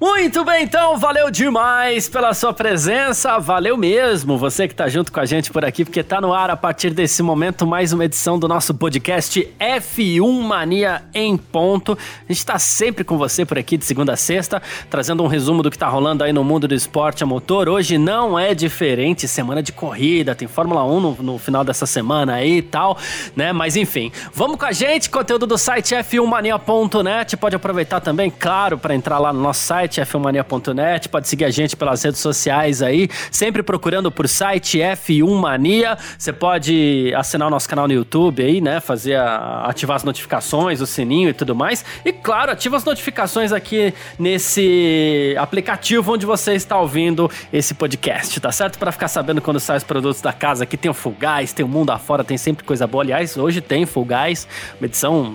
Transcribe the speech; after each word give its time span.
Muito 0.00 0.46
bem, 0.46 0.62
então, 0.62 0.96
valeu 0.96 1.30
demais 1.30 2.08
pela 2.08 2.32
sua 2.32 2.54
presença, 2.54 3.38
valeu 3.38 3.76
mesmo 3.76 4.38
você 4.38 4.66
que 4.66 4.74
tá 4.74 4.88
junto 4.88 5.12
com 5.12 5.20
a 5.20 5.26
gente 5.26 5.52
por 5.52 5.62
aqui, 5.62 5.84
porque 5.84 6.02
tá 6.02 6.22
no 6.22 6.32
ar 6.32 6.48
a 6.48 6.56
partir 6.56 6.88
desse 6.88 7.22
momento 7.22 7.66
mais 7.66 7.92
uma 7.92 8.06
edição 8.06 8.38
do 8.38 8.48
nosso 8.48 8.72
podcast 8.72 9.46
F1 9.60 10.40
Mania 10.40 11.02
em 11.12 11.36
ponto. 11.36 11.98
A 12.26 12.32
gente 12.32 12.46
tá 12.46 12.58
sempre 12.58 13.04
com 13.04 13.18
você 13.18 13.44
por 13.44 13.58
aqui 13.58 13.76
de 13.76 13.84
segunda 13.84 14.14
a 14.14 14.16
sexta, 14.16 14.62
trazendo 14.88 15.22
um 15.22 15.26
resumo 15.26 15.62
do 15.62 15.70
que 15.70 15.76
tá 15.76 15.86
rolando 15.86 16.24
aí 16.24 16.32
no 16.32 16.42
mundo 16.42 16.66
do 16.66 16.74
esporte 16.74 17.22
a 17.22 17.26
motor. 17.26 17.68
Hoje 17.68 17.98
não 17.98 18.38
é 18.38 18.54
diferente, 18.54 19.28
semana 19.28 19.62
de 19.62 19.70
corrida, 19.70 20.34
tem 20.34 20.48
Fórmula 20.48 20.82
1 20.82 21.00
no, 21.00 21.12
no 21.20 21.38
final 21.38 21.62
dessa 21.62 21.84
semana 21.84 22.36
aí 22.36 22.56
e 22.56 22.62
tal, 22.62 22.96
né? 23.36 23.52
Mas 23.52 23.76
enfim, 23.76 24.10
vamos 24.32 24.56
com 24.56 24.64
a 24.64 24.72
gente, 24.72 25.10
conteúdo 25.10 25.46
do 25.46 25.58
site 25.58 25.94
f1mania.net, 25.94 27.36
pode 27.36 27.54
aproveitar 27.54 28.00
também, 28.00 28.30
claro, 28.30 28.78
para 28.78 28.94
entrar 28.94 29.18
lá 29.18 29.30
no 29.30 29.42
nosso 29.42 29.60
site 29.60 29.89
site 29.90 30.00
f1mania.net, 30.00 31.08
pode 31.08 31.26
seguir 31.26 31.44
a 31.44 31.50
gente 31.50 31.76
pelas 31.76 32.02
redes 32.02 32.20
sociais 32.20 32.80
aí, 32.80 33.08
sempre 33.30 33.62
procurando 33.62 34.10
por 34.10 34.28
site 34.28 34.78
F1 34.78 35.28
Mania. 35.34 35.98
Você 36.16 36.32
pode 36.32 37.12
assinar 37.16 37.48
o 37.48 37.50
nosso 37.50 37.68
canal 37.68 37.88
no 37.88 37.94
YouTube 37.94 38.42
aí, 38.42 38.60
né? 38.60 38.78
Fazer 38.78 39.16
a, 39.16 39.64
ativar 39.66 39.96
as 39.96 40.04
notificações, 40.04 40.80
o 40.80 40.86
sininho 40.86 41.28
e 41.28 41.32
tudo 41.32 41.54
mais. 41.54 41.84
E 42.04 42.12
claro, 42.12 42.52
ativa 42.52 42.76
as 42.76 42.84
notificações 42.84 43.52
aqui 43.52 43.92
nesse 44.18 45.34
aplicativo 45.38 46.12
onde 46.12 46.24
você 46.24 46.54
está 46.54 46.78
ouvindo 46.78 47.30
esse 47.52 47.74
podcast, 47.74 48.38
tá 48.40 48.52
certo? 48.52 48.78
Para 48.78 48.92
ficar 48.92 49.08
sabendo 49.08 49.40
quando 49.40 49.58
saem 49.58 49.78
os 49.78 49.84
produtos 49.84 50.22
da 50.22 50.32
casa. 50.32 50.64
Aqui 50.64 50.76
tem 50.76 50.90
o 50.90 50.94
Guys, 50.94 51.52
tem 51.52 51.64
o 51.64 51.68
Mundo 51.68 51.90
Afora, 51.90 52.22
tem 52.22 52.38
sempre 52.38 52.64
coisa 52.64 52.86
boa. 52.86 53.02
Aliás, 53.02 53.36
hoje 53.36 53.60
tem 53.60 53.84
Guys, 53.84 54.46
uma 54.78 54.86
edição 54.86 55.34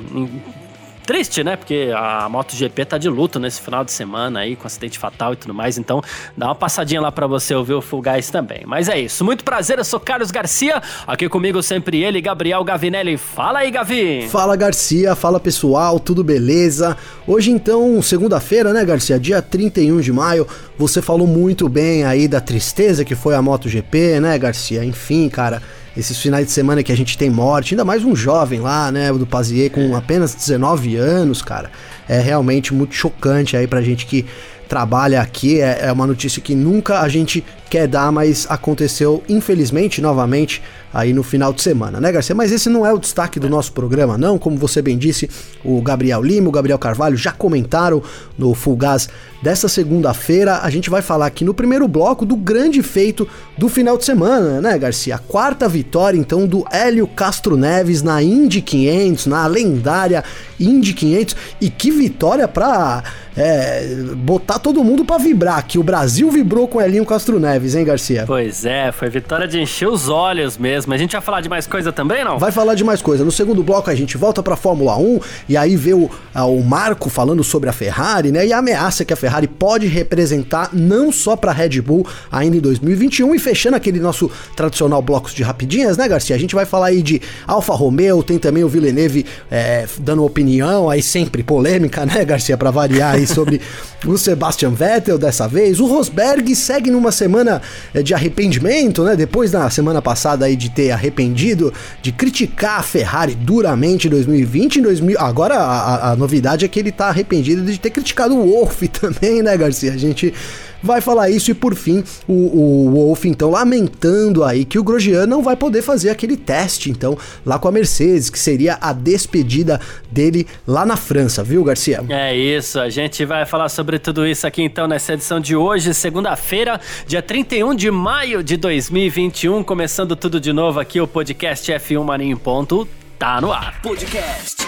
triste, 1.05 1.43
né? 1.43 1.55
Porque 1.55 1.91
a 1.95 2.27
MotoGP 2.27 2.85
tá 2.85 2.97
de 2.97 3.07
luto 3.07 3.39
nesse 3.39 3.61
final 3.61 3.85
de 3.85 3.91
semana 3.91 4.39
aí, 4.39 4.55
com 4.55 4.67
acidente 4.67 4.97
fatal 4.97 5.33
e 5.33 5.35
tudo 5.35 5.53
mais. 5.53 5.77
Então, 5.77 6.01
dá 6.35 6.47
uma 6.47 6.55
passadinha 6.55 6.99
lá 6.99 7.11
para 7.11 7.27
você 7.27 7.53
ouvir 7.53 7.73
o 7.73 7.81
Full 7.81 8.01
Guys 8.01 8.29
também. 8.29 8.63
Mas 8.65 8.89
é 8.89 8.99
isso. 8.99 9.23
Muito 9.23 9.43
prazer, 9.43 9.77
eu 9.77 9.83
sou 9.83 9.99
Carlos 9.99 10.31
Garcia. 10.31 10.81
Aqui 11.05 11.29
comigo 11.29 11.61
sempre 11.61 12.01
ele, 12.03 12.19
Gabriel 12.19 12.63
Gavinelli. 12.63 13.17
Fala 13.17 13.59
aí, 13.59 13.71
Gavi! 13.71 14.27
Fala, 14.29 14.55
Garcia. 14.55 15.15
Fala, 15.15 15.39
pessoal. 15.39 15.99
Tudo 15.99 16.23
beleza? 16.23 16.97
Hoje, 17.27 17.51
então, 17.51 18.01
segunda-feira, 18.01 18.73
né, 18.73 18.83
Garcia? 18.83 19.19
Dia 19.19 19.41
31 19.41 20.01
de 20.01 20.11
maio. 20.11 20.47
Você 20.77 21.01
falou 21.01 21.27
muito 21.27 21.69
bem 21.69 22.03
aí 22.03 22.27
da 22.27 22.41
tristeza 22.41 23.05
que 23.05 23.15
foi 23.15 23.35
a 23.35 23.41
MotoGP, 23.41 24.19
né, 24.19 24.37
Garcia? 24.37 24.83
Enfim, 24.83 25.29
cara 25.29 25.61
esses 25.97 26.17
finais 26.19 26.45
de 26.45 26.51
semana 26.51 26.83
que 26.83 26.91
a 26.91 26.97
gente 26.97 27.17
tem 27.17 27.29
morte, 27.29 27.73
ainda 27.73 27.85
mais 27.85 28.03
um 28.03 28.15
jovem 28.15 28.59
lá, 28.59 28.91
né, 28.91 29.11
do 29.13 29.25
Pazier 29.25 29.71
com 29.71 29.95
apenas 29.95 30.35
19 30.35 30.95
anos, 30.97 31.41
cara. 31.41 31.71
É 32.07 32.19
realmente 32.19 32.73
muito 32.73 32.93
chocante 32.93 33.55
aí 33.55 33.65
pra 33.67 33.81
gente 33.81 34.05
que 34.05 34.25
trabalha 34.67 35.21
aqui. 35.21 35.61
É, 35.61 35.85
é 35.85 35.91
uma 35.91 36.05
notícia 36.05 36.41
que 36.41 36.53
nunca 36.53 36.99
a 37.01 37.07
gente 37.07 37.43
quer 37.69 37.87
dar, 37.87 38.11
mas 38.11 38.45
aconteceu, 38.49 39.23
infelizmente, 39.27 40.01
novamente, 40.01 40.61
aí 40.93 41.13
no 41.13 41.23
final 41.23 41.51
de 41.51 41.61
semana, 41.61 41.99
né, 41.99 42.11
Garcia? 42.11 42.35
Mas 42.35 42.51
esse 42.51 42.69
não 42.69 42.85
é 42.85 42.93
o 42.93 42.97
destaque 42.97 43.39
do 43.39 43.49
nosso 43.49 43.73
programa, 43.73 44.17
não. 44.17 44.37
Como 44.37 44.57
você 44.57 44.81
bem 44.81 44.97
disse, 44.97 45.29
o 45.63 45.81
Gabriel 45.81 46.21
Lima, 46.21 46.47
o 46.47 46.51
Gabriel 46.51 46.79
Carvalho 46.79 47.17
já 47.17 47.31
comentaram 47.31 48.01
no 48.37 48.53
Full 48.53 48.77
Gas 48.77 49.09
dessa 49.41 49.67
segunda-feira. 49.67 50.59
A 50.61 50.69
gente 50.69 50.89
vai 50.89 51.01
falar 51.01 51.25
aqui 51.25 51.43
no 51.43 51.53
primeiro 51.53 51.87
bloco 51.87 52.25
do 52.25 52.35
grande 52.35 52.81
feito 52.81 53.27
do 53.57 53.67
final 53.67 53.97
de 53.97 54.05
semana, 54.05 54.61
né, 54.61 54.77
Garcia? 54.77 55.15
A 55.15 55.19
quarta 55.19 55.67
vitória, 55.67 56.17
então, 56.17 56.47
do 56.47 56.65
Hélio 56.71 57.07
Castro 57.07 57.57
Neves 57.57 58.01
na 58.01 58.23
Indy 58.23 58.61
500, 58.61 59.25
na 59.27 59.45
lendária 59.47 60.23
Indy 60.59 60.93
500. 60.93 61.35
E 61.59 61.69
que 61.69 61.91
vitória 61.91 62.47
pra 62.47 63.03
é, 63.35 63.97
botar 64.15 64.59
todo 64.59 64.83
mundo 64.83 65.03
para 65.03 65.17
vibrar, 65.17 65.65
que 65.65 65.77
o 65.77 65.83
Brasil 65.83 66.31
vibrou 66.31 66.67
com 66.67 66.77
o 66.77 66.81
Elinho 66.81 67.05
Castro 67.05 67.39
Neves, 67.39 67.54
hein, 67.75 67.85
Garcia? 67.85 68.23
Pois 68.25 68.65
é, 68.65 68.91
foi 68.91 69.09
vitória 69.09 69.47
de 69.47 69.59
encher 69.59 69.87
os 69.87 70.09
olhos 70.09 70.57
mesmo. 70.57 70.93
A 70.93 70.97
gente 70.97 71.13
vai 71.13 71.21
falar 71.21 71.41
de 71.41 71.49
mais 71.49 71.67
coisa 71.67 71.91
também, 71.91 72.23
não? 72.23 72.37
Vai 72.37 72.51
falar 72.51 72.75
de 72.75 72.83
mais 72.83 73.01
coisa. 73.01 73.23
No 73.23 73.31
segundo 73.31 73.63
bloco 73.63 73.89
a 73.89 73.95
gente 73.95 74.17
volta 74.17 74.41
pra 74.43 74.55
Fórmula 74.55 74.97
1 74.97 75.19
e 75.49 75.57
aí 75.57 75.75
vê 75.75 75.93
o, 75.93 76.09
o 76.33 76.63
Marco 76.63 77.09
falando 77.09 77.43
sobre 77.43 77.69
a 77.69 77.73
Ferrari, 77.73 78.31
né? 78.31 78.45
E 78.45 78.53
a 78.53 78.57
ameaça 78.57 79.05
que 79.05 79.13
a 79.13 79.15
Ferrari 79.15 79.47
pode 79.47 79.87
representar 79.87 80.69
não 80.73 81.11
só 81.11 81.35
pra 81.35 81.51
Red 81.51 81.81
Bull 81.81 82.05
ainda 82.31 82.57
em 82.57 82.59
2021 82.59 83.35
e 83.35 83.39
fechando 83.39 83.75
aquele 83.75 83.99
nosso 83.99 84.29
tradicional 84.55 85.01
blocos 85.01 85.33
de 85.33 85.43
rapidinhas, 85.43 85.97
né, 85.97 86.07
Garcia? 86.07 86.35
A 86.35 86.39
gente 86.39 86.55
vai 86.55 86.65
falar 86.65 86.87
aí 86.87 87.01
de 87.01 87.21
Alfa 87.47 87.73
Romeo, 87.73 88.23
tem 88.23 88.37
também 88.37 88.63
o 88.63 88.69
Villeneuve 88.69 89.25
é, 89.49 89.85
dando 89.99 90.23
opinião, 90.25 90.89
aí 90.89 91.01
sempre 91.01 91.43
polêmica, 91.43 92.05
né, 92.05 92.25
Garcia, 92.25 92.57
pra 92.57 92.71
variar 92.71 93.15
aí 93.15 93.27
sobre 93.27 93.61
o 94.05 94.17
Sebastian 94.17 94.71
Vettel 94.71 95.17
dessa 95.17 95.47
vez. 95.47 95.79
O 95.79 95.85
Rosberg 95.85 96.55
segue 96.55 96.89
numa 96.89 97.11
semana 97.11 97.44
eh, 97.93 98.01
de 98.01 98.13
arrependimento, 98.13 99.03
né? 99.03 99.15
Depois 99.15 99.51
da 99.51 99.69
semana 99.69 100.01
passada 100.01 100.45
aí 100.45 100.55
de 100.55 100.69
ter 100.69 100.91
arrependido, 100.91 101.73
de 102.01 102.11
criticar 102.11 102.79
a 102.79 102.83
Ferrari 102.83 103.35
duramente 103.35 104.07
em 104.07 104.09
2020, 104.09 104.79
em 104.79 104.81
2000, 104.81 105.19
agora 105.19 105.55
a, 105.55 106.11
a 106.11 106.15
novidade 106.15 106.65
é 106.65 106.67
que 106.67 106.79
ele 106.79 106.91
tá 106.91 107.07
arrependido 107.07 107.63
de 107.63 107.79
ter 107.79 107.89
criticado 107.89 108.35
o 108.35 108.45
Wolff 108.45 108.87
também, 108.89 109.41
né, 109.41 109.55
Garcia? 109.57 109.93
A 109.93 109.97
gente 109.97 110.33
vai 110.81 111.01
falar 111.01 111.29
isso 111.29 111.51
e 111.51 111.53
por 111.53 111.75
fim 111.75 112.03
o, 112.27 112.33
o 112.33 112.91
Wolf 112.91 113.25
então 113.25 113.49
lamentando 113.49 114.43
aí 114.43 114.65
que 114.65 114.79
o 114.79 114.83
Grosjean 114.83 115.25
não 115.25 115.41
vai 115.41 115.55
poder 115.55 115.81
fazer 115.81 116.09
aquele 116.09 116.37
teste 116.37 116.89
então 116.89 117.17
lá 117.45 117.57
com 117.59 117.67
a 117.67 117.71
Mercedes, 117.71 118.29
que 118.29 118.39
seria 118.39 118.77
a 118.81 118.93
despedida 118.93 119.79
dele 120.11 120.47
lá 120.67 120.85
na 120.85 120.95
França, 120.95 121.43
viu, 121.43 121.63
Garcia? 121.63 122.03
É 122.09 122.35
isso, 122.35 122.79
a 122.79 122.89
gente 122.89 123.25
vai 123.25 123.45
falar 123.45 123.69
sobre 123.69 123.99
tudo 123.99 124.25
isso 124.25 124.45
aqui 124.45 124.61
então 124.61 124.87
nessa 124.87 125.13
edição 125.13 125.39
de 125.39 125.55
hoje, 125.55 125.93
segunda-feira, 125.93 126.79
dia 127.07 127.21
31 127.21 127.75
de 127.75 127.89
maio 127.91 128.43
de 128.43 128.57
2021, 128.57 129.63
começando 129.63 130.15
tudo 130.15 130.39
de 130.39 130.53
novo 130.53 130.79
aqui 130.79 130.99
o 130.99 131.07
podcast 131.07 131.71
F1 131.71 132.03
Mania 132.03 132.31
em 132.31 132.37
ponto, 132.37 132.87
tá 133.17 133.39
no 133.41 133.51
ar. 133.51 133.81
Podcast 133.81 134.67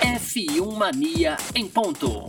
F1 0.00 0.76
Mania 0.76 1.36
em 1.54 1.66
ponto. 1.66 2.24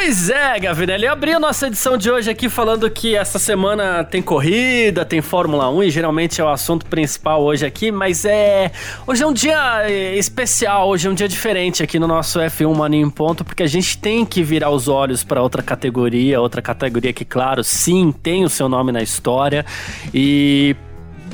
Pois 0.00 0.30
é, 0.30 0.60
Gavinelli, 0.60 1.06
eu 1.06 1.12
abri 1.12 1.32
a 1.32 1.40
nossa 1.40 1.66
edição 1.66 1.98
de 1.98 2.08
hoje 2.08 2.30
aqui 2.30 2.48
falando 2.48 2.88
que 2.88 3.16
essa 3.16 3.36
semana 3.36 4.04
tem 4.04 4.22
corrida, 4.22 5.04
tem 5.04 5.20
Fórmula 5.20 5.68
1 5.68 5.82
e 5.82 5.90
geralmente 5.90 6.40
é 6.40 6.44
o 6.44 6.48
assunto 6.48 6.86
principal 6.86 7.42
hoje 7.42 7.66
aqui, 7.66 7.90
mas 7.90 8.24
é. 8.24 8.70
Hoje 9.04 9.24
é 9.24 9.26
um 9.26 9.32
dia 9.32 9.82
é, 9.90 10.16
especial, 10.16 10.88
hoje 10.88 11.08
é 11.08 11.10
um 11.10 11.14
dia 11.14 11.26
diferente 11.26 11.82
aqui 11.82 11.98
no 11.98 12.06
nosso 12.06 12.38
F1 12.38 12.76
Mania 12.76 13.00
em 13.00 13.10
Ponto, 13.10 13.44
porque 13.44 13.64
a 13.64 13.66
gente 13.66 13.98
tem 13.98 14.24
que 14.24 14.40
virar 14.40 14.70
os 14.70 14.86
olhos 14.86 15.24
para 15.24 15.42
outra 15.42 15.64
categoria, 15.64 16.40
outra 16.40 16.62
categoria 16.62 17.12
que, 17.12 17.24
claro, 17.24 17.64
sim, 17.64 18.14
tem 18.22 18.44
o 18.44 18.48
seu 18.48 18.68
nome 18.68 18.92
na 18.92 19.02
história 19.02 19.66
e 20.14 20.76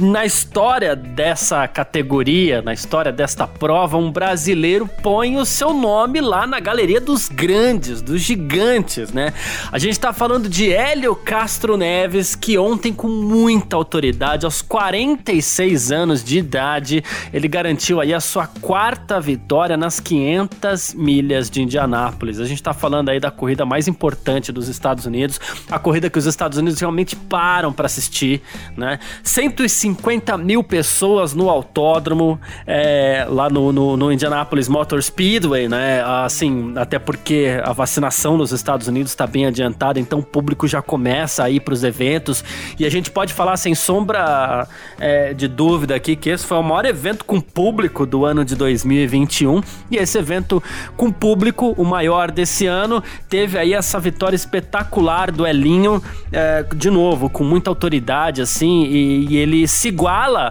na 0.01 0.25
história 0.25 0.97
dessa 0.97 1.67
categoria, 1.69 2.61
na 2.63 2.73
história 2.73 3.13
desta 3.13 3.47
prova, 3.47 3.97
um 3.97 4.11
brasileiro 4.11 4.89
põe 5.03 5.37
o 5.37 5.45
seu 5.45 5.73
nome 5.73 6.21
lá 6.21 6.47
na 6.47 6.59
galeria 6.59 7.01
dos 7.01 7.29
grandes, 7.29 8.03
dos 8.03 8.21
gigantes, 8.21 9.13
né? 9.13 9.33
A 9.71 9.79
gente 9.79 9.99
tá 9.99 10.13
falando 10.13 10.49
de 10.49 10.73
Hélio 10.73 11.15
Castro 11.15 11.77
Neves, 11.77 12.35
que 12.35 12.59
ontem, 12.59 12.93
com 12.93 13.09
muita 13.09 13.77
autoridade, 13.77 14.45
aos 14.45 14.63
46 14.63 15.93
anos 15.93 16.25
de 16.25 16.39
idade, 16.39 17.05
ele 17.33 17.47
garantiu 17.47 18.01
aí 18.01 18.13
a 18.13 18.21
sua 18.21 18.47
quarta 18.47 19.21
vitória 19.21 19.77
nas 19.77 20.01
500 20.01 20.95
milhas 20.95 21.49
de 21.49 21.63
Indianápolis. 21.63 22.41
A 22.41 22.47
gente 22.47 22.63
tá 22.63 22.73
falando 22.73 23.11
aí 23.11 23.21
da 23.21 23.31
corrida 23.31 23.65
mais 23.65 23.87
importante 23.87 24.51
dos 24.51 24.69
Estados 24.69 25.07
Unidos, 25.07 25.41
a 25.71 25.79
corrida 25.79 26.11
que 26.11 26.19
os 26.19 26.27
Estados 26.27 26.59
Unidos 26.59 26.81
realmente 26.81 27.15
param 27.15 27.73
para 27.73 27.87
assistir, 27.87 28.43
né? 28.77 28.99
150 29.23 29.84
50 29.85 30.39
mil 30.39 30.65
pessoas 30.65 31.35
no 31.35 31.51
autódromo, 31.51 32.41
é, 32.67 33.27
lá 33.29 33.51
no, 33.51 33.71
no, 33.71 33.99
no, 33.99 34.11
Indianapolis 34.11 34.67
Motor 34.67 35.03
Speedway, 35.03 35.69
né? 35.69 36.03
Assim, 36.25 36.73
até 36.75 36.99
porque 36.99 37.61
a 37.63 37.71
vacinação 37.75 38.39
nos 38.39 38.51
Estados 38.51 38.89
Unidos 38.89 39.13
está 39.13 39.27
bem 39.27 39.45
adiantada, 39.45 40.01
então 40.01 40.21
o 40.21 40.23
público 40.23 40.67
já 40.67 40.81
começa 40.81 41.45
a 41.45 41.51
ir 41.51 41.61
para 41.61 41.75
os 41.75 41.85
eventos. 41.85 42.43
E 42.79 42.87
a 42.87 42.91
gente 42.91 43.11
pode 43.11 43.35
falar 43.35 43.59
sem 43.59 43.75
sombra 43.75 44.67
é, 44.99 45.35
de 45.35 45.47
dúvida 45.47 45.95
aqui 45.95 46.17
que 46.17 46.31
esse 46.31 46.47
foi 46.47 46.57
o 46.57 46.63
maior 46.63 46.87
evento 46.87 47.23
com 47.27 47.39
público 47.39 48.07
do 48.07 48.25
ano 48.25 48.43
de 48.43 48.57
2021. 48.57 49.61
E 49.91 49.99
esse 49.99 50.17
evento 50.17 50.63
com 50.97 51.13
público, 51.13 51.75
o 51.77 51.85
maior 51.85 52.31
desse 52.31 52.67
ano, 52.67 53.03
teve 53.29 53.59
aí 53.59 53.75
essa 53.75 54.01
vitória 54.01 54.35
espetacular 54.35 55.31
do 55.31 55.47
Elinho, 55.47 56.03
é, 56.33 56.65
de 56.75 56.89
novo, 56.89 57.29
com 57.29 57.45
muita 57.45 57.69
autoridade, 57.69 58.41
assim, 58.41 58.85
e, 58.85 59.27
e 59.29 59.37
ele 59.37 59.74
se 59.75 59.89
iguala 59.89 60.51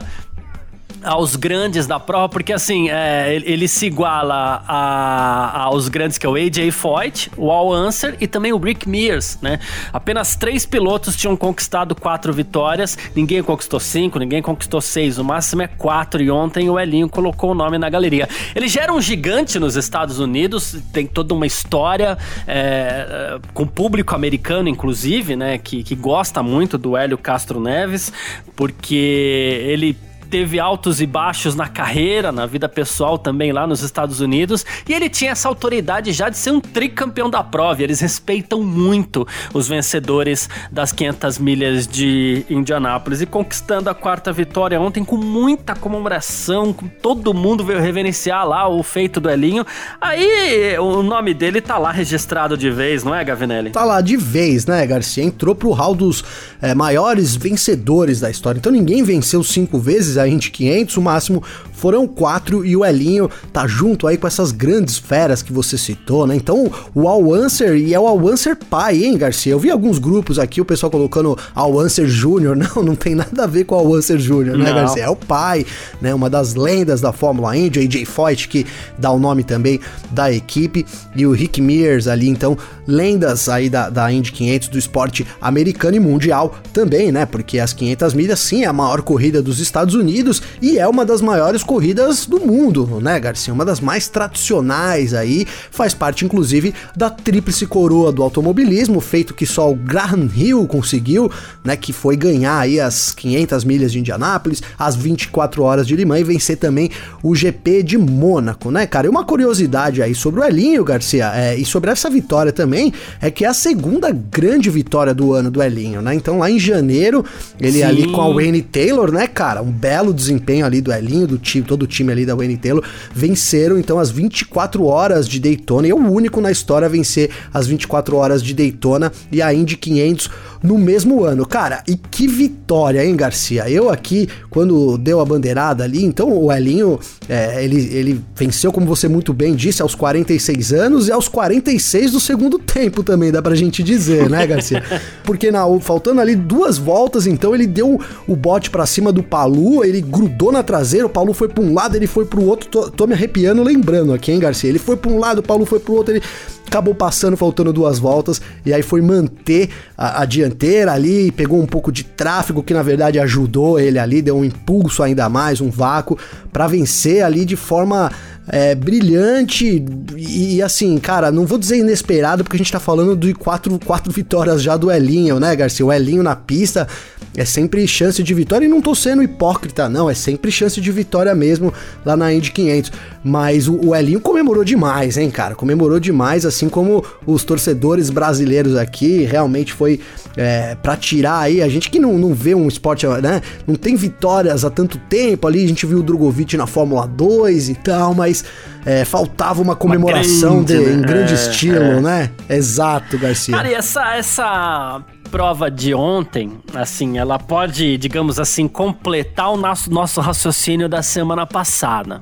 aos 1.03 1.35
grandes 1.35 1.85
da 1.87 1.99
prova, 1.99 2.29
porque 2.29 2.53
assim, 2.53 2.89
é, 2.89 3.35
ele 3.35 3.67
se 3.67 3.85
iguala 3.85 4.63
a, 4.67 5.63
aos 5.63 5.89
grandes 5.89 6.17
que 6.17 6.25
é 6.25 6.29
o 6.29 6.35
AJ 6.35 6.71
Foyt, 6.71 7.31
o 7.37 7.51
Al 7.51 7.71
Unser 7.71 8.15
e 8.19 8.27
também 8.27 8.53
o 8.53 8.57
Rick 8.57 8.87
Mears, 8.87 9.37
né? 9.41 9.59
Apenas 9.91 10.35
três 10.35 10.65
pilotos 10.65 11.15
tinham 11.15 11.35
conquistado 11.35 11.95
quatro 11.95 12.31
vitórias, 12.33 12.97
ninguém 13.15 13.43
conquistou 13.43 13.79
cinco, 13.79 14.19
ninguém 14.19 14.41
conquistou 14.41 14.81
seis, 14.81 15.17
o 15.17 15.23
máximo 15.23 15.61
é 15.61 15.67
quatro 15.67 16.21
e 16.21 16.31
ontem 16.31 16.69
o 16.69 16.79
Elinho 16.79 17.09
colocou 17.09 17.51
o 17.51 17.55
nome 17.55 17.77
na 17.77 17.89
galeria. 17.89 18.27
Ele 18.55 18.67
já 18.67 18.83
era 18.83 18.93
um 18.93 19.01
gigante 19.01 19.59
nos 19.59 19.75
Estados 19.75 20.19
Unidos, 20.19 20.77
tem 20.91 21.05
toda 21.05 21.33
uma 21.33 21.45
história 21.45 22.17
é, 22.47 23.39
com 23.53 23.65
público 23.65 24.15
americano, 24.15 24.69
inclusive, 24.69 25.35
né? 25.35 25.57
Que, 25.57 25.83
que 25.83 25.95
gosta 25.95 26.41
muito 26.41 26.77
do 26.77 26.95
Hélio 26.95 27.17
Castro 27.17 27.59
Neves, 27.59 28.11
porque 28.55 29.63
ele 29.65 29.97
teve 30.33 30.59
altos 30.59 30.99
e 30.99 31.05
baixos 31.05 31.53
na 31.53 31.67
carreira, 31.67 32.31
na 32.31 32.47
vida 32.47 32.67
pessoal 32.67 33.19
também 33.19 33.51
lá 33.51 33.67
nos 33.67 33.83
Estados 33.83 34.19
Unidos, 34.19 34.65
e 34.89 34.91
ele 34.91 35.07
tinha 35.07 35.29
essa 35.29 35.47
autoridade 35.47 36.11
já 36.11 36.27
de 36.27 36.39
ser 36.39 36.49
um 36.49 36.59
tricampeão 36.59 37.29
da 37.29 37.43
prova. 37.43 37.83
eles 37.83 37.99
respeitam 37.99 38.63
muito 38.63 39.27
os 39.53 39.67
vencedores 39.67 40.49
das 40.71 40.91
500 40.91 41.37
milhas 41.37 41.87
de 41.87 42.43
Indianápolis 42.49 43.21
e 43.21 43.27
conquistando 43.27 43.91
a 43.91 43.93
quarta 43.93 44.33
vitória 44.33 44.81
ontem 44.81 45.05
com 45.05 45.17
muita 45.17 45.75
comemoração, 45.75 46.73
com 46.73 46.87
todo 46.87 47.31
mundo 47.31 47.63
veio 47.63 47.79
reverenciar 47.79 48.47
lá 48.47 48.67
o 48.67 48.81
feito 48.81 49.19
do 49.19 49.29
Elinho. 49.29 49.63
Aí 50.01 50.75
o 50.79 51.03
nome 51.03 51.35
dele 51.35 51.61
tá 51.61 51.77
lá 51.77 51.91
registrado 51.91 52.57
de 52.57 52.71
vez, 52.71 53.03
não 53.03 53.13
é, 53.13 53.23
Gavinelli? 53.23 53.69
Tá 53.69 53.83
lá 53.83 54.01
de 54.01 54.17
vez, 54.17 54.65
né, 54.65 54.83
Garcia? 54.87 55.23
Entrou 55.23 55.53
pro 55.53 55.69
hall 55.73 55.93
dos 55.93 56.25
é, 56.59 56.73
maiores 56.73 57.35
vencedores 57.35 58.19
da 58.19 58.31
história. 58.31 58.57
Então 58.57 58.71
ninguém 58.71 59.03
venceu 59.03 59.43
cinco 59.43 59.77
vezes 59.77 60.17
da 60.23 60.27
Indy 60.27 60.49
500, 60.49 60.97
o 60.97 61.01
máximo 61.01 61.43
foram 61.73 62.07
quatro 62.07 62.65
e 62.65 62.77
o 62.77 62.85
Elinho 62.85 63.29
tá 63.51 63.67
junto 63.67 64.07
aí 64.07 64.17
com 64.17 64.25
essas 64.25 64.53
grandes 64.53 64.97
feras 64.97 65.41
que 65.41 65.51
você 65.51 65.77
citou, 65.77 66.25
né? 66.25 66.33
Então 66.33 66.71
o 66.95 67.09
Al 67.09 67.33
Answer 67.33 67.75
e 67.75 67.93
é 67.93 67.99
o 67.99 68.07
Al 68.07 68.25
Answer 68.29 68.55
pai, 68.55 69.03
hein, 69.03 69.17
Garcia? 69.17 69.51
Eu 69.51 69.59
vi 69.59 69.69
alguns 69.69 69.99
grupos 69.99 70.39
aqui, 70.39 70.61
o 70.61 70.65
pessoal 70.65 70.89
colocando 70.89 71.37
Al 71.53 71.77
Answer 71.77 72.07
Jr. 72.07 72.55
Não, 72.63 72.83
não 72.83 72.95
tem 72.95 73.15
nada 73.15 73.43
a 73.43 73.47
ver 73.47 73.65
com 73.65 73.75
o 73.75 73.77
Al 73.77 73.95
Answer 73.95 74.17
Jr., 74.17 74.57
né, 74.57 74.69
não. 74.69 74.75
Garcia? 74.75 75.03
É 75.03 75.09
o 75.09 75.15
pai, 75.15 75.65
né? 75.99 76.13
Uma 76.13 76.29
das 76.29 76.55
lendas 76.55 77.01
da 77.01 77.11
Fórmula 77.11 77.57
Indy, 77.57 77.81
AJ 77.81 78.05
Foyt, 78.05 78.47
que 78.47 78.65
dá 78.97 79.11
o 79.11 79.19
nome 79.19 79.43
também 79.43 79.79
da 80.11 80.31
equipe, 80.31 80.85
e 81.15 81.25
o 81.25 81.31
Rick 81.31 81.61
Mears 81.61 82.07
ali, 82.07 82.29
então, 82.29 82.57
lendas 82.87 83.49
aí 83.49 83.69
da, 83.69 83.89
da 83.89 84.11
Indy 84.11 84.31
500 84.31 84.69
do 84.69 84.77
esporte 84.77 85.27
americano 85.41 85.97
e 85.97 85.99
mundial 85.99 86.55
também, 86.71 87.11
né? 87.11 87.25
Porque 87.25 87.59
as 87.59 87.73
500 87.73 88.13
milhas, 88.13 88.39
sim, 88.39 88.63
é 88.63 88.67
a 88.67 88.73
maior 88.73 89.01
corrida 89.01 89.41
dos 89.41 89.59
Estados 89.59 89.95
Unidos 89.95 90.12
e 90.61 90.77
é 90.77 90.87
uma 90.87 91.03
das 91.05 91.21
maiores 91.21 91.63
corridas 91.63 92.25
do 92.25 92.39
mundo, 92.39 92.99
né, 93.01 93.19
Garcia? 93.19 93.53
Uma 93.53 93.65
das 93.65 93.79
mais 93.79 94.07
tradicionais 94.07 95.13
aí, 95.13 95.47
faz 95.71 95.93
parte 95.93 96.25
inclusive 96.25 96.73
da 96.95 97.09
tríplice 97.09 97.65
coroa 97.65 98.11
do 98.11 98.21
automobilismo, 98.21 98.99
feito 99.01 99.33
que 99.33 99.45
só 99.45 99.71
o 99.71 99.75
Graham 99.75 100.29
Hill 100.35 100.67
conseguiu, 100.67 101.31
né, 101.63 101.75
que 101.75 101.91
foi 101.91 102.15
ganhar 102.15 102.59
aí 102.59 102.79
as 102.79 103.11
500 103.13 103.63
milhas 103.63 103.91
de 103.91 103.99
Indianápolis, 103.99 104.61
as 104.77 104.95
24 104.95 105.63
horas 105.63 105.87
de 105.87 106.03
Mans 106.05 106.19
e 106.19 106.23
vencer 106.23 106.57
também 106.57 106.89
o 107.21 107.35
GP 107.35 107.83
de 107.83 107.97
Mônaco, 107.97 108.69
né, 108.69 108.85
cara? 108.85 109.07
E 109.07 109.09
uma 109.09 109.23
curiosidade 109.23 110.01
aí 110.01 110.13
sobre 110.13 110.41
o 110.41 110.43
Elinho, 110.43 110.83
Garcia, 110.83 111.31
é, 111.33 111.55
e 111.55 111.65
sobre 111.65 111.91
essa 111.91 112.09
vitória 112.09 112.51
também, 112.51 112.93
é 113.21 113.31
que 113.31 113.45
é 113.45 113.47
a 113.47 113.53
segunda 113.53 114.11
grande 114.11 114.69
vitória 114.69 115.13
do 115.13 115.33
ano 115.33 115.49
do 115.49 115.61
Elinho, 115.61 116.01
né? 116.01 116.13
Então 116.13 116.39
lá 116.39 116.49
em 116.49 116.59
janeiro, 116.59 117.23
ele 117.59 117.79
Sim. 117.79 117.83
ali 117.83 118.11
com 118.11 118.21
a 118.21 118.33
Wayne 118.33 118.61
Taylor, 118.61 119.11
né, 119.11 119.27
cara? 119.27 119.61
Um 119.61 119.71
belo 119.71 119.92
desempenho 120.13 120.65
ali 120.65 120.81
do 120.81 120.91
Elinho, 120.91 121.27
do 121.27 121.37
time, 121.37 121.65
todo 121.65 121.83
o 121.83 121.87
time 121.87 122.11
ali 122.11 122.25
da 122.25 122.33
Wayne 122.33 122.57
Taylor, 122.57 122.83
venceram 123.13 123.77
então 123.77 123.99
as 123.99 124.09
24 124.09 124.85
horas 124.85 125.27
de 125.27 125.39
Daytona. 125.39 125.87
E 125.87 125.91
é 125.91 125.93
o 125.93 125.97
único 125.97 126.39
na 126.39 126.49
história 126.49 126.85
a 126.85 126.89
vencer 126.89 127.29
as 127.53 127.67
24 127.67 128.15
horas 128.15 128.41
de 128.41 128.53
Daytona 128.53 129.11
e 129.31 129.41
a 129.41 129.53
Indy 129.53 129.77
500 129.77 130.29
no 130.63 130.77
mesmo 130.77 131.25
ano. 131.25 131.45
Cara, 131.45 131.83
e 131.85 131.95
que 131.97 132.25
vitória, 132.27 133.05
hein, 133.05 133.15
Garcia? 133.15 133.69
Eu 133.69 133.89
aqui, 133.89 134.29
quando 134.49 134.97
deu 134.97 135.19
a 135.19 135.25
bandeirada 135.25 135.83
ali, 135.83 136.03
então 136.03 136.31
o 136.31 136.51
Elinho, 136.51 136.97
é, 137.27 137.63
ele, 137.63 137.93
ele 137.93 138.21
venceu, 138.33 138.71
como 138.71 138.85
você 138.85 139.09
muito 139.09 139.33
bem 139.33 139.53
disse, 139.53 139.81
aos 139.81 139.93
46 139.93 140.71
anos 140.71 141.07
e 141.09 141.11
aos 141.11 141.27
46 141.27 142.13
do 142.13 142.19
segundo 142.19 142.57
tempo 142.57 143.03
também, 143.03 143.31
dá 143.31 143.41
pra 143.41 143.55
gente 143.55 143.83
dizer, 143.83 144.29
né, 144.29 144.47
Garcia? 144.47 144.81
Porque 145.25 145.51
na, 145.51 145.65
faltando 145.81 146.21
ali 146.21 146.35
duas 146.35 146.77
voltas, 146.77 147.27
então 147.27 147.53
ele 147.53 147.67
deu 147.67 147.99
o 148.25 148.35
bote 148.35 148.69
para 148.69 148.85
cima 148.85 149.11
do 149.11 149.21
Palu, 149.21 149.83
ele 149.83 149.99
grudou 149.99 150.51
na 150.51 150.63
traseira, 150.63 151.05
o 151.05 151.09
Palu 151.09 151.33
foi 151.33 151.49
pra 151.49 151.63
um 151.63 151.73
lado, 151.73 151.95
ele 151.97 152.07
foi 152.07 152.25
pro 152.25 152.43
outro, 152.43 152.69
tô, 152.69 152.89
tô 152.89 153.05
me 153.05 153.13
arrepiando 153.13 153.61
lembrando 153.61 154.13
aqui, 154.13 154.31
hein, 154.31 154.39
Garcia? 154.39 154.69
Ele 154.69 154.79
foi 154.79 154.95
pra 154.95 155.11
um 155.11 155.19
lado, 155.19 155.39
o 155.39 155.43
Paulo 155.43 155.65
foi 155.65 155.79
pro 155.79 155.93
outro, 155.93 156.13
ele 156.13 156.23
acabou 156.67 156.95
passando, 156.95 157.37
faltando 157.37 157.71
duas 157.71 157.99
voltas, 157.99 158.41
e 158.65 158.73
aí 158.73 158.81
foi 158.81 159.01
manter 159.01 159.69
a, 159.95 160.23
a, 160.23 160.25
dianteira 160.25 160.52
ali, 160.91 161.31
pegou 161.31 161.61
um 161.61 161.65
pouco 161.65 161.91
de 161.91 162.03
tráfego, 162.03 162.63
que 162.63 162.73
na 162.73 162.81
verdade 162.81 163.19
ajudou 163.19 163.79
ele 163.79 163.99
ali, 163.99 164.21
deu 164.21 164.37
um 164.37 164.45
impulso 164.45 165.03
ainda 165.03 165.27
mais, 165.29 165.61
um 165.61 165.69
vácuo, 165.69 166.17
para 166.51 166.67
vencer 166.67 167.23
ali 167.23 167.45
de 167.45 167.55
forma 167.55 168.11
é, 168.47 168.75
brilhante 168.75 169.83
e, 170.15 170.55
e, 170.55 170.61
assim, 170.61 170.97
cara, 170.97 171.31
não 171.31 171.45
vou 171.45 171.57
dizer 171.57 171.77
inesperado, 171.77 172.43
porque 172.43 172.57
a 172.57 172.59
gente 172.59 172.71
tá 172.71 172.79
falando 172.79 173.15
de 173.15 173.33
quatro, 173.33 173.79
quatro 173.79 174.11
vitórias 174.11 174.61
já 174.61 174.75
do 174.75 174.91
Elinho, 174.91 175.39
né, 175.39 175.55
Garcia? 175.55 175.85
O 175.85 175.91
Elinho 175.91 176.23
na 176.23 176.35
pista 176.35 176.87
é 177.35 177.45
sempre 177.45 177.87
chance 177.87 178.21
de 178.21 178.33
vitória, 178.33 178.65
e 178.65 178.69
não 178.69 178.81
tô 178.81 178.93
sendo 178.93 179.23
hipócrita, 179.23 179.89
não, 179.89 180.09
é 180.09 180.13
sempre 180.13 180.51
chance 180.51 180.79
de 180.79 180.91
vitória 180.91 181.33
mesmo 181.33 181.73
lá 182.05 182.15
na 182.15 182.33
Indy 182.33 182.51
500. 182.51 182.91
Mas 183.23 183.67
o, 183.67 183.87
o 183.87 183.95
Elinho 183.95 184.19
comemorou 184.19 184.63
demais, 184.63 185.17
hein, 185.17 185.31
cara? 185.31 185.55
Comemorou 185.55 185.99
demais, 185.99 186.45
assim 186.45 186.69
como 186.69 187.03
os 187.25 187.43
torcedores 187.43 188.09
brasileiros 188.09 188.75
aqui, 188.75 189.23
realmente 189.23 189.73
foi 189.73 189.99
é, 190.37 190.75
para 190.75 190.95
tirar 190.95 191.39
aí, 191.39 191.61
a 191.61 191.69
gente 191.69 191.89
que 191.89 191.99
não, 191.99 192.17
não 192.17 192.33
vê 192.33 192.53
um 192.53 192.67
esporte, 192.67 193.07
né? 193.07 193.41
Não 193.65 193.75
tem 193.75 193.95
vitórias 193.95 194.65
há 194.65 194.69
tanto 194.69 194.97
tempo 194.97 195.47
ali, 195.47 195.63
a 195.63 195.67
gente 195.67 195.85
viu 195.85 195.99
o 195.99 196.03
Drogovic 196.03 196.55
na 196.57 196.67
Fórmula 196.67 197.07
2 197.07 197.69
e 197.69 197.75
tal, 197.75 198.13
mas 198.13 198.43
é, 198.85 199.05
faltava 199.05 199.61
uma 199.61 199.75
comemoração 199.75 200.57
uma 200.57 200.63
grande, 200.63 200.85
de, 200.85 200.89
né? 200.89 200.93
em 200.93 201.01
grande 201.01 201.31
é, 201.31 201.35
estilo, 201.35 201.83
é. 201.83 202.01
né? 202.01 202.31
Exato, 202.49 203.17
Garcia. 203.17 203.55
Cara, 203.55 203.69
e 203.69 203.73
essa, 203.73 204.15
essa 204.15 205.01
prova 205.31 205.71
de 205.71 205.93
ontem, 205.93 206.59
assim, 206.75 207.17
ela 207.17 207.39
pode, 207.39 207.97
digamos 207.97 208.39
assim, 208.39 208.67
completar 208.67 209.51
o 209.51 209.57
nosso, 209.57 209.91
nosso 209.91 210.21
raciocínio 210.21 210.87
da 210.87 211.01
semana 211.01 211.45
passada. 211.45 212.21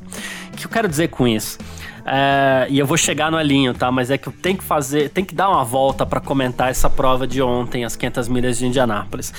O 0.53 0.57
que 0.57 0.65
eu 0.65 0.69
quero 0.69 0.87
dizer 0.87 1.09
com 1.09 1.27
isso? 1.27 1.57
É, 2.05 2.67
e 2.69 2.79
eu 2.79 2.85
vou 2.85 2.97
chegar 2.97 3.29
no 3.31 3.37
alinho, 3.37 3.73
tá? 3.73 3.91
Mas 3.91 4.09
é 4.09 4.17
que 4.17 4.27
eu 4.27 4.33
tenho 4.33 4.57
que 4.57 4.63
fazer, 4.63 5.09
tem 5.09 5.23
que 5.23 5.35
dar 5.35 5.49
uma 5.49 5.63
volta 5.63 6.05
para 6.05 6.19
comentar 6.19 6.69
essa 6.69 6.89
prova 6.89 7.27
de 7.27 7.41
ontem, 7.41 7.85
as 7.85 7.95
500 7.95 8.27
milhas 8.27 8.57
de 8.57 8.65
Indianápolis. 8.65 9.33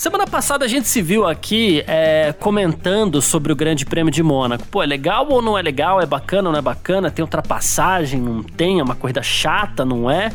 Semana 0.00 0.26
passada 0.26 0.64
a 0.64 0.68
gente 0.68 0.88
se 0.88 1.02
viu 1.02 1.28
aqui 1.28 1.84
é, 1.86 2.32
comentando 2.40 3.20
sobre 3.20 3.52
o 3.52 3.54
Grande 3.54 3.84
Prêmio 3.84 4.10
de 4.10 4.22
Mônaco. 4.22 4.66
Pô, 4.68 4.82
é 4.82 4.86
legal 4.86 5.26
ou 5.28 5.42
não 5.42 5.58
é 5.58 5.60
legal? 5.60 6.00
É 6.00 6.06
bacana 6.06 6.48
ou 6.48 6.52
não 6.52 6.58
é 6.58 6.62
bacana? 6.62 7.10
Tem 7.10 7.22
ultrapassagem? 7.22 8.18
Não 8.18 8.42
tem? 8.42 8.80
É 8.80 8.82
uma 8.82 8.94
corrida 8.94 9.22
chata? 9.22 9.84
Não 9.84 10.10
é? 10.10 10.32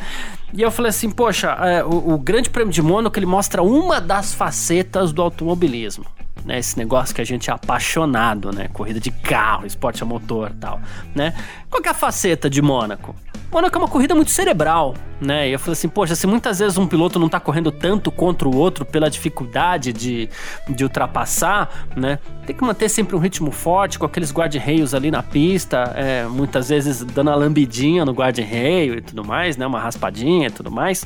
E 0.54 0.62
eu 0.62 0.70
falei 0.70 0.92
assim, 0.92 1.10
poxa, 1.10 1.48
é, 1.62 1.84
o, 1.84 2.14
o, 2.14 2.18
Grande 2.20 2.48
Prêmio 2.48 2.72
de 2.72 2.80
Mônaco 2.80 3.18
ele 3.18 3.26
mostra 3.26 3.64
uma 3.64 4.00
das 4.00 4.36
facetas 4.36 5.12
do 5.12 5.24
automobilismo. 5.24 6.06
Né, 6.46 6.60
esse 6.60 6.78
negócio 6.78 7.16
que 7.16 7.22
a 7.22 7.26
gente 7.26 7.50
é 7.50 7.54
apaixonado, 7.54 8.52
né? 8.52 8.68
Corrida 8.72 9.00
de 9.00 9.10
carro, 9.10 9.66
esporte 9.66 10.04
a 10.04 10.06
motor 10.06 10.52
tal, 10.60 10.80
né? 11.16 11.34
Qual 11.72 11.82
é 11.84 11.90
a 11.90 11.94
faceta 11.94 12.48
de 12.48 12.62
Mônaco? 12.62 13.16
Mônaco 13.52 13.78
é 13.78 13.82
uma 13.82 13.88
corrida 13.88 14.14
muito 14.14 14.32
cerebral, 14.32 14.96
né? 15.22 15.48
E 15.48 15.54
eu 15.54 15.60
falei 15.60 15.74
assim, 15.74 15.88
poxa, 15.88 16.14
se 16.14 16.28
muitas 16.28 16.60
vezes 16.60 16.78
um 16.78 16.86
piloto 16.86 17.18
não 17.18 17.30
tá 17.30 17.40
correndo 17.40 17.72
tanto 17.72 18.12
contra 18.12 18.48
o 18.48 18.56
outro 18.56 18.86
pela 18.86 19.10
dificuldade 19.10 19.94
de, 19.94 20.30
de 20.68 20.84
ultrapassar, 20.84 21.88
né? 21.96 22.20
Tem 22.46 22.56
que 22.56 22.64
manter 22.64 22.90
sempre 22.90 23.16
um 23.16 23.20
ritmo 23.20 23.52
forte, 23.52 23.98
com 23.98 24.06
aqueles 24.06 24.32
guarda-reios 24.34 24.94
ali 24.94 25.10
na 25.10 25.24
pista, 25.24 25.94
é, 25.96 26.26
muitas 26.26 26.70
vezes 26.70 27.04
dando 27.04 27.30
a 27.30 27.36
lambidinha 27.36 28.04
no 28.04 28.12
guarda-reio 28.12 28.98
e 28.98 29.02
tudo 29.02 29.24
mais, 29.24 29.58
né? 29.58 29.66
Uma 29.66 29.80
raspadinha 29.80 30.48
e 30.48 30.52
tudo 30.52 30.70
mais. 30.70 31.06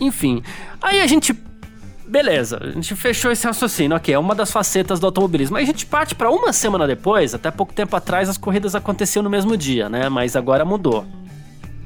Enfim, 0.00 0.42
aí 0.80 1.00
a 1.00 1.06
gente 1.06 1.34
Beleza, 2.06 2.58
a 2.62 2.70
gente 2.70 2.94
fechou 2.94 3.32
esse 3.32 3.44
raciocínio, 3.44 3.96
ok, 3.96 4.14
é 4.14 4.18
uma 4.18 4.34
das 4.34 4.52
facetas 4.52 5.00
do 5.00 5.06
automobilismo. 5.06 5.56
Aí 5.56 5.64
a 5.64 5.66
gente 5.66 5.84
parte 5.84 6.14
para 6.14 6.30
uma 6.30 6.52
semana 6.52 6.86
depois, 6.86 7.34
até 7.34 7.50
pouco 7.50 7.72
tempo 7.72 7.96
atrás 7.96 8.28
as 8.28 8.38
corridas 8.38 8.74
aconteciam 8.74 9.22
no 9.22 9.30
mesmo 9.30 9.56
dia, 9.56 9.88
né? 9.88 10.08
Mas 10.08 10.36
agora 10.36 10.64
mudou. 10.64 11.04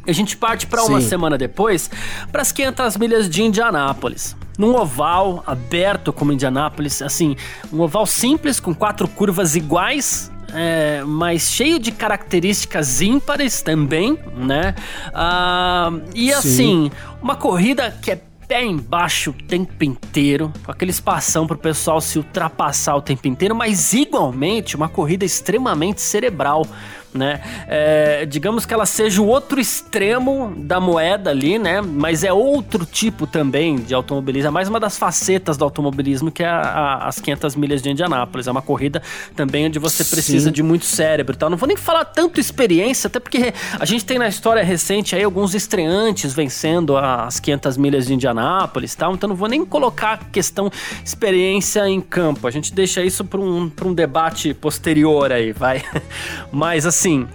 A 0.07 0.13
gente 0.13 0.37
parte 0.37 0.67
para 0.67 0.83
uma 0.83 1.01
semana 1.01 1.39
depois 1.39 1.91
para 2.33 2.43
as 2.43 2.53
500 2.53 2.97
milhas 2.97 3.31
de 3.31 3.43
Indianápolis. 3.43 4.37
Num 4.59 4.75
oval 4.75 5.43
aberto 5.47 6.13
como 6.13 6.33
Indianápolis, 6.33 7.01
assim, 7.01 7.37
um 7.73 7.81
oval 7.81 8.05
simples 8.05 8.61
com 8.61 8.75
quatro 8.75 9.07
curvas 9.09 9.57
iguais, 9.57 10.31
é, 10.53 11.03
mas 11.07 11.51
cheio 11.51 11.79
de 11.79 11.93
características 11.93 13.01
ímpares 13.01 13.63
também, 13.63 14.19
né? 14.37 14.75
Ah, 15.15 15.93
e 16.15 16.33
assim, 16.33 16.91
uma 17.23 17.37
corrida 17.37 17.97
que 18.03 18.11
é 18.11 18.21
pé 18.51 18.65
embaixo 18.65 19.31
o 19.31 19.33
tempo 19.33 19.85
inteiro, 19.85 20.53
com 20.65 20.73
aquele 20.73 20.91
espação 20.91 21.47
pro 21.47 21.57
pessoal 21.57 22.01
se 22.01 22.19
ultrapassar 22.19 22.97
o 22.97 23.01
tempo 23.01 23.29
inteiro, 23.29 23.55
mas 23.55 23.93
igualmente 23.93 24.75
uma 24.75 24.89
corrida 24.89 25.25
extremamente 25.25 26.01
cerebral 26.01 26.67
né? 27.13 27.41
É, 27.67 28.25
digamos 28.27 28.65
que 28.65 28.73
ela 28.73 28.87
seja 28.87 29.21
o 29.21 29.27
outro 29.27 29.61
extremo 29.61 30.53
da 30.57 30.81
moeda 30.81 31.31
ali, 31.31 31.59
né? 31.59 31.81
Mas 31.81 32.25
é 32.25 32.33
outro 32.33 32.87
tipo 32.87 33.27
também 33.27 33.77
de 33.77 33.95
automobilismo, 33.95 34.49
é 34.49 34.51
mais 34.51 34.69
uma 34.69 34.79
das 34.79 34.97
facetas 34.97 35.57
do 35.57 35.65
automobilismo 35.65 36.31
que 36.31 36.43
é 36.43 36.49
a, 36.49 36.61
a, 36.61 37.09
as 37.09 37.19
500 37.19 37.57
milhas 37.57 37.83
de 37.83 37.91
Indianápolis. 37.91 38.47
É 38.47 38.51
uma 38.51 38.63
corrida 38.63 39.03
também 39.35 39.67
onde 39.67 39.79
você 39.79 40.05
precisa 40.05 40.47
Sim. 40.47 40.53
de 40.53 40.63
muito 40.63 40.85
cérebro 40.85 41.35
e 41.35 41.39
tal. 41.39 41.51
Não 41.51 41.57
vou 41.57 41.67
nem 41.67 41.77
falar 41.77 42.05
tanto 42.05 42.41
experiência, 42.41 43.09
até 43.09 43.19
porque 43.19 43.53
a 43.79 43.85
gente 43.85 44.05
tem 44.05 44.19
na 44.19 44.29
história 44.29 44.63
recente 44.63 45.17
aí 45.17 45.25
alguns 45.25 45.55
estreantes 45.55 46.33
vencendo 46.33 46.97
as 46.97 47.41
500 47.41 47.77
milhas 47.77 48.07
de 48.07 48.15
Indianápolis, 48.15 48.95
tal. 48.95 49.15
Então 49.15 49.29
não 49.29 49.37
vou 49.37 49.49
nem 49.49 49.65
colocar 49.65 50.13
a 50.13 50.19
questão 50.19 50.71
experiência 51.05 51.89
em 51.89 52.01
campo. 52.01 52.47
A 52.47 52.51
gente 52.51 52.73
deixa 52.73 53.03
isso 53.03 53.25
para 53.25 53.41
um, 53.41 53.71
um 53.85 53.95
debate 53.95 54.55
posterior 54.55 55.33
aí, 55.33 55.53
vai. 55.53 55.83
Mas 56.53 56.87
assim 56.87 57.00
assim, 57.01 57.27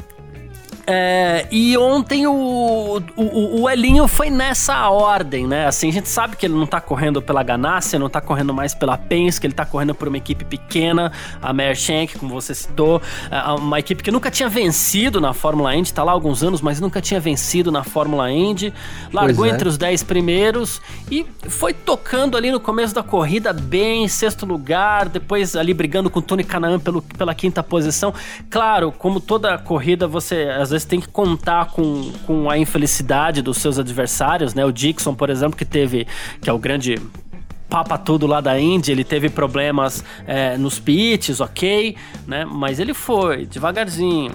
é, 0.87 1.47
e 1.51 1.75
ontem 1.77 2.27
o, 2.27 3.01
o, 3.15 3.61
o, 3.61 3.69
Elinho 3.69 4.07
foi 4.07 4.29
nessa 4.29 4.87
ordem, 4.89 5.47
né? 5.47 5.65
Assim, 5.65 5.89
a 5.89 5.91
gente 5.91 6.07
sabe 6.07 6.35
que 6.35 6.45
ele 6.45 6.53
não 6.53 6.67
tá 6.67 6.79
correndo 6.79 7.21
pela 7.23 7.41
Ganassia, 7.41 7.97
não 7.97 8.07
tá 8.07 8.21
correndo 8.21 8.53
mais 8.53 8.75
pela 8.75 8.95
Penske, 8.95 9.47
ele 9.47 9.53
tá 9.53 9.65
correndo 9.65 9.95
por 9.95 10.07
uma 10.07 10.17
equipe 10.17 10.45
pequena, 10.45 11.11
a 11.41 11.51
Mershank, 11.51 12.19
como 12.19 12.33
você 12.33 12.53
citou, 12.53 13.01
é, 13.31 13.41
uma 13.53 13.79
equipe 13.79 14.03
que 14.03 14.11
nunca 14.11 14.29
tinha 14.29 14.47
vencido 14.47 15.19
na 15.19 15.33
Fórmula 15.33 15.75
Indy, 15.75 15.91
tá 15.91 16.03
lá 16.03 16.11
há 16.11 16.13
alguns 16.13 16.43
anos, 16.43 16.61
mas 16.61 16.79
nunca 16.79 17.01
tinha 17.01 17.19
vencido 17.19 17.71
na 17.71 17.83
Fórmula 17.83 18.31
Indy. 18.31 18.71
Largou 19.11 19.45
é. 19.45 19.49
entre 19.49 19.67
os 19.67 19.77
10 19.77 20.03
primeiros 20.03 20.79
e 21.09 21.25
foi 21.49 21.73
tocando 21.73 22.37
ali 22.37 22.51
no 22.51 22.59
começo 22.59 22.93
da 22.93 23.01
corrida 23.01 23.51
bem, 23.51 24.03
em 24.03 24.07
sexto 24.07 24.45
lugar, 24.45 25.09
depois 25.09 25.55
ali 25.55 25.73
brigando 25.73 26.11
com 26.11 26.19
o 26.19 26.21
Tony 26.21 26.43
Canaan 26.43 26.79
pelo, 26.79 27.01
pela 27.01 27.33
quinta 27.33 27.63
posição. 27.63 28.13
Claro, 28.51 28.91
como 28.91 29.19
toda 29.19 29.57
corrida, 29.57 30.07
você 30.07 30.49
às 30.49 30.69
vezes 30.69 30.74
tem 30.83 30.99
que 30.99 31.07
contar 31.07 31.67
com, 31.67 32.11
com 32.25 32.49
a 32.49 32.57
infelicidade 32.57 33.41
dos 33.41 33.57
seus 33.57 33.79
adversários, 33.79 34.53
né? 34.53 34.65
O 34.65 34.71
Dixon, 34.71 35.13
por 35.13 35.29
exemplo, 35.29 35.55
que 35.55 35.65
teve, 35.65 36.07
que 36.41 36.49
é 36.49 36.53
o 36.53 36.59
grande 36.59 36.99
papa 37.69 37.97
tudo 37.97 38.27
lá 38.27 38.41
da 38.41 38.59
Indy, 38.59 38.91
ele 38.91 39.03
teve 39.03 39.29
problemas 39.29 40.03
é, 40.27 40.57
nos 40.57 40.79
pits, 40.79 41.39
ok, 41.39 41.95
né? 42.27 42.45
Mas 42.45 42.79
ele 42.79 42.93
foi 42.93 43.45
devagarzinho 43.45 44.31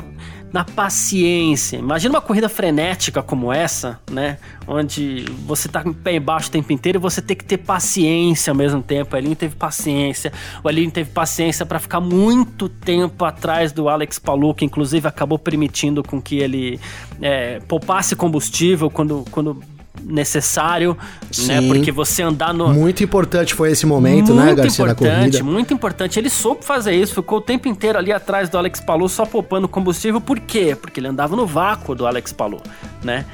na 0.52 0.64
paciência. 0.64 1.76
Imagina 1.76 2.14
uma 2.14 2.20
corrida 2.20 2.48
frenética 2.48 3.22
como 3.22 3.52
essa, 3.52 4.00
né? 4.10 4.38
Onde 4.66 5.24
você 5.46 5.68
tá 5.68 5.82
com 5.82 5.90
o 5.90 5.94
pé 5.94 6.16
embaixo 6.16 6.48
o 6.48 6.50
tempo 6.50 6.72
inteiro 6.72 6.98
e 6.98 7.00
você 7.00 7.22
tem 7.22 7.36
que 7.36 7.44
ter 7.44 7.58
paciência 7.58 8.50
ao 8.50 8.56
mesmo 8.56 8.82
tempo. 8.82 9.14
O 9.14 9.18
Elinho 9.18 9.36
teve 9.36 9.54
paciência. 9.54 10.32
O 10.62 10.68
Elinho 10.68 10.90
teve 10.90 11.10
paciência 11.10 11.64
para 11.64 11.78
ficar 11.78 12.00
muito 12.00 12.68
tempo 12.68 13.24
atrás 13.24 13.72
do 13.72 13.88
Alex 13.88 14.18
Palou, 14.18 14.54
que 14.54 14.64
inclusive 14.64 15.06
acabou 15.06 15.38
permitindo 15.38 16.02
com 16.02 16.20
que 16.20 16.38
ele 16.38 16.80
é, 17.22 17.60
poupasse 17.60 18.16
combustível 18.16 18.90
quando, 18.90 19.24
quando 19.30 19.62
necessário, 20.04 20.96
né? 20.98 21.28
Sim. 21.30 21.48
né? 21.48 21.68
Porque 21.68 21.92
você 21.92 22.22
andar 22.22 22.52
no. 22.52 22.72
Muito 22.72 23.02
importante 23.02 23.54
foi 23.54 23.70
esse 23.70 23.86
momento, 23.86 24.34
né, 24.34 24.44
muito 24.44 24.56
né, 24.56 24.62
Garcia, 24.62 24.84
importante. 24.84 25.42
Muito 25.42 25.74
importante. 25.74 26.18
Ele 26.18 26.30
soube 26.30 26.64
fazer 26.64 26.92
isso, 26.92 27.14
ficou 27.14 27.38
o 27.38 27.40
tempo 27.40 27.68
inteiro 27.68 27.98
ali 27.98 28.12
atrás 28.12 28.48
do 28.48 28.58
Alex 28.58 28.80
Palou, 28.80 29.08
só 29.08 29.24
poupando 29.24 29.68
combustível. 29.68 30.20
Por 30.20 30.38
quê? 30.40 30.76
Porque 30.80 31.00
ele 31.00 31.08
andava 31.08 31.36
no 31.36 31.46
vácuo 31.46 31.94
do 31.94 32.06
Alex 32.06 32.32
Palou, 32.32 32.60
né? 33.02 33.24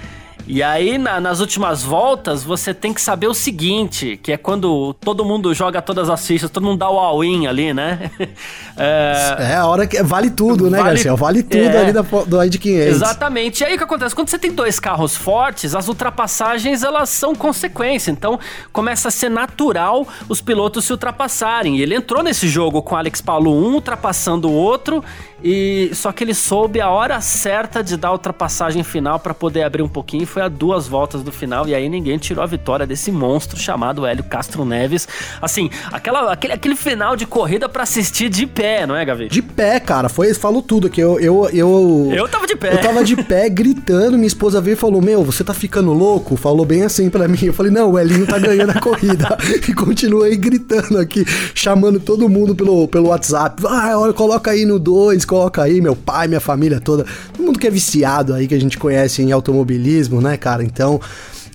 E 0.47 0.63
aí, 0.63 0.97
na, 0.97 1.21
nas 1.21 1.41
últimas 1.41 1.83
voltas, 1.83 2.45
você 2.45 2.73
tem 2.73 2.95
que 2.95 3.01
saber 3.01 3.27
o 3.27 3.35
seguinte, 3.35 4.19
que 4.23 4.31
é 4.31 4.37
quando 4.37 4.95
todo 4.95 5.25
mundo 5.25 5.53
joga 5.53 5.83
todas 5.83 6.09
as 6.09 6.25
fichas, 6.25 6.49
todo 6.49 6.63
mundo 6.63 6.79
dá 6.79 6.89
o 6.89 6.99
all-in 6.99 7.49
ali, 7.49 7.75
né? 7.75 8.11
é... 8.77 9.37
é... 9.41 9.55
a 9.57 9.67
hora 9.67 9.87
que 9.87 10.01
vale 10.05 10.31
tudo, 10.31 10.71
né, 10.71 10.79
vale... 10.79 10.91
Garcia? 10.91 11.15
Vale 11.17 11.43
tudo 11.43 11.63
é... 11.63 11.79
ali 11.79 11.93
da, 11.93 12.03
do 12.03 12.45
ID 12.45 12.59
500. 12.59 12.87
Exatamente. 12.95 13.61
E 13.63 13.65
aí 13.65 13.75
o 13.75 13.79
que 13.79 13.85
acontece? 13.85 14.15
Quando 14.15 14.29
você 14.29 14.39
tem 14.39 14.53
dois 14.53 14.79
carros 14.79 15.17
fortes, 15.17 15.75
as 15.75 15.89
ultrapassagens, 15.89 16.85
elas 16.85 17.09
são 17.11 17.35
consequência. 17.35 18.13
Então, 18.13 18.39
começa 18.73 19.09
a 19.09 19.11
ser 19.11 19.29
natural 19.29 20.07
os 20.29 20.41
pilotos 20.41 20.85
se 20.85 20.93
ultrapassarem. 20.93 21.79
E 21.79 21.83
ele 21.83 21.95
entrou 21.97 22.23
nesse 22.23 22.47
jogo 22.49 22.83
com 22.83 22.95
Alex 22.95 23.21
Paulo 23.21 23.51
um 23.53 23.75
ultrapassando 23.75 24.49
o 24.49 24.53
outro, 24.53 25.03
e 25.43 25.91
só 25.93 26.13
que 26.13 26.25
ele 26.25 26.35
soube 26.35 26.81
a 26.81 26.89
hora 26.89 27.21
certa 27.21 27.83
de 27.83 27.97
dar 27.97 28.09
a 28.09 28.13
ultrapassagem 28.13 28.83
final 28.83 29.19
para 29.19 29.35
poder 29.35 29.63
abrir 29.63 29.83
um 29.83 29.89
pouquinho 29.89 30.27
foi 30.27 30.43
a 30.43 30.49
duas 30.49 30.89
voltas 30.89 31.23
do 31.23 31.31
final 31.31 31.69
e 31.69 31.75
aí 31.75 31.89
ninguém 31.89 32.17
tirou 32.19 32.43
a 32.43 32.47
vitória 32.47 32.87
desse 32.87 33.13
monstro 33.13 33.59
chamado 33.59 34.07
Hélio 34.07 34.25
Castro 34.25 34.65
Neves. 34.65 35.07
Assim, 35.41 35.71
aquela, 35.93 36.33
aquele, 36.33 36.55
aquele 36.55 36.77
final 36.77 37.17
de 37.17 37.27
corrida 37.27 37.69
para 37.69 37.83
assistir 37.83 38.29
de 38.29 38.47
pé, 38.47 38.87
não 38.87 38.97
é, 38.97 39.05
Gavi? 39.05 39.29
De 39.29 39.43
pé, 39.43 39.79
cara. 39.79 40.09
Foi, 40.09 40.33
falou 40.35 40.63
tudo 40.63 40.87
aqui. 40.87 41.01
Eu, 41.01 41.21
eu, 41.21 41.49
eu. 41.53 42.13
Eu 42.15 42.29
tava 42.29 42.47
de 42.47 42.57
pé. 42.57 42.73
Eu 42.73 42.81
tava 42.81 43.05
de 43.05 43.17
pé 43.17 43.49
gritando. 43.49 44.17
Minha 44.17 44.27
esposa 44.27 44.61
veio 44.61 44.75
e 44.75 44.77
falou: 44.77 45.03
Meu, 45.03 45.23
você 45.23 45.45
tá 45.45 45.53
ficando 45.53 45.93
louco? 45.93 46.37
Falou 46.37 46.65
bem 46.65 46.83
assim 46.83 47.11
para 47.11 47.29
mim. 47.29 47.39
Eu 47.43 47.53
falei: 47.53 47.71
Não, 47.71 47.93
o 47.93 47.99
Elinho 47.99 48.27
tá 48.27 48.39
ganhando 48.39 48.71
a 48.71 48.81
corrida. 48.81 49.37
e 49.69 49.75
continuei 49.75 50.37
gritando 50.37 50.99
aqui, 50.99 51.25
chamando 51.55 52.01
todo 52.01 52.29
mundo 52.29 52.55
pelo, 52.55 52.89
pelo 52.89 53.09
WhatsApp. 53.09 53.63
Ah, 53.67 53.99
olha, 53.99 54.13
coloca 54.13 54.51
aí 54.51 54.65
no 54.65 54.79
2, 54.79 55.26
coloca 55.27 55.63
aí, 55.63 55.81
meu 55.81 55.97
pai, 55.97 56.29
minha 56.29 56.41
família 56.41 56.81
toda. 56.81 57.05
Todo 57.33 57.45
mundo 57.45 57.59
que 57.59 57.67
é 57.67 57.71
viciado 57.71 58.35
aí, 58.35 58.47
que 58.47 58.55
a 58.55 58.61
gente 58.61 58.79
conhece 58.79 59.23
em 59.23 59.33
automobilismo, 59.33 60.21
né, 60.21 60.37
cara? 60.37 60.63
Então, 60.63 61.01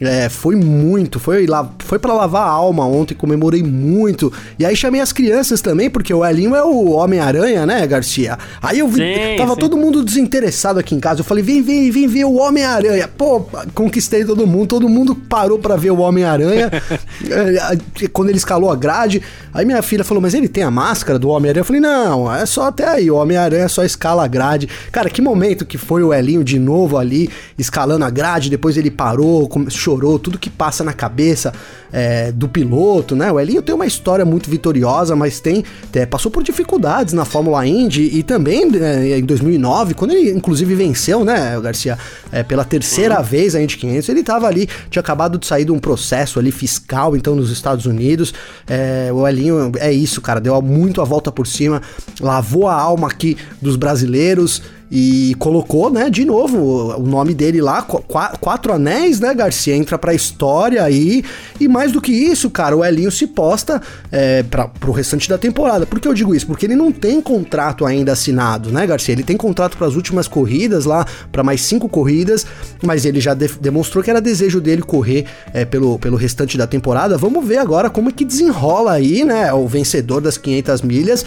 é, 0.01 0.29
foi 0.29 0.55
muito, 0.55 1.19
foi 1.19 1.45
lá, 1.45 1.69
foi 1.77 1.99
para 1.99 2.11
lavar 2.11 2.41
a 2.41 2.49
alma 2.49 2.87
ontem, 2.87 3.13
comemorei 3.13 3.61
muito. 3.61 4.33
E 4.57 4.65
aí 4.65 4.75
chamei 4.75 4.99
as 4.99 5.13
crianças 5.13 5.61
também, 5.61 5.91
porque 5.91 6.11
o 6.11 6.25
Elinho 6.25 6.55
é 6.55 6.63
o 6.63 6.89
Homem-Aranha, 6.89 7.67
né, 7.67 7.85
Garcia? 7.85 8.35
Aí 8.63 8.79
eu 8.79 8.87
vi, 8.87 8.95
sim, 8.95 9.35
tava 9.37 9.53
sim. 9.53 9.59
todo 9.59 9.77
mundo 9.77 10.03
desinteressado 10.03 10.79
aqui 10.79 10.95
em 10.95 10.99
casa. 10.99 11.21
Eu 11.21 11.23
falei: 11.23 11.43
"Vem, 11.43 11.61
vem, 11.61 11.91
vem 11.91 12.07
ver 12.07 12.25
o 12.25 12.33
Homem-Aranha". 12.33 13.07
Pô, 13.07 13.41
conquistei 13.75 14.25
todo 14.25 14.47
mundo, 14.47 14.67
todo 14.67 14.89
mundo 14.89 15.13
parou 15.13 15.59
para 15.59 15.75
ver 15.75 15.91
o 15.91 15.99
Homem-Aranha. 15.99 16.71
É, 17.29 18.07
quando 18.11 18.29
ele 18.29 18.37
escalou 18.37 18.71
a 18.71 18.75
grade, 18.75 19.21
aí 19.53 19.63
minha 19.63 19.81
filha 19.81 20.03
falou: 20.03 20.21
"Mas 20.21 20.33
ele 20.33 20.47
tem 20.47 20.63
a 20.63 20.71
máscara 20.71 21.19
do 21.19 21.29
Homem-Aranha?". 21.29 21.61
Eu 21.61 21.65
falei: 21.65 21.81
"Não, 21.81 22.33
é 22.33 22.45
só 22.45 22.67
até 22.67 22.87
aí, 22.87 23.11
o 23.11 23.15
Homem-Aranha 23.15 23.69
só 23.69 23.83
escala 23.83 24.25
a 24.25 24.27
grade". 24.27 24.67
Cara, 24.91 25.09
que 25.09 25.21
momento 25.21 25.65
que 25.65 25.77
foi 25.77 26.03
o 26.03 26.13
Elinho 26.13 26.43
de 26.43 26.57
novo 26.57 26.97
ali 26.97 27.29
escalando 27.57 28.03
a 28.03 28.09
grade, 28.09 28.49
depois 28.49 28.75
ele 28.75 28.89
parou, 28.89 29.49
chorou 29.69 29.90
chorou, 29.91 30.17
tudo 30.17 30.39
que 30.39 30.49
passa 30.49 30.83
na 30.83 30.93
cabeça 30.93 31.53
é, 31.91 32.31
do 32.31 32.47
piloto, 32.47 33.15
né? 33.15 33.31
O 33.31 33.39
Elinho 33.39 33.61
tem 33.61 33.75
uma 33.75 33.85
história 33.85 34.23
muito 34.23 34.49
vitoriosa, 34.49 35.15
mas 35.15 35.39
tem 35.39 35.63
é, 35.93 36.05
passou 36.05 36.31
por 36.31 36.43
dificuldades 36.43 37.13
na 37.13 37.25
Fórmula 37.25 37.65
Indy 37.67 38.03
e 38.17 38.23
também 38.23 38.63
é, 38.75 39.19
em 39.19 39.25
2009, 39.25 39.93
quando 39.93 40.11
ele 40.11 40.31
inclusive 40.31 40.73
venceu, 40.73 41.25
né, 41.25 41.59
Garcia, 41.61 41.97
é, 42.31 42.43
pela 42.43 42.63
terceira 42.63 43.17
uhum. 43.17 43.23
vez 43.23 43.55
a 43.55 43.61
Indy 43.61 43.77
500, 43.77 44.09
ele 44.09 44.19
estava 44.21 44.47
ali, 44.47 44.69
tinha 44.89 45.01
acabado 45.01 45.37
de 45.37 45.45
sair 45.45 45.65
de 45.65 45.71
um 45.71 45.79
processo 45.79 46.39
ali 46.39 46.51
fiscal, 46.51 47.15
então 47.15 47.35
nos 47.35 47.51
Estados 47.51 47.85
Unidos. 47.85 48.33
É, 48.67 49.09
o 49.13 49.27
Elinho 49.27 49.71
é 49.77 49.91
isso, 49.91 50.21
cara, 50.21 50.39
deu 50.39 50.59
muito 50.61 51.01
a 51.01 51.03
volta 51.03 51.31
por 51.31 51.45
cima, 51.45 51.81
lavou 52.19 52.67
a 52.67 52.75
alma 52.75 53.07
aqui 53.07 53.37
dos 53.61 53.75
brasileiros 53.75 54.61
e 54.91 55.33
colocou, 55.39 55.89
né, 55.89 56.09
de 56.09 56.25
novo 56.25 56.93
o 56.97 57.07
nome 57.07 57.33
dele 57.33 57.61
lá, 57.61 57.81
qu 57.81 58.03
quatro 58.41 58.73
anéis, 58.73 59.21
né, 59.21 59.33
Garcia, 59.33 59.73
entra 59.73 59.97
pra 59.97 60.13
história 60.13 60.83
aí, 60.83 61.23
e 61.61 61.67
mais 61.67 61.93
do 61.93 62.01
que 62.01 62.11
isso, 62.11 62.49
cara, 62.49 62.75
o 62.75 62.83
Elinho 62.83 63.09
se 63.09 63.25
posta 63.25 63.81
é, 64.11 64.43
pra, 64.43 64.67
pro 64.67 64.91
restante 64.91 65.29
da 65.29 65.37
temporada. 65.37 65.85
Por 65.85 65.99
que 65.99 66.07
eu 66.07 66.13
digo 66.13 66.35
isso? 66.35 66.45
Porque 66.45 66.65
ele 66.65 66.75
não 66.75 66.91
tem 66.91 67.21
contrato 67.21 67.85
ainda 67.85 68.11
assinado, 68.11 68.69
né, 68.69 68.85
Garcia? 68.85 69.13
Ele 69.13 69.23
tem 69.23 69.37
contrato 69.37 69.77
para 69.77 69.87
as 69.87 69.95
últimas 69.95 70.27
corridas 70.27 70.83
lá, 70.83 71.05
para 71.31 71.41
mais 71.41 71.61
cinco 71.61 71.87
corridas, 71.87 72.45
mas 72.83 73.05
ele 73.05 73.21
já 73.21 73.33
de 73.33 73.47
demonstrou 73.61 74.03
que 74.03 74.09
era 74.09 74.19
desejo 74.19 74.59
dele 74.59 74.81
correr 74.81 75.25
é, 75.53 75.63
pelo, 75.63 75.97
pelo 75.99 76.17
restante 76.17 76.57
da 76.57 76.67
temporada. 76.67 77.17
Vamos 77.17 77.45
ver 77.47 77.57
agora 77.57 77.89
como 77.89 78.09
é 78.09 78.11
que 78.11 78.25
desenrola 78.25 78.91
aí, 78.91 79.23
né, 79.23 79.53
o 79.53 79.67
vencedor 79.67 80.19
das 80.19 80.37
500 80.37 80.81
milhas 80.81 81.25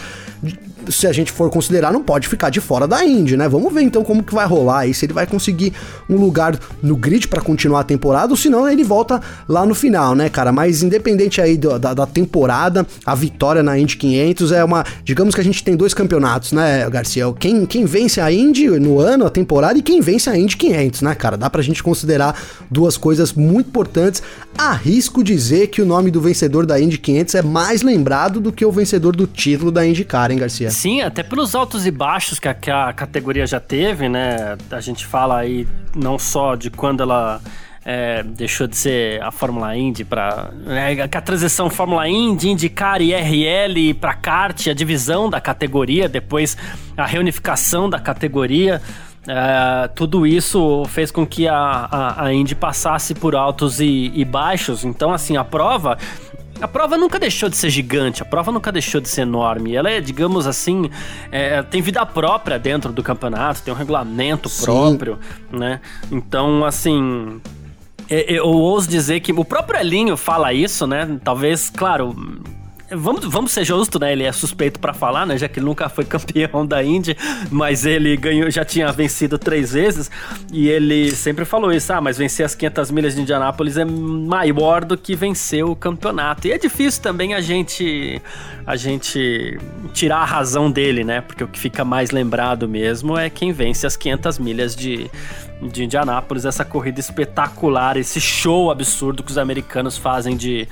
se 0.91 1.07
a 1.07 1.13
gente 1.13 1.33
for 1.33 1.51
considerar, 1.51 1.93
não 1.93 2.03
pode 2.03 2.29
ficar 2.29 2.51
de 2.51 2.61
fora 2.61 2.87
da 2.87 3.05
Indy, 3.05 3.37
né? 3.37 3.49
Vamos 3.49 3.73
ver 3.73 3.83
então 3.83 4.03
como 4.03 4.23
que 4.23 4.35
vai 4.35 4.47
rolar 4.47 4.81
aí, 4.81 4.95
se 4.95 5.07
ele 5.07 5.13
vai 5.13 5.27
conseguir 5.27 5.73
um 6.09 6.17
lugar 6.17 6.59
no 6.83 6.97
grid 6.97 7.29
para 7.29 7.41
continuar 7.41 7.81
a 7.81 7.85
temporada, 7.85 8.33
ou 8.33 8.37
se 8.37 8.49
não 8.49 8.69
ele 8.69 8.85
volta 8.85 9.21
lá 9.49 9.65
no 9.67 9.75
final, 9.75 10.15
né, 10.15 10.29
cara? 10.29 10.53
Mas 10.53 10.83
independente 10.83 11.41
aí 11.41 11.57
do, 11.57 11.79
da, 11.79 11.95
da, 11.95 12.07
temporada, 12.07 12.87
a 13.05 13.15
vitória 13.15 13.63
na 13.63 13.79
Indy 13.79 13.97
500 13.97 14.53
é 14.53 14.65
uma, 14.65 14.85
digamos 15.05 15.35
que 15.35 15.41
a 15.41 15.45
gente 15.45 15.63
tem 15.63 15.77
dois 15.77 15.95
campeonatos, 15.95 16.53
né, 16.53 16.89
Garcia? 16.91 17.25
Quem, 17.39 17.67
quem 17.67 17.85
vence 17.85 18.21
a 18.21 18.31
Indy 18.33 18.69
no 18.79 19.01
ano, 19.01 19.27
a 19.27 19.31
temporada, 19.31 19.79
e 19.79 19.83
quem 19.83 20.01
vence 20.01 20.29
a 20.29 20.37
Indy 20.37 20.57
500, 20.57 21.03
né, 21.03 21.15
cara? 21.15 21.37
Dá 21.37 21.49
pra 21.49 21.63
gente 21.63 21.83
considerar 21.83 22.39
duas 22.71 22.97
coisas 22.97 23.33
muito 23.33 23.69
importantes. 23.69 24.23
Arrisco 24.57 25.25
dizer 25.25 25.67
que 25.67 25.83
o 25.83 25.87
nome 25.87 26.11
do 26.11 26.21
vencedor 26.21 26.65
da 26.65 26.81
Indy 26.81 26.97
500 26.99 27.35
é 27.35 27.43
mais 27.43 27.83
lembrado 27.83 28.41
do 28.41 28.53
que 28.53 28.65
o 28.65 28.71
vencedor 28.71 29.15
do 29.15 29.27
título 29.27 29.71
da 29.71 29.87
IndyCar, 29.87 30.31
hein, 30.31 30.39
Garcia? 30.39 30.71
Sim, 30.71 31.03
até 31.03 31.23
pelos 31.23 31.55
altos 31.55 31.87
e 31.87 31.91
baixos 31.91 32.39
que 32.39 32.49
a, 32.49 32.55
que 32.55 32.71
a 32.71 32.93
categoria 32.93 33.47
já 33.47 33.59
teve, 33.59 34.09
né? 34.09 34.57
A 34.71 34.81
gente 34.81 35.05
fala 35.05 35.39
aí 35.39 35.67
não 35.95 36.19
só 36.19 36.55
de 36.55 36.71
quando 36.71 37.03
ela 37.03 37.41
é, 37.85 38.23
deixou 38.23 38.67
de 38.67 38.77
ser 38.77 39.23
a 39.23 39.31
Fórmula 39.31 39.77
Indy 39.77 40.05
para 40.05 40.51
é, 40.67 41.03
a 41.03 41.21
transição 41.21 41.69
Fórmula 41.69 42.09
Indy, 42.09 42.49
IndyCar 42.49 43.03
e 43.03 43.13
RL 43.13 43.95
para 43.95 44.15
kart, 44.15 44.69
a 44.69 44.73
divisão 44.73 45.29
da 45.29 45.41
categoria, 45.41 46.09
depois 46.09 46.57
a 46.97 47.05
reunificação 47.05 47.91
da 47.91 47.99
categoria. 47.99 48.81
É, 49.27 49.89
tudo 49.89 50.27
isso 50.27 50.85
fez 50.87 51.11
com 51.11 51.27
que 51.27 51.49
a, 51.49 51.57
a, 51.57 52.25
a 52.27 52.35
Indy 52.35 52.55
passasse 52.55 53.15
por 53.15 53.35
altos 53.35 53.81
e, 53.81 54.13
e 54.15 54.25
baixos. 54.25 54.85
Então, 54.85 55.13
assim, 55.13 55.37
a 55.37 55.45
prova 55.45 55.99
a 56.61 56.69
prova 56.69 56.97
nunca 56.97 57.19
deixou 57.19 57.49
de 57.49 57.57
ser 57.57 57.69
gigante, 57.69 58.23
a 58.23 58.25
prova 58.25 58.53
nunca 58.53 58.71
deixou 58.71 59.01
de 59.01 59.09
ser 59.09 59.23
enorme. 59.23 59.75
Ela 59.75 59.91
é, 59.91 60.01
digamos 60.01 60.47
assim, 60.47 60.89
é, 61.31 61.63
tem 61.63 61.83
vida 61.83 62.05
própria 62.07 62.59
dentro 62.59 62.93
do 62.93 63.03
campeonato, 63.03 63.63
tem 63.63 63.75
um 63.75 63.77
regulamento 63.77 64.49
Sim. 64.49 64.65
próprio, 64.65 65.19
né? 65.51 65.81
Então, 66.11 66.65
assim, 66.65 67.41
é, 68.09 68.39
eu 68.39 68.47
ouso 68.47 68.89
dizer 68.89 69.21
que 69.21 69.33
o 69.33 69.45
próprio 69.45 69.81
Elinho 69.81 70.17
fala 70.17 70.53
isso, 70.53 70.87
né? 70.87 71.19
Talvez, 71.25 71.71
claro, 71.71 72.15
Vamos, 72.91 73.25
vamos 73.25 73.53
ser 73.53 73.65
justos, 73.65 73.99
né? 74.01 74.13
Ele 74.13 74.25
é 74.25 74.33
suspeito 74.33 74.79
para 74.79 74.93
falar, 74.93 75.27
né? 75.27 75.39
Já 75.39 75.49
que 75.49 75.59
ele 75.59 75.67
nunca 75.67 75.89
foi 75.89 76.05
campeão 76.07 76.67
da 76.67 76.83
Indy, 76.85 77.17
mas 77.51 77.87
ele 77.87 78.17
ganhou, 78.17 78.51
já 78.51 78.65
tinha 78.65 78.91
vencido 78.93 79.39
três 79.39 79.73
vezes 79.73 80.11
e 80.53 80.69
ele 80.69 81.11
sempre 81.13 81.45
falou 81.45 81.73
isso: 81.73 81.93
ah, 81.93 82.01
mas 82.01 82.19
vencer 82.19 82.45
as 82.45 82.55
500 82.55 82.91
milhas 82.91 83.15
de 83.15 83.23
Indianápolis 83.23 83.77
é 83.79 83.85
maior 83.85 84.85
do 84.85 84.97
que 84.97 85.17
vencer 85.17 85.65
o 85.65 85.75
campeonato. 85.75 86.47
E 86.47 86.53
é 86.53 86.59
difícil 86.59 87.03
também 87.03 87.35
a 87.35 87.41
gente 87.41 88.21
a 88.67 88.77
gente 88.77 89.59
tirar 89.93 90.19
a 90.19 90.25
razão 90.25 90.71
dele, 90.71 91.05
né? 91.05 91.21
Porque 91.21 91.45
o 91.45 91.49
que 91.49 91.59
fica 91.59 91.85
mais 91.85 92.11
lembrado 92.11 92.69
mesmo 92.69 93.17
é 93.17 93.29
quem 93.29 93.53
vence 93.53 93.87
as 93.87 93.97
500 93.97 94.39
milhas 94.39 94.75
de, 94.75 95.11
de 95.69 95.85
Indianápolis, 95.85 96.45
essa 96.45 96.65
corrida 96.65 97.01
espetacular, 97.01 97.97
esse 97.97 98.21
show 98.21 98.71
absurdo 98.71 99.23
que 99.23 99.31
os 99.31 99.39
americanos 99.39 99.97
fazem 99.97 100.37
de, 100.37 100.69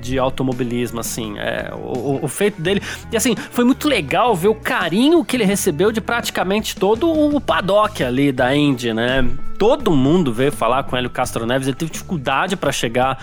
de 0.00 0.18
automobilismo, 0.18 1.00
assim, 1.00 1.38
é, 1.38 1.70
o, 1.74 2.24
o, 2.24 2.28
feito 2.28 2.60
dele. 2.60 2.82
E 3.10 3.16
assim, 3.16 3.34
foi 3.36 3.64
muito 3.64 3.88
legal 3.88 4.34
ver 4.34 4.48
o 4.48 4.54
carinho 4.54 5.24
que 5.24 5.36
ele 5.36 5.44
recebeu 5.44 5.92
de 5.92 6.00
praticamente 6.00 6.76
todo 6.76 7.10
o 7.10 7.40
paddock 7.40 8.02
ali 8.02 8.32
da 8.32 8.54
Indy, 8.54 8.92
né? 8.92 9.28
Todo 9.58 9.92
mundo 9.92 10.32
veio 10.32 10.50
falar 10.50 10.82
com 10.84 10.96
o 10.96 10.98
Hélio 10.98 11.10
Castro 11.10 11.46
Neves, 11.46 11.68
ele 11.68 11.76
teve 11.76 11.92
dificuldade 11.92 12.56
para 12.56 12.72
chegar 12.72 13.18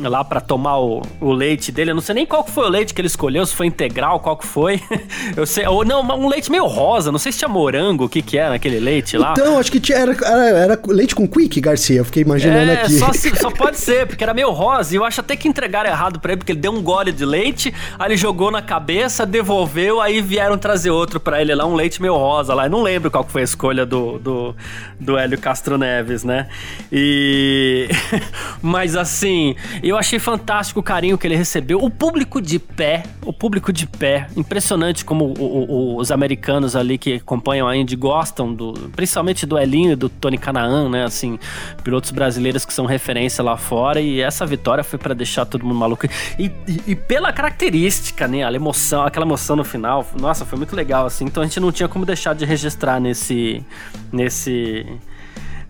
lá 0.00 0.24
para 0.24 0.40
tomar 0.40 0.78
o, 0.78 1.02
o, 1.20 1.32
leite 1.32 1.72
dele. 1.72 1.90
Eu 1.90 1.94
não 1.94 2.02
sei 2.02 2.14
nem 2.14 2.26
qual 2.26 2.44
que 2.44 2.50
foi 2.50 2.64
o 2.64 2.68
leite 2.68 2.94
que 2.94 3.00
ele 3.00 3.06
escolheu, 3.06 3.44
se 3.44 3.54
foi 3.54 3.66
integral, 3.66 4.20
qual 4.20 4.36
que 4.36 4.46
foi. 4.46 4.80
Eu 5.36 5.46
sei, 5.46 5.66
ou 5.66 5.84
não, 5.84 6.02
um 6.02 6.28
leite 6.28 6.50
meio 6.50 6.66
rosa, 6.66 7.10
não 7.10 7.18
sei 7.18 7.32
se 7.32 7.38
tinha 7.38 7.48
morango, 7.48 8.04
o 8.04 8.08
que 8.08 8.22
que 8.22 8.38
era 8.38 8.54
aquele 8.54 8.78
leite 8.78 9.16
lá. 9.16 9.32
Então, 9.32 9.58
acho 9.58 9.70
que 9.70 9.80
tinha, 9.80 9.98
era, 9.98 10.12
era, 10.12 10.58
era 10.58 10.80
leite 10.86 11.14
com 11.14 11.26
quick, 11.26 11.60
Garcia, 11.60 11.98
eu 11.98 12.04
fiquei 12.04 12.22
imaginando 12.22 12.70
é, 12.70 12.82
aqui. 12.82 12.98
Só, 12.98 13.12
só 13.40 13.50
pode 13.50 13.78
ser, 13.78 14.06
porque 14.06 14.22
era 14.22 14.34
meio 14.34 14.50
rosa 14.50 14.94
e 14.94 14.96
eu 14.96 15.04
acho 15.04 15.20
até 15.20 15.36
que 15.36 15.48
entregaram 15.48 15.90
errado 15.90 16.20
para 16.20 16.32
ele, 16.32 16.38
porque 16.38 16.52
ele 16.52 16.60
deu 16.60 16.72
um 16.72 16.82
gole 16.82 17.12
de 17.12 17.24
leite, 17.24 17.72
aí 17.98 18.08
ele 18.08 18.16
jogou 18.16 18.50
na 18.50 18.62
cabeça, 18.62 19.24
devolveu, 19.26 20.00
aí 20.00 20.20
vieram 20.20 20.58
trazer 20.58 20.90
outro 20.90 21.20
para 21.20 21.40
ele 21.40 21.54
lá, 21.54 21.66
um 21.66 21.74
leite 21.74 22.00
meio 22.00 22.16
rosa 22.16 22.54
lá. 22.54 22.66
Eu 22.66 22.70
não 22.70 22.82
lembro 22.82 23.10
qual 23.10 23.24
que 23.24 23.32
foi 23.32 23.42
a 23.42 23.44
escolha 23.44 23.86
do, 23.86 24.18
do, 24.18 24.56
do 24.98 25.16
Hélio 25.16 25.38
Castro 25.38 25.78
Neves, 25.78 26.24
né? 26.24 26.48
E... 26.90 27.88
Mas 28.62 28.96
assim, 28.96 29.54
eu 29.88 29.98
achei 29.98 30.18
fantástico 30.18 30.80
o 30.80 30.82
carinho 30.82 31.16
que 31.16 31.26
ele 31.26 31.36
recebeu. 31.36 31.78
O 31.78 31.90
público 31.90 32.40
de 32.40 32.58
pé, 32.58 33.04
o 33.24 33.32
público 33.32 33.72
de 33.72 33.86
pé. 33.86 34.26
Impressionante 34.36 35.04
como 35.04 35.26
o, 35.26 35.42
o, 35.42 35.96
os 35.96 36.10
americanos 36.10 36.74
ali 36.74 36.98
que 36.98 37.14
acompanham 37.14 37.68
a 37.68 37.76
Indy 37.76 37.94
gostam, 37.94 38.52
do, 38.52 38.72
principalmente 38.94 39.46
do 39.46 39.58
Elinho 39.58 39.92
e 39.92 39.96
do 39.96 40.08
Tony 40.08 40.38
Canaan, 40.38 40.88
né? 40.88 41.04
Assim, 41.04 41.38
pilotos 41.84 42.10
brasileiros 42.10 42.64
que 42.64 42.72
são 42.72 42.86
referência 42.86 43.44
lá 43.44 43.56
fora. 43.56 44.00
E 44.00 44.20
essa 44.20 44.44
vitória 44.46 44.82
foi 44.82 44.98
para 44.98 45.14
deixar 45.14 45.44
todo 45.44 45.64
mundo 45.64 45.78
maluco. 45.78 46.06
E, 46.38 46.50
e, 46.66 46.82
e, 46.88 46.96
pela 46.96 47.32
característica, 47.32 48.26
né? 48.26 48.44
A 48.44 48.52
emoção, 48.52 49.02
aquela 49.02 49.26
emoção 49.26 49.56
no 49.56 49.64
final. 49.64 50.06
Nossa, 50.20 50.44
foi 50.44 50.58
muito 50.58 50.74
legal, 50.74 51.06
assim. 51.06 51.26
Então 51.26 51.42
a 51.42 51.46
gente 51.46 51.60
não 51.60 51.70
tinha 51.70 51.88
como 51.88 52.04
deixar 52.04 52.34
de 52.34 52.44
registrar 52.44 52.98
nesse. 53.00 53.64
nesse 54.12 54.86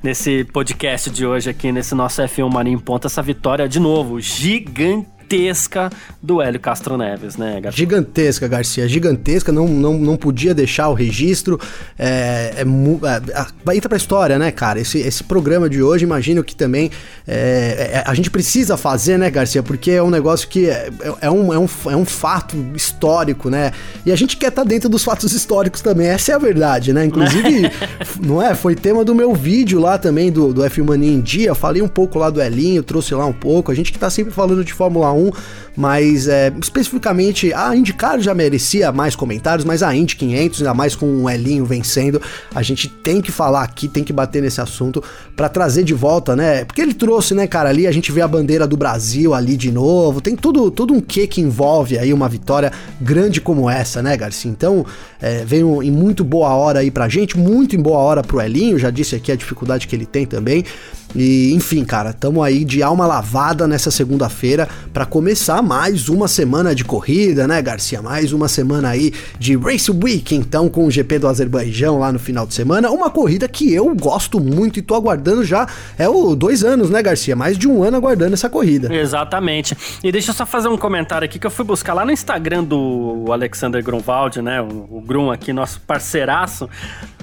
nesse 0.07 0.45
podcast 0.45 1.11
de 1.11 1.27
hoje 1.27 1.51
aqui, 1.51 1.73
nesse 1.73 1.93
nosso 1.93 2.23
F1 2.23 2.49
Mania 2.49 2.73
em 2.73 2.79
Ponta, 2.79 3.09
essa 3.09 3.21
vitória 3.21 3.69
de 3.69 3.81
novo 3.81 4.21
gigante 4.21 5.16
gigantesca 5.27 5.91
do 6.23 6.41
Hélio 6.41 6.61
Castro 6.61 6.97
Neves, 6.97 7.37
né, 7.37 7.61
Garcia? 7.61 7.79
Gigantesca, 7.79 8.49
Garcia, 8.49 8.89
gigantesca, 8.89 9.53
não, 9.53 9.67
não, 9.67 9.95
não 9.95 10.17
podia 10.17 10.55
deixar 10.55 10.89
o 10.89 10.95
registro. 10.95 11.61
É, 11.99 12.55
é, 12.57 12.63
é, 12.63 13.77
entra 13.77 13.89
pra 13.89 13.97
história, 13.97 14.39
né, 14.39 14.51
cara? 14.51 14.81
Esse, 14.81 14.99
esse 14.99 15.25
programa 15.25 15.69
de 15.69 15.83
hoje, 15.83 16.05
imagino 16.05 16.43
que 16.45 16.55
também 16.55 16.91
é, 17.27 17.91
é, 17.93 18.05
a 18.07 18.15
gente 18.15 18.31
precisa 18.31 18.77
fazer, 18.77 19.19
né, 19.19 19.31
Garcia? 19.31 19.63
Porque 19.63 19.91
é 19.91 20.03
um 20.03 20.11
negócio 20.11 20.49
que 20.49 20.69
é, 20.69 20.91
é, 21.21 21.31
um, 21.31 21.53
é, 21.53 21.59
um, 21.59 21.69
é 21.91 21.97
um 21.97 22.05
fato 22.05 22.57
histórico, 22.75 23.51
né? 23.51 23.73
E 24.05 24.13
a 24.13 24.17
gente 24.17 24.37
quer 24.37 24.49
estar 24.49 24.63
tá 24.63 24.69
dentro 24.69 24.89
dos 24.89 25.03
fatos 25.03 25.33
históricos 25.33 25.81
também, 25.81 26.07
essa 26.07 26.33
é 26.33 26.35
a 26.35 26.39
verdade, 26.39 26.93
né? 26.93 27.05
Inclusive, 27.05 27.71
não 28.25 28.41
é? 28.41 28.55
Foi 28.55 28.75
tema 28.75 29.05
do 29.05 29.15
meu 29.15 29.35
vídeo 29.35 29.81
lá 29.81 29.99
também, 29.99 30.31
do, 30.31 30.53
do 30.53 30.63
F1 30.63 30.85
Mania 30.85 31.13
em 31.13 31.21
Dia. 31.21 31.55
Falei 31.55 31.83
um 31.83 31.89
pouco 31.89 32.19
lá 32.19 32.31
do 32.31 32.41
Elinho, 32.41 32.83
trouxe 32.83 33.15
lá 33.15 33.27
um 33.27 33.33
pouco. 33.33 33.73
A 33.73 33.75
gente 33.75 33.93
que 33.93 33.99
tá 33.99 34.09
sempre 34.11 34.33
falando 34.33 34.65
de 34.65 34.73
Fórmula 34.73 35.13
1, 35.13 35.16
mas 35.77 36.27
é, 36.27 36.53
especificamente 36.61 37.53
a 37.53 37.77
IndyCar 37.77 38.21
já 38.21 38.35
merecia 38.35 38.91
mais 38.91 39.15
comentários, 39.15 39.65
mas 39.65 39.83
a 39.83 39.95
Indy 39.95 40.17
500, 40.17 40.61
ainda 40.61 40.75
mais 40.75 40.97
com 40.97 41.25
o 41.25 41.31
Elinho 41.31 41.67
vencendo, 41.67 42.21
a 42.55 42.63
gente 42.63 42.89
tem 42.89 43.21
que 43.21 43.31
falar 43.31 43.63
aqui, 43.63 43.87
tem 43.87 44.03
que 44.03 44.13
bater 44.13 44.43
nesse 44.43 44.61
assunto 44.61 45.03
para 45.37 45.49
trazer 45.49 45.85
de 45.85 45.93
volta, 45.93 46.35
né? 46.35 46.65
Porque 46.65 46.81
ele 46.81 46.95
trouxe, 46.95 47.35
né, 47.35 47.47
cara, 47.47 47.69
ali 47.69 47.87
a 47.87 47.93
gente 47.93 48.11
vê 48.11 48.23
a 48.23 48.29
bandeira 48.29 48.67
do 48.67 48.77
Brasil 48.77 49.35
ali 49.35 49.57
de 49.57 49.71
novo, 49.71 50.21
tem 50.21 50.35
tudo, 50.35 50.71
tudo 50.71 50.95
um 50.95 51.01
que 51.01 51.27
que 51.27 51.41
envolve 51.41 51.99
aí 51.99 52.13
uma 52.13 52.29
vitória 52.29 52.73
grande 53.01 53.41
como 53.41 53.69
essa, 53.69 54.03
né, 54.03 54.17
Garcia? 54.17 54.51
Então, 54.51 54.87
é, 55.21 55.45
veio 55.45 55.83
em 55.83 55.91
muito 55.91 56.25
boa 56.25 56.55
hora 56.55 56.81
aí 56.81 56.91
pra 56.91 57.09
gente, 57.09 57.39
muito 57.39 57.77
em 57.77 57.81
boa 57.81 57.99
hora 57.99 58.23
pro 58.23 58.41
Elinho, 58.41 58.79
já 58.79 58.91
disse 58.91 59.15
aqui 59.15 59.31
a 59.31 59.37
dificuldade 59.37 59.87
que 59.87 59.95
ele 59.95 60.07
tem 60.07 60.25
também. 60.25 60.65
E 61.15 61.53
enfim, 61.55 61.85
cara, 61.85 62.13
tamo 62.13 62.43
aí 62.43 62.65
de 62.65 62.83
alma 62.83 63.07
lavada 63.07 63.67
nessa 63.67 63.91
segunda-feira 63.91 64.69
para 64.93 65.06
começar 65.07 65.63
mais 65.63 66.09
uma 66.09 66.29
semana 66.29 66.75
de 66.75 66.85
corrida, 66.85 67.47
né, 67.47 67.63
Garcia? 67.63 68.03
Mais 68.03 68.33
uma 68.33 68.49
semana 68.49 68.91
aí 68.91 69.13
de 69.39 69.57
Race 69.57 69.91
Week, 69.91 70.35
então, 70.35 70.69
com 70.69 70.87
o 70.87 70.91
GP 70.91 71.21
do 71.21 71.29
Azerbaijão 71.29 71.99
lá 71.99 72.13
no 72.13 72.19
final 72.19 72.47
de 72.47 72.55
semana. 72.55 72.91
Uma 72.91 73.09
corrida 73.09 73.49
que 73.49 73.73
eu 73.73 73.95
gosto 73.95 74.41
muito 74.41 74.79
e 74.79 74.83
tô 74.83 74.95
aguardando 74.95 75.45
já 75.45 75.67
é 75.99 76.09
o 76.09 76.35
dois 76.35 76.65
anos, 76.65 76.91
né, 76.91 77.03
Garcia? 77.03 77.37
Mais 77.37 77.57
de 77.57 77.69
um 77.69 77.83
ano 77.83 77.97
aguardando 77.97 78.35
essa 78.35 78.51
corrida. 78.51 78.95
Exatamente. 78.95 79.77
E 80.03 80.11
deixa 80.11 80.31
eu 80.31 80.35
só 80.35 80.45
fazer 80.45 80.69
um 80.69 80.77
comentário 80.77 81.25
aqui 81.25 81.39
que 81.39 81.47
eu 81.47 81.51
fui 81.51 81.65
buscar 81.65 81.95
lá 81.95 82.05
no 82.05 82.11
Instagram 82.11 82.65
do 82.65 83.27
Alexander 83.31 83.83
Grunwald, 83.83 84.43
né? 84.43 84.61
O, 84.61 84.99
o 84.99 85.01
Grum 85.01 85.31
aqui, 85.31 85.53
nosso 85.53 85.81
parceiraço, 85.81 86.69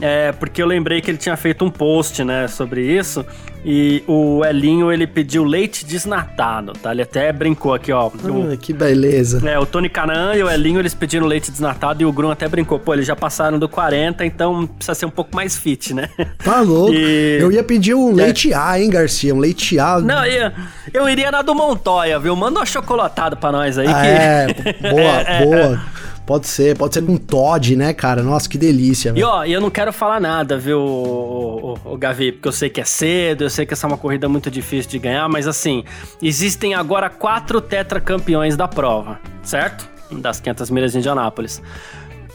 é, 0.02 0.32
porque 0.32 0.62
eu 0.62 0.68
lembrei 0.68 1.02
que 1.02 1.12
ele 1.12 1.18
tinha 1.18 1.36
feito 1.36 1.64
um 1.66 1.70
post, 1.70 2.24
né, 2.24 2.48
sobre 2.48 2.82
isso. 2.82 3.26
E 3.66 4.04
o 4.08 4.44
Elinho, 4.44 4.92
ele 4.92 5.08
pediu 5.08 5.44
leite 5.44 5.86
desnatado, 5.86 6.74
tá? 6.74 6.92
Ele 6.92 7.02
até 7.02 7.32
brincou 7.32 7.73
aqui, 7.74 7.92
ó. 7.92 8.08
Ah, 8.08 8.58
que 8.58 8.74
beleza. 8.74 9.48
É, 9.50 9.58
o 9.60 9.66
Tony 9.66 9.90
Canan 9.90 10.36
e 10.36 10.44
o 10.44 10.50
Elinho, 10.50 10.80
eles 10.80 10.94
pediram 10.94 11.26
leite 11.26 11.52
desnatado 11.52 12.02
e 12.02 12.06
o 12.06 12.12
Grum 12.12 12.32
até 12.32 12.48
brincou. 12.48 12.80
Pô, 12.80 12.94
eles 12.94 13.06
já 13.06 13.16
passaram 13.16 13.58
do 13.60 13.68
40, 13.70 14.26
então 14.26 14.68
precisa 14.68 14.96
ser 14.96 15.06
um 15.06 15.10
pouco 15.10 15.36
mais 15.36 15.58
fit, 15.58 15.94
né? 15.94 16.10
Tá 16.44 16.62
louco. 16.62 16.94
E... 16.94 17.38
Eu 17.40 17.52
ia 17.52 17.64
pedir 17.64 17.94
um 17.94 18.12
é. 18.12 18.26
leite 18.26 18.54
A, 18.54 18.80
hein, 18.80 18.90
Garcia? 18.90 19.34
Um 19.34 19.40
leite 19.40 19.80
A. 19.80 20.00
Não, 20.00 20.26
eu, 20.26 20.52
eu 20.94 21.10
iria 21.10 21.32
na 21.32 21.42
do 21.42 21.56
Montoya, 21.56 22.20
viu? 22.20 22.36
Manda 22.36 22.62
um 22.62 22.66
chocolatado 22.66 23.38
pra 23.38 23.52
nós 23.52 23.78
aí. 23.78 23.88
Ah, 23.88 24.02
que... 24.02 24.08
É, 24.08 24.48
boa, 24.92 25.22
é, 25.22 25.46
boa. 25.46 25.82
Pode 26.26 26.48
ser, 26.48 26.78
pode 26.78 26.94
ser 26.94 27.06
com 27.06 27.18
Todd, 27.18 27.76
né, 27.76 27.94
cara? 27.94 28.24
Nossa, 28.24 28.48
que 28.48 28.58
delícia. 28.58 29.14
E 29.16 29.24
ó, 29.24 29.44
eu 29.44 29.60
não 29.60 29.70
quero 29.70 29.92
falar 29.92 30.22
nada, 30.22 30.58
viu, 30.58 30.80
o, 30.80 31.78
o, 31.86 31.94
o, 31.94 31.98
Gavi, 31.98 32.32
porque 32.32 32.48
eu 32.48 32.52
sei 32.52 32.70
que 32.70 32.80
é 32.80 32.86
cedo, 32.86 33.44
eu 33.44 33.50
sei 33.50 33.66
que 33.66 33.74
essa 33.74 33.86
é 33.86 33.90
uma 33.90 33.98
corrida 33.98 34.30
muito 34.30 34.50
difícil 34.50 34.90
de 34.90 35.00
ganhar, 35.00 35.28
mas 35.28 35.48
assim, 35.48 35.84
existem 36.22 36.74
agora 36.74 37.10
quatro 37.10 37.60
tetracampeões 37.60 38.56
da 38.56 38.68
prova, 38.68 39.20
certo? 39.44 39.90
Das 40.12 40.40
500 40.40 40.70
milhas 40.70 40.92
de 40.94 41.00
Indianápolis. 41.00 41.62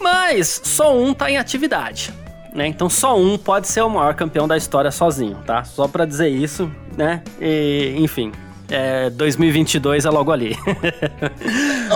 Mas 0.01 0.61
só 0.65 0.97
um 0.97 1.15
tá 1.15 1.31
em 1.31 1.39
atividade. 1.39 2.13
Né? 2.55 2.67
Então 2.67 2.89
só 2.89 3.19
um 3.19 3.37
pode 3.39 3.69
ser 3.69 3.83
o 3.83 3.91
maior 3.91 4.15
campeão 4.15 4.49
da 4.49 4.57
história 4.57 4.91
sozinho, 4.91 5.37
tá? 5.47 5.65
Só 5.65 5.87
para 5.87 6.05
dizer 6.05 6.29
isso, 6.29 6.71
né? 6.97 7.23
E, 7.41 7.95
enfim, 7.99 8.33
é, 8.71 9.11
2022 9.11 10.05
é 10.05 10.11
logo 10.11 10.33
ali. 10.33 10.57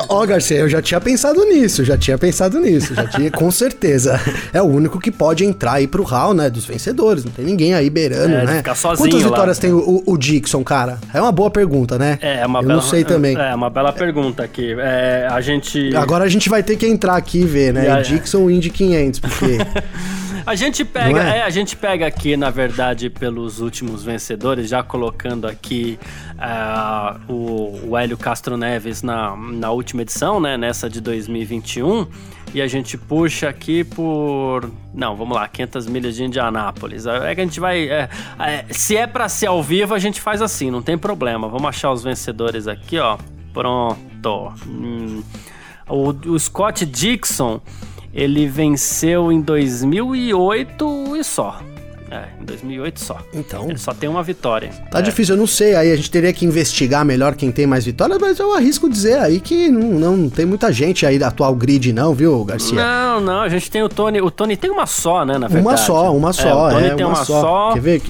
Ó, 0.08 0.22
oh, 0.22 0.26
Garcia, 0.26 0.58
eu 0.58 0.68
já 0.68 0.82
tinha 0.82 1.00
pensado 1.00 1.44
nisso, 1.44 1.84
já 1.84 1.96
tinha 1.96 2.16
pensado 2.18 2.58
nisso, 2.60 2.94
já 2.94 3.06
tinha, 3.06 3.30
com 3.30 3.50
certeza. 3.50 4.20
É 4.52 4.60
o 4.60 4.66
único 4.66 4.98
que 5.00 5.10
pode 5.10 5.44
entrar 5.44 5.74
aí 5.74 5.86
pro 5.86 6.02
hall, 6.02 6.34
né, 6.34 6.50
dos 6.50 6.64
vencedores, 6.64 7.24
não 7.24 7.32
tem 7.32 7.44
ninguém 7.44 7.74
aí 7.74 7.88
beirando, 7.88 8.34
é, 8.34 8.44
né? 8.44 8.56
Ficar 8.58 8.74
sozinho 8.74 9.08
Quantas 9.08 9.22
vitórias 9.22 9.56
lá. 9.56 9.60
tem 9.60 9.72
o, 9.72 10.02
o, 10.04 10.16
Dixon, 10.18 10.62
cara? 10.62 10.98
É 11.12 11.20
uma 11.20 11.32
boa 11.32 11.50
pergunta, 11.50 11.98
né? 11.98 12.18
É, 12.20 12.40
é 12.40 12.46
uma 12.46 12.60
eu 12.60 12.66
bela, 12.66 12.80
não 12.80 12.88
sei 12.88 13.04
também. 13.04 13.36
É, 13.36 13.54
uma 13.54 13.70
bela 13.70 13.92
pergunta 13.92 14.42
aqui. 14.42 14.74
É, 14.78 15.28
a 15.30 15.40
gente... 15.40 15.94
Agora 15.96 16.24
a 16.24 16.28
gente 16.28 16.48
vai 16.48 16.62
ter 16.62 16.76
que 16.76 16.86
entrar 16.86 17.16
aqui 17.16 17.40
e 17.40 17.46
ver, 17.46 17.72
né? 17.72 17.86
E 17.86 17.88
a... 17.88 18.02
Dixon 18.02 18.50
Indy 18.50 18.70
500, 18.70 19.20
porque... 19.20 19.58
A 20.44 20.54
gente 20.54 20.84
pega, 20.84 21.22
é? 21.22 21.38
é? 21.38 21.42
a 21.42 21.50
gente 21.50 21.76
pega 21.76 22.06
aqui, 22.06 22.36
na 22.36 22.50
verdade, 22.50 23.08
pelos 23.08 23.60
últimos 23.60 24.02
vencedores, 24.02 24.68
já 24.68 24.82
colocando 24.82 25.46
aqui 25.46 25.98
uh, 26.34 27.32
o, 27.32 27.90
o 27.90 27.96
Hélio 27.96 28.16
Castro 28.16 28.56
Neves 28.56 29.02
na, 29.02 29.36
na 29.36 29.70
última 29.70 30.02
edição, 30.02 30.40
né? 30.40 30.56
Nessa 30.56 30.88
de 30.88 31.00
2021. 31.00 32.06
E 32.54 32.60
a 32.60 32.66
gente 32.66 32.98
puxa 32.98 33.48
aqui 33.48 33.82
por. 33.82 34.70
Não, 34.92 35.16
vamos 35.16 35.34
lá, 35.34 35.48
500 35.48 35.86
milhas 35.86 36.14
de 36.14 36.24
Indianápolis. 36.24 37.06
É 37.06 37.34
que 37.34 37.40
a 37.40 37.44
gente 37.44 37.58
vai. 37.58 37.88
É, 37.88 38.08
é, 38.38 38.66
se 38.70 38.94
é 38.94 39.06
para 39.06 39.28
ser 39.28 39.46
ao 39.46 39.62
vivo, 39.62 39.94
a 39.94 39.98
gente 39.98 40.20
faz 40.20 40.42
assim, 40.42 40.70
não 40.70 40.82
tem 40.82 40.98
problema. 40.98 41.48
Vamos 41.48 41.66
achar 41.68 41.90
os 41.90 42.02
vencedores 42.02 42.68
aqui, 42.68 42.98
ó. 42.98 43.16
Pronto. 43.54 44.52
Hum. 44.66 45.22
O, 45.88 46.08
o 46.10 46.38
Scott 46.38 46.84
Dixon, 46.84 47.60
ele 48.12 48.46
venceu 48.46 49.32
em 49.32 49.40
2008 49.40 51.16
e 51.16 51.24
só. 51.24 51.60
É, 52.10 52.24
em 52.38 52.44
2008 52.44 53.00
só. 53.00 53.18
Então. 53.32 53.70
Ele 53.70 53.78
só 53.78 53.94
tem 53.94 54.06
uma 54.06 54.22
vitória. 54.22 54.68
Tá 54.90 54.98
é. 54.98 55.02
difícil, 55.02 55.34
eu 55.34 55.38
não 55.38 55.46
sei. 55.46 55.74
Aí 55.74 55.90
a 55.90 55.96
gente 55.96 56.10
teria 56.10 56.30
que 56.30 56.44
investigar 56.44 57.06
melhor 57.06 57.34
quem 57.34 57.50
tem 57.50 57.66
mais 57.66 57.86
vitórias, 57.86 58.18
mas 58.20 58.38
eu 58.38 58.54
arrisco 58.54 58.86
dizer 58.86 59.18
aí 59.18 59.40
que 59.40 59.70
não, 59.70 60.14
não 60.14 60.28
tem 60.28 60.44
muita 60.44 60.70
gente 60.70 61.06
aí 61.06 61.18
da 61.18 61.28
atual 61.28 61.54
grid, 61.54 61.90
não, 61.90 62.12
viu, 62.12 62.44
Garcia? 62.44 62.74
Não, 62.74 63.18
não. 63.18 63.40
A 63.40 63.48
gente 63.48 63.70
tem 63.70 63.82
o 63.82 63.88
Tony. 63.88 64.20
O 64.20 64.30
Tony 64.30 64.58
tem 64.58 64.70
uma 64.70 64.84
só, 64.84 65.24
né, 65.24 65.38
na 65.38 65.48
verdade. 65.48 65.66
Uma 65.66 65.76
só, 65.78 66.14
uma 66.14 66.32
só. 66.34 66.48
É, 66.48 66.52
o 66.52 66.74
Tony 66.74 66.86
é, 66.86 66.94
tem 66.94 67.06
uma, 67.06 67.14
uma 67.14 67.24
só. 67.24 67.40
só. 67.40 67.72
Quer 67.72 67.80
ver? 67.80 68.02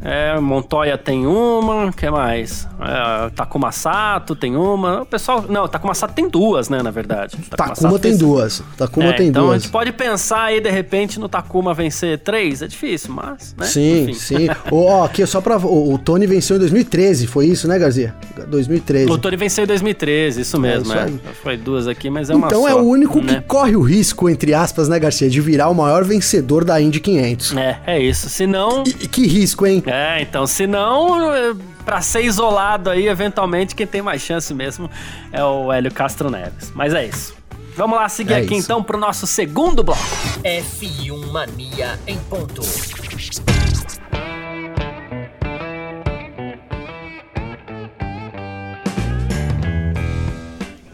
É, 0.00 0.38
Montoya 0.38 0.96
tem 0.96 1.26
uma, 1.26 1.92
que 1.92 2.08
mais? 2.08 2.68
É, 2.80 3.30
Takuma 3.30 3.72
Sato 3.72 4.36
tem 4.36 4.56
uma. 4.56 5.02
O 5.02 5.06
pessoal. 5.06 5.44
Não, 5.48 5.66
Takuma 5.66 5.94
Sato 5.94 6.14
tem 6.14 6.28
duas, 6.28 6.68
né, 6.68 6.82
na 6.82 6.90
verdade. 6.90 7.36
Takuma, 7.50 7.74
Takuma 7.74 7.98
tem 7.98 8.12
fez... 8.12 8.18
duas. 8.18 8.62
Takuma 8.76 9.08
é, 9.08 9.12
tem 9.12 9.28
então 9.28 9.46
duas. 9.46 9.56
Então 9.56 9.56
a 9.56 9.58
gente 9.58 9.70
pode 9.70 9.92
pensar 9.92 10.44
aí, 10.44 10.60
de 10.60 10.70
repente, 10.70 11.18
no 11.18 11.28
Takuma 11.28 11.74
vencer 11.74 12.18
três. 12.20 12.62
É 12.62 12.68
difícil, 12.68 13.12
mas. 13.12 13.54
Né? 13.58 13.66
Sim, 13.66 14.02
Enfim. 14.04 14.14
sim. 14.14 14.48
Ó, 14.70 15.04
aqui 15.04 15.26
só 15.26 15.40
pra. 15.40 15.58
O, 15.58 15.94
o, 15.94 15.98
Tony 15.98 16.26
venceu 16.26 16.56
em 16.56 16.60
2013, 16.60 17.26
foi 17.26 17.46
isso, 17.46 17.66
né, 17.66 17.78
Garzia? 17.78 18.14
2013. 18.46 19.10
O 19.10 19.18
Tony 19.18 19.36
venceu 19.36 19.64
em 19.64 19.66
2013, 19.66 20.42
isso 20.42 20.60
mesmo, 20.60 20.92
é. 20.92 21.06
Isso 21.06 21.20
é. 21.28 21.32
Foi 21.42 21.56
duas 21.56 21.88
aqui, 21.88 22.08
mas 22.08 22.30
é 22.30 22.34
uma 22.34 22.46
Então 22.46 22.62
só, 22.62 22.68
é 22.68 22.74
o 22.74 22.82
único 22.82 23.20
né? 23.20 23.34
que 23.34 23.40
corre 23.42 23.74
o 23.74 23.80
risco, 23.80 24.28
entre 24.28 24.54
aspas, 24.54 24.88
né, 24.88 24.98
Garcia, 24.98 25.28
de 25.28 25.40
virar 25.40 25.68
o 25.68 25.74
maior 25.74 26.04
vencedor 26.04 26.64
da 26.64 26.80
Indy 26.80 27.00
500. 27.00 27.56
É, 27.56 27.80
é 27.86 28.00
isso. 28.00 28.28
Se 28.28 28.46
não. 28.46 28.84
E, 28.84 28.92
que 29.08 29.26
risco, 29.26 29.66
hein? 29.66 29.82
É, 29.90 30.20
então, 30.20 30.46
se 30.46 30.66
não, 30.66 31.32
é, 31.34 31.54
para 31.84 32.00
ser 32.00 32.22
isolado 32.22 32.90
aí, 32.90 33.08
eventualmente, 33.08 33.74
quem 33.74 33.86
tem 33.86 34.02
mais 34.02 34.22
chance 34.22 34.52
mesmo 34.52 34.90
é 35.32 35.42
o 35.42 35.72
Hélio 35.72 35.92
Castro 35.92 36.30
Neves. 36.30 36.70
Mas 36.74 36.94
é 36.94 37.06
isso. 37.06 37.36
Vamos 37.76 37.96
lá 37.96 38.08
seguir 38.08 38.32
é 38.32 38.36
aqui 38.38 38.56
isso. 38.56 38.64
então 38.64 38.82
pro 38.82 38.98
nosso 38.98 39.26
segundo 39.26 39.84
bloco. 39.84 40.02
F1 40.42 41.30
Mania 41.30 41.98
em 42.06 42.18
ponto. 42.18 42.60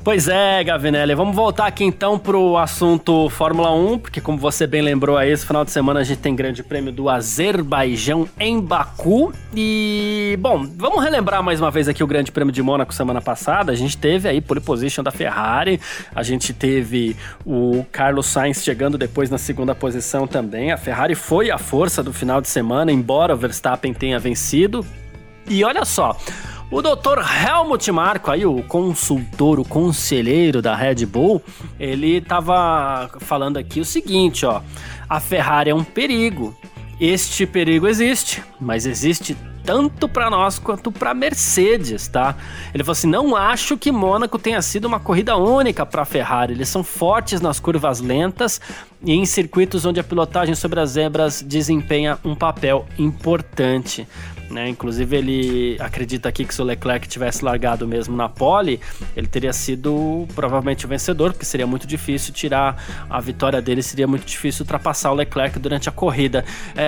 Pois 0.05 0.29
é, 0.29 0.63
Gavinelli. 0.63 1.15
Vamos 1.15 1.35
voltar 1.35 1.65
aqui 1.65 1.83
então 1.83 2.19
pro 2.19 2.59
assunto 2.59 3.31
Fórmula 3.31 3.73
1, 3.73 4.01
porque 4.01 4.21
como 4.21 4.37
você 4.37 4.67
bem 4.67 4.83
lembrou 4.83 5.17
aí, 5.17 5.33
esse 5.33 5.47
final 5.47 5.65
de 5.65 5.71
semana 5.71 6.01
a 6.01 6.05
gente 6.05 6.19
tem 6.19 6.37
Grande 6.37 6.63
Prêmio 6.63 6.93
do 6.93 7.09
Azerbaijão 7.09 8.29
em 8.39 8.61
Baku. 8.61 9.33
E, 9.57 10.37
bom, 10.41 10.69
vamos 10.77 11.03
relembrar 11.03 11.43
mais 11.43 11.59
uma 11.59 11.71
vez 11.71 11.89
aqui 11.89 12.05
o 12.05 12.07
Grande 12.07 12.31
Prêmio 12.31 12.53
de 12.53 12.63
Mônaco 12.63 12.93
semana 12.93 13.23
passada. 13.23 13.73
A 13.73 13.75
gente 13.75 13.97
teve 13.97 14.29
aí 14.29 14.43
pole 14.43 14.61
position 14.61 15.03
da 15.03 15.11
Ferrari, 15.11 15.81
a 16.15 16.23
gente 16.23 16.53
teve 16.53 17.17
o 17.43 17.83
Carlos 17.91 18.27
Sainz 18.27 18.63
chegando 18.63 18.99
depois 18.99 19.31
na 19.31 19.39
segunda 19.39 19.75
posição 19.75 20.27
também. 20.27 20.71
A 20.71 20.77
Ferrari 20.77 21.15
foi 21.15 21.51
a 21.51 21.57
força 21.57 22.03
do 22.03 22.13
final 22.13 22.43
de 22.43 22.49
semana, 22.49 22.93
embora 22.93 23.33
o 23.33 23.39
Verstappen 23.39 23.95
tenha 23.95 24.19
vencido. 24.19 24.85
E 25.49 25.65
olha 25.65 25.85
só, 25.85 26.17
o 26.71 26.83
Dr. 26.83 27.21
Helmut 27.47 27.91
Marko, 27.93 28.31
aí 28.31 28.45
o 28.45 28.63
consultor, 28.65 29.61
o 29.61 29.65
conselheiro 29.65 30.61
da 30.61 30.75
Red 30.75 31.07
Bull, 31.07 31.43
ele 31.79 32.17
estava 32.17 33.11
falando 33.21 33.57
aqui 33.57 33.81
o 33.81 33.85
seguinte, 33.85 34.45
ó: 34.45 34.61
a 35.09 35.21
Ferrari 35.21 35.71
é 35.71 35.75
um 35.75 35.85
perigo. 35.85 36.57
Este 37.01 37.47
perigo 37.47 37.89
existe, 37.89 38.43
mas 38.61 38.87
existe 38.87 39.37
tanto 39.65 40.09
para 40.09 40.31
nós 40.31 40.59
quanto 40.59 40.93
para 40.93 41.15
Mercedes, 41.15 42.07
tá? 42.07 42.37
Ele 42.73 42.85
falou 42.85 42.93
assim: 42.93 43.09
não 43.09 43.35
acho 43.35 43.77
que 43.77 43.91
Mônaco 43.91 44.39
tenha 44.39 44.61
sido 44.63 44.85
uma 44.85 45.01
corrida 45.01 45.37
única 45.37 45.85
para 45.85 46.05
Ferrari. 46.05 46.53
Eles 46.53 46.69
são 46.69 46.85
fortes 46.85 47.41
nas 47.41 47.59
curvas 47.59 48.01
lentas 48.01 48.61
e 49.03 49.13
em 49.13 49.25
circuitos 49.25 49.85
onde 49.85 49.99
a 49.99 50.05
pilotagem 50.05 50.55
sobre 50.55 50.81
as 50.81 50.91
zebras 50.91 51.43
desempenha 51.43 52.19
um 52.25 52.35
papel 52.35 52.87
importante. 52.99 54.07
Né? 54.51 54.69
Inclusive, 54.69 55.17
ele 55.17 55.77
acredita 55.81 56.29
aqui 56.29 56.45
que 56.45 56.55
se 56.55 56.61
o 56.61 56.65
Leclerc 56.65 57.09
tivesse 57.09 57.45
largado 57.45 57.87
mesmo 57.87 58.17
na 58.17 58.29
pole, 58.29 58.81
ele 59.17 59.27
teria 59.27 59.53
sido 59.53 60.27
provavelmente 60.35 60.85
o 60.85 60.89
vencedor, 60.89 61.33
porque 61.33 61.45
seria 61.45 61.67
muito 61.67 61.87
difícil 61.87 62.33
tirar 62.33 62.77
a 63.09 63.21
vitória 63.21 63.61
dele, 63.61 63.83
seria 63.83 64.07
muito 64.07 64.25
difícil 64.25 64.63
ultrapassar 64.63 65.11
o 65.11 65.15
Leclerc 65.15 65.59
durante 65.59 65.89
a 65.89 65.93
corrida. 65.93 66.45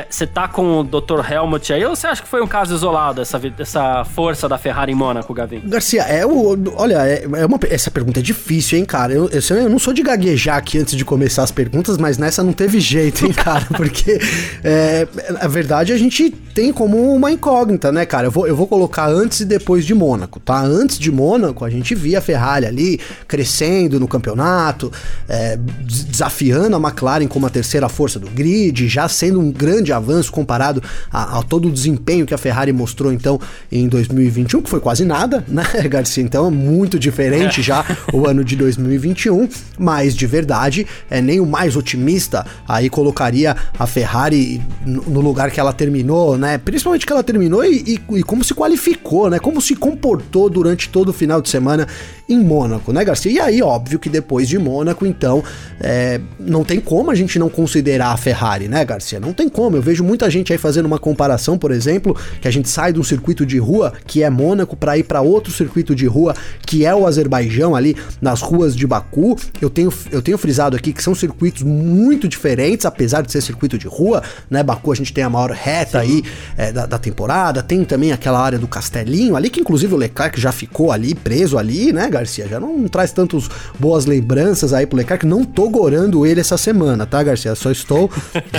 Você 0.08 0.24
é, 0.24 0.26
tá 0.26 0.48
com 0.48 0.80
o 0.80 0.84
Dr. 0.84 1.30
Helmut 1.30 1.72
aí, 1.72 1.84
ou 1.84 1.96
você 1.96 2.06
acha 2.06 2.22
que 2.22 2.28
foi 2.28 2.42
um 2.42 2.46
caso 2.46 2.74
isolado, 2.74 3.20
essa, 3.20 3.40
essa 3.58 4.04
força 4.04 4.48
da 4.48 4.58
Ferrari 4.58 4.92
em 4.92 4.94
Mônaco, 4.94 5.32
Gavin? 5.32 5.60
Garcia, 5.64 6.02
é 6.02 6.24
o. 6.24 6.56
Olha, 6.76 7.06
é, 7.06 7.24
é 7.24 7.46
uma, 7.46 7.58
essa 7.68 7.90
pergunta 7.90 8.20
é 8.20 8.22
difícil, 8.22 8.78
hein, 8.78 8.84
cara? 8.84 9.12
Eu, 9.12 9.28
eu, 9.30 9.56
eu, 9.56 9.68
não 9.68 9.78
sou 9.78 9.92
de 9.92 10.02
gaguejar 10.02 10.56
aqui 10.56 10.78
antes 10.78 10.96
de 10.96 11.04
começar 11.04 11.42
as 11.42 11.50
perguntas, 11.50 11.98
mas 11.98 12.18
nessa 12.18 12.42
não 12.42 12.52
teve 12.52 12.80
jeito, 12.80 13.26
hein, 13.26 13.32
cara? 13.34 13.66
Porque 13.76 14.20
é, 14.62 15.06
a 15.40 15.48
verdade 15.48 15.92
a 15.92 15.98
gente 15.98 16.30
tem 16.30 16.72
como 16.72 17.14
uma 17.14 17.30
incógnita, 17.30 17.55
né, 17.92 18.04
cara? 18.04 18.26
Eu 18.26 18.30
vou, 18.30 18.46
eu 18.46 18.56
vou 18.56 18.66
colocar 18.66 19.08
antes 19.08 19.40
e 19.40 19.44
depois 19.44 19.84
de 19.84 19.94
Mônaco, 19.94 20.40
tá? 20.40 20.60
Antes 20.60 20.98
de 20.98 21.10
Mônaco, 21.10 21.64
a 21.64 21.70
gente 21.70 21.94
via 21.94 22.18
a 22.18 22.20
Ferrari 22.20 22.66
ali 22.66 23.00
crescendo 23.26 23.98
no 23.98 24.08
campeonato, 24.08 24.92
é, 25.28 25.58
desafiando 25.80 26.76
a 26.76 26.80
McLaren 26.80 27.26
como 27.26 27.46
a 27.46 27.50
terceira 27.50 27.88
força 27.88 28.18
do 28.18 28.28
grid, 28.28 28.88
já 28.88 29.08
sendo 29.08 29.40
um 29.40 29.50
grande 29.50 29.92
avanço 29.92 30.30
comparado 30.32 30.82
a, 31.10 31.38
a 31.38 31.42
todo 31.42 31.68
o 31.68 31.70
desempenho 31.70 32.26
que 32.26 32.34
a 32.34 32.38
Ferrari 32.38 32.72
mostrou 32.72 33.12
então 33.12 33.40
em 33.70 33.88
2021, 33.88 34.62
que 34.62 34.70
foi 34.70 34.80
quase 34.80 35.04
nada, 35.04 35.44
né, 35.48 35.64
Garcia? 35.88 36.22
Então 36.22 36.46
é 36.46 36.50
muito 36.50 36.98
diferente 36.98 37.62
já 37.62 37.84
o 38.12 38.26
ano 38.26 38.44
de 38.44 38.56
2021, 38.56 39.48
mas 39.78 40.14
de 40.14 40.26
verdade, 40.26 40.86
é 41.08 41.20
nem 41.20 41.40
o 41.40 41.46
mais 41.46 41.76
otimista 41.76 42.44
aí 42.68 42.90
colocaria 42.90 43.56
a 43.78 43.86
Ferrari 43.86 44.60
no 44.84 45.20
lugar 45.20 45.50
que 45.50 45.60
ela 45.60 45.72
terminou, 45.72 46.36
né? 46.36 46.58
Principalmente 46.58 47.06
que 47.06 47.12
ela 47.12 47.22
terminou 47.22 47.35
e, 47.44 48.00
e, 48.10 48.16
e, 48.18 48.22
como 48.22 48.42
se 48.42 48.54
qualificou, 48.54 49.30
né? 49.30 49.38
Como 49.38 49.60
se 49.60 49.74
comportou 49.74 50.48
durante 50.48 50.88
todo 50.88 51.10
o 51.10 51.12
final 51.12 51.40
de 51.40 51.48
semana 51.48 51.86
em 52.28 52.38
Mônaco, 52.38 52.92
né, 52.92 53.04
Garcia? 53.04 53.30
E 53.30 53.38
aí, 53.38 53.62
óbvio 53.62 53.98
que 53.98 54.08
depois 54.08 54.48
de 54.48 54.58
Mônaco, 54.58 55.06
então, 55.06 55.42
é, 55.80 56.20
não 56.38 56.64
tem 56.64 56.80
como 56.80 57.10
a 57.10 57.14
gente 57.14 57.38
não 57.38 57.48
considerar 57.48 58.12
a 58.12 58.16
Ferrari, 58.16 58.68
né, 58.68 58.84
Garcia? 58.84 59.20
Não 59.20 59.32
tem 59.32 59.48
como. 59.48 59.76
Eu 59.76 59.82
vejo 59.82 60.02
muita 60.02 60.28
gente 60.30 60.52
aí 60.52 60.58
fazendo 60.58 60.86
uma 60.86 60.98
comparação, 60.98 61.56
por 61.58 61.70
exemplo, 61.70 62.16
que 62.40 62.48
a 62.48 62.50
gente 62.50 62.68
sai 62.68 62.92
de 62.92 63.00
um 63.00 63.04
circuito 63.04 63.46
de 63.46 63.58
rua, 63.58 63.92
que 64.06 64.22
é 64.22 64.30
Mônaco, 64.30 64.76
para 64.76 64.96
ir 64.98 65.04
para 65.04 65.20
outro 65.20 65.52
circuito 65.52 65.94
de 65.94 66.06
rua, 66.06 66.34
que 66.66 66.84
é 66.84 66.94
o 66.94 67.06
Azerbaijão, 67.06 67.74
ali 67.76 67.96
nas 68.20 68.40
ruas 68.40 68.74
de 68.74 68.86
Baku. 68.86 69.36
Eu 69.60 69.70
tenho, 69.70 69.92
eu 70.10 70.22
tenho 70.22 70.38
frisado 70.38 70.76
aqui 70.76 70.92
que 70.92 71.02
são 71.02 71.14
circuitos 71.14 71.62
muito 71.62 72.28
diferentes, 72.28 72.86
apesar 72.86 73.22
de 73.22 73.30
ser 73.30 73.40
circuito 73.40 73.78
de 73.78 73.86
rua, 73.86 74.22
né? 74.50 74.62
Baku 74.62 74.92
a 74.92 74.94
gente 74.94 75.12
tem 75.12 75.22
a 75.22 75.30
maior 75.30 75.50
reta 75.50 76.02
Sim. 76.02 76.06
aí 76.06 76.22
é, 76.56 76.72
da, 76.72 76.86
da 76.86 76.98
temporada, 76.98 77.25
tem 77.62 77.84
também 77.84 78.12
aquela 78.12 78.40
área 78.40 78.58
do 78.58 78.68
Castelinho 78.68 79.36
ali, 79.36 79.50
que 79.50 79.60
inclusive 79.60 79.94
o 79.94 79.96
Leclerc 79.96 80.40
já 80.40 80.52
ficou 80.52 80.92
ali, 80.92 81.14
preso 81.14 81.58
ali, 81.58 81.92
né, 81.92 82.08
Garcia? 82.08 82.46
Já 82.48 82.60
não 82.60 82.86
traz 82.88 83.12
tantas 83.12 83.48
boas 83.78 84.06
lembranças 84.06 84.72
aí 84.72 84.86
pro 84.86 84.96
Leclerc. 84.96 85.26
Não 85.26 85.44
tô 85.44 85.68
gorando 85.68 86.24
ele 86.26 86.40
essa 86.40 86.56
semana, 86.56 87.06
tá, 87.06 87.22
Garcia? 87.22 87.54
Só 87.54 87.70
estou. 87.70 88.10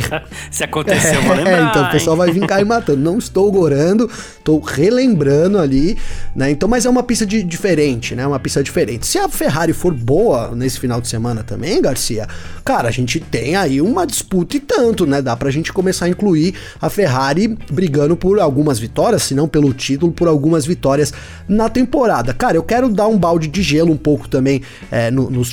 Se 0.51 0.63
aconteceu, 0.63 1.21
vou 1.23 1.36
lembrar. 1.36 1.47
É, 1.58 1.63
então 1.63 1.86
o 1.86 1.91
pessoal 1.91 2.17
vai 2.17 2.30
vir 2.30 2.45
cair 2.45 2.65
matando. 2.65 3.01
Não 3.01 3.17
estou 3.17 3.49
gorando, 3.51 4.10
tô 4.43 4.60
relembrando 4.60 5.58
ali, 5.58 5.97
né? 6.35 6.51
Então, 6.51 6.67
mas 6.67 6.85
é 6.85 6.89
uma 6.89 7.03
pista 7.03 7.25
de, 7.25 7.43
diferente, 7.43 8.15
né? 8.15 8.25
Uma 8.25 8.39
pista 8.39 8.63
diferente. 8.63 9.05
Se 9.05 9.17
a 9.17 9.27
Ferrari 9.27 9.73
for 9.73 9.93
boa 9.93 10.55
nesse 10.55 10.79
final 10.79 11.01
de 11.01 11.07
semana 11.07 11.43
também, 11.43 11.81
Garcia, 11.81 12.27
cara, 12.63 12.87
a 12.89 12.91
gente 12.91 13.19
tem 13.19 13.55
aí 13.55 13.81
uma 13.81 14.05
disputa 14.05 14.57
e 14.57 14.59
tanto, 14.59 15.05
né? 15.05 15.21
Dá 15.21 15.35
pra 15.35 15.49
gente 15.51 15.73
começar 15.73 16.05
a 16.05 16.09
incluir 16.09 16.53
a 16.81 16.89
Ferrari 16.89 17.57
brigando 17.71 18.15
por 18.15 18.39
algumas 18.39 18.79
vitórias, 18.79 19.23
se 19.23 19.33
não 19.33 19.47
pelo 19.47 19.73
título, 19.73 20.11
por 20.11 20.27
algumas 20.27 20.65
vitórias 20.65 21.13
na 21.47 21.69
temporada. 21.69 22.33
Cara, 22.33 22.57
eu 22.57 22.63
quero 22.63 22.89
dar 22.89 23.07
um 23.07 23.17
balde 23.17 23.47
de 23.47 23.61
gelo 23.61 23.91
um 23.91 23.97
pouco 23.97 24.27
também 24.27 24.61
é, 24.91 25.09
no, 25.11 25.29
nos 25.29 25.51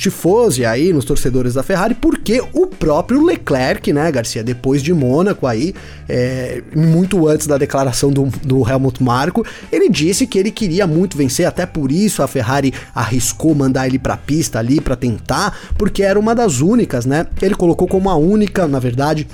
aí, 0.67 0.93
nos 0.93 1.05
torcedores 1.05 1.53
da 1.53 1.63
Ferrari, 1.63 1.95
porque 1.95 2.41
o 2.53 2.67
próprio 2.67 3.23
Leclerc, 3.23 3.91
né, 3.91 4.11
Garcia, 4.11 4.43
depois 4.43 4.81
de 4.81 4.93
Mônaco 4.93 5.47
aí, 5.47 5.73
é, 6.07 6.61
muito 6.75 7.27
antes 7.27 7.47
da 7.47 7.57
declaração 7.57 8.11
do, 8.11 8.25
do 8.43 8.67
Helmut 8.67 9.01
Marko, 9.03 9.45
ele 9.71 9.89
disse 9.89 10.27
que 10.27 10.37
ele 10.37 10.51
queria 10.65 10.87
muito 10.87 11.15
vencer, 11.15 11.45
até 11.45 11.63
por 11.63 11.91
isso 11.91 12.23
a 12.23 12.27
Ferrari 12.27 12.73
arriscou 12.93 13.53
mandar 13.53 13.85
ele 13.85 13.99
pra 13.99 14.17
pista 14.17 14.57
ali 14.57 14.81
para 14.81 14.95
tentar, 14.95 15.55
porque 15.77 16.01
era 16.01 16.19
uma 16.19 16.33
das 16.33 16.59
únicas, 16.59 17.05
né? 17.05 17.27
Ele 17.39 17.53
colocou 17.53 17.87
como 17.87 18.09
a 18.09 18.15
única, 18.15 18.67
na 18.67 18.79
verdade, 18.79 19.27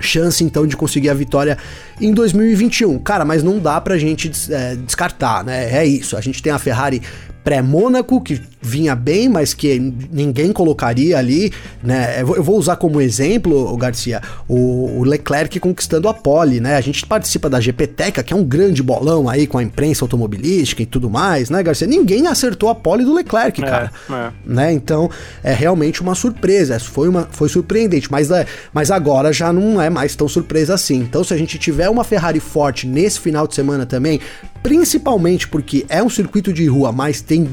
chance 0.00 0.42
então 0.42 0.66
de 0.66 0.76
conseguir 0.76 1.10
a 1.10 1.14
vitória 1.14 1.56
em 2.00 2.12
2021. 2.12 2.98
Cara, 2.98 3.24
mas 3.24 3.44
não 3.44 3.60
dá 3.60 3.80
pra 3.80 3.96
gente 3.96 4.32
é, 4.50 4.74
descartar, 4.74 5.44
né? 5.44 5.72
É 5.72 5.86
isso. 5.86 6.16
A 6.16 6.20
gente 6.20 6.42
tem 6.42 6.52
a 6.52 6.58
Ferrari 6.58 7.00
pré-Mônaco, 7.44 8.22
que 8.22 8.40
vinha 8.64 8.96
bem, 8.96 9.28
mas 9.28 9.52
que 9.52 9.78
ninguém 10.10 10.50
colocaria 10.50 11.18
ali, 11.18 11.52
né? 11.82 12.22
Eu 12.22 12.42
vou 12.42 12.56
usar 12.56 12.76
como 12.76 12.98
exemplo, 12.98 13.70
o 13.70 13.76
Garcia, 13.76 14.22
o, 14.48 15.04
Leclerc 15.04 15.60
conquistando 15.60 16.08
a 16.08 16.14
pole, 16.14 16.60
né? 16.60 16.76
A 16.76 16.80
gente 16.80 17.04
participa 17.04 17.50
da 17.50 17.60
GPTECA, 17.60 18.22
que 18.22 18.32
é 18.32 18.36
um 18.36 18.42
grande 18.42 18.82
bolão 18.82 19.28
aí 19.28 19.46
com 19.46 19.58
a 19.58 19.62
imprensa 19.62 20.02
automobilística 20.02 20.82
e 20.82 20.86
tudo 20.86 21.10
mais, 21.10 21.50
né, 21.50 21.62
Garcia? 21.62 21.86
Ninguém 21.86 22.26
acertou 22.26 22.70
a 22.70 22.74
pole 22.74 23.04
do 23.04 23.12
Leclerc, 23.12 23.62
é, 23.62 23.66
cara. 23.66 23.92
É. 24.10 24.30
Né? 24.46 24.72
Então, 24.72 25.10
é 25.42 25.52
realmente 25.52 26.00
uma 26.00 26.14
surpresa. 26.14 26.80
Foi, 26.80 27.08
uma, 27.08 27.28
foi 27.30 27.50
surpreendente, 27.50 28.10
mas, 28.10 28.30
é, 28.30 28.46
mas 28.72 28.90
agora 28.90 29.30
já 29.30 29.52
não 29.52 29.80
é 29.80 29.90
mais 29.90 30.16
tão 30.16 30.26
surpresa 30.26 30.72
assim. 30.72 30.96
Então, 31.00 31.22
se 31.22 31.34
a 31.34 31.36
gente 31.36 31.58
tiver 31.58 31.90
uma 31.90 32.02
Ferrari 32.02 32.40
forte 32.40 32.86
nesse 32.86 33.20
final 33.20 33.46
de 33.46 33.54
semana 33.54 33.84
também, 33.84 34.20
principalmente 34.64 35.46
porque 35.46 35.84
é 35.90 36.02
um 36.02 36.08
circuito 36.08 36.50
de 36.50 36.66
rua, 36.66 36.90
mas 36.90 37.20
tem 37.20 37.44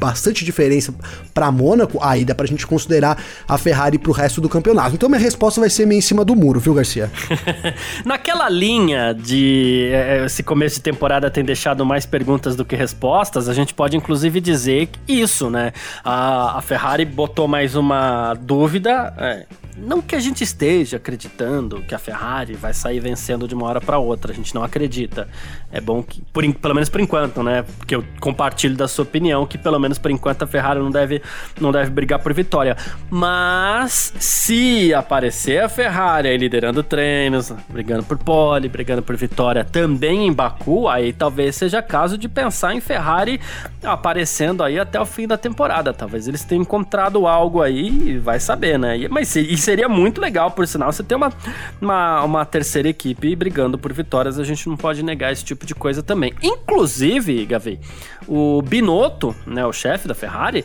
bastante 0.00 0.44
diferença 0.44 0.92
para 1.32 1.48
Mônaco, 1.52 2.00
aí 2.02 2.24
dá 2.24 2.34
pra 2.34 2.44
gente 2.44 2.66
considerar 2.66 3.22
a 3.46 3.56
Ferrari 3.56 3.98
pro 3.98 4.10
resto 4.10 4.40
do 4.40 4.48
campeonato. 4.48 4.96
Então 4.96 5.08
minha 5.08 5.20
resposta 5.20 5.60
vai 5.60 5.70
ser 5.70 5.86
meio 5.86 6.00
em 6.00 6.02
cima 6.02 6.24
do 6.24 6.34
muro, 6.34 6.58
viu, 6.58 6.74
Garcia? 6.74 7.08
Naquela 8.04 8.48
linha 8.48 9.14
de 9.14 9.90
é, 9.92 10.24
esse 10.26 10.42
começo 10.42 10.74
de 10.74 10.82
temporada 10.82 11.30
tem 11.30 11.44
deixado 11.44 11.86
mais 11.86 12.04
perguntas 12.04 12.56
do 12.56 12.64
que 12.64 12.74
respostas, 12.74 13.48
a 13.48 13.54
gente 13.54 13.72
pode 13.72 13.96
inclusive 13.96 14.40
dizer 14.40 14.88
isso, 15.06 15.48
né? 15.48 15.72
A, 16.02 16.58
a 16.58 16.62
Ferrari 16.62 17.04
botou 17.04 17.46
mais 17.46 17.76
uma 17.76 18.34
dúvida. 18.34 19.14
É, 19.18 19.46
não 19.76 20.02
que 20.02 20.14
a 20.14 20.20
gente 20.20 20.42
esteja 20.42 20.96
acreditando 20.96 21.82
que 21.82 21.94
a 21.94 21.98
Ferrari 21.98 22.54
vai 22.54 22.72
sair 22.72 23.00
vencendo 23.00 23.48
de 23.48 23.54
uma 23.54 23.66
hora 23.66 23.80
para 23.80 23.98
outra, 23.98 24.32
a 24.32 24.34
gente 24.34 24.54
não 24.54 24.62
acredita. 24.62 25.28
É 25.72 25.80
bom 25.80 26.02
que, 26.02 26.22
por, 26.32 26.42
pelo 26.54 26.74
menos 26.74 26.88
por 26.88 27.00
enquanto, 27.00 27.42
né? 27.42 27.64
Porque 27.78 27.94
eu 27.94 28.04
compartilho 28.20 28.76
da 28.76 28.88
sua 28.88 29.04
opinião 29.04 29.46
que 29.46 29.58
pelo 29.58 29.78
menos 29.78 29.98
por 29.98 30.10
enquanto 30.10 30.42
a 30.42 30.46
Ferrari 30.46 30.80
não 30.80 30.90
deve, 30.90 31.22
não 31.60 31.72
deve 31.72 31.90
brigar 31.90 32.18
por 32.18 32.32
vitória. 32.32 32.76
Mas 33.08 34.12
se 34.18 34.92
aparecer 34.94 35.62
a 35.62 35.68
Ferrari 35.68 36.28
aí 36.28 36.36
liderando 36.36 36.82
treinos, 36.82 37.52
brigando 37.68 38.02
por 38.02 38.18
pole, 38.18 38.68
brigando 38.68 39.02
por 39.02 39.16
vitória 39.16 39.64
também 39.64 40.26
em 40.26 40.32
Baku, 40.32 40.88
aí 40.88 41.12
talvez 41.12 41.56
seja 41.56 41.82
caso 41.82 42.16
de 42.16 42.28
pensar 42.28 42.74
em 42.74 42.80
Ferrari 42.80 43.40
aparecendo 43.82 44.62
aí 44.62 44.78
até 44.78 45.00
o 45.00 45.06
fim 45.06 45.26
da 45.26 45.36
temporada. 45.36 45.92
Talvez 45.92 46.28
eles 46.28 46.44
tenham 46.44 46.62
encontrado 46.62 47.26
algo 47.26 47.62
aí 47.62 47.88
e 47.88 48.18
vai 48.18 48.40
saber, 48.40 48.78
né? 48.78 49.08
Mas 49.08 49.34
isso 49.36 49.59
seria 49.60 49.88
muito 49.88 50.20
legal, 50.20 50.50
por 50.50 50.66
sinal, 50.66 50.92
você 50.92 51.02
ter 51.02 51.14
uma, 51.14 51.32
uma, 51.80 52.22
uma 52.22 52.44
terceira 52.44 52.88
equipe 52.88 53.34
brigando 53.36 53.78
por 53.78 53.92
vitórias, 53.92 54.38
a 54.38 54.44
gente 54.44 54.68
não 54.68 54.76
pode 54.76 55.02
negar 55.02 55.32
esse 55.32 55.44
tipo 55.44 55.66
de 55.66 55.74
coisa 55.74 56.02
também. 56.02 56.32
Inclusive, 56.42 57.46
Gavi, 57.46 57.78
o 58.26 58.62
Binotto, 58.62 59.34
né, 59.46 59.64
o 59.64 59.72
chefe 59.72 60.08
da 60.08 60.14
Ferrari, 60.14 60.64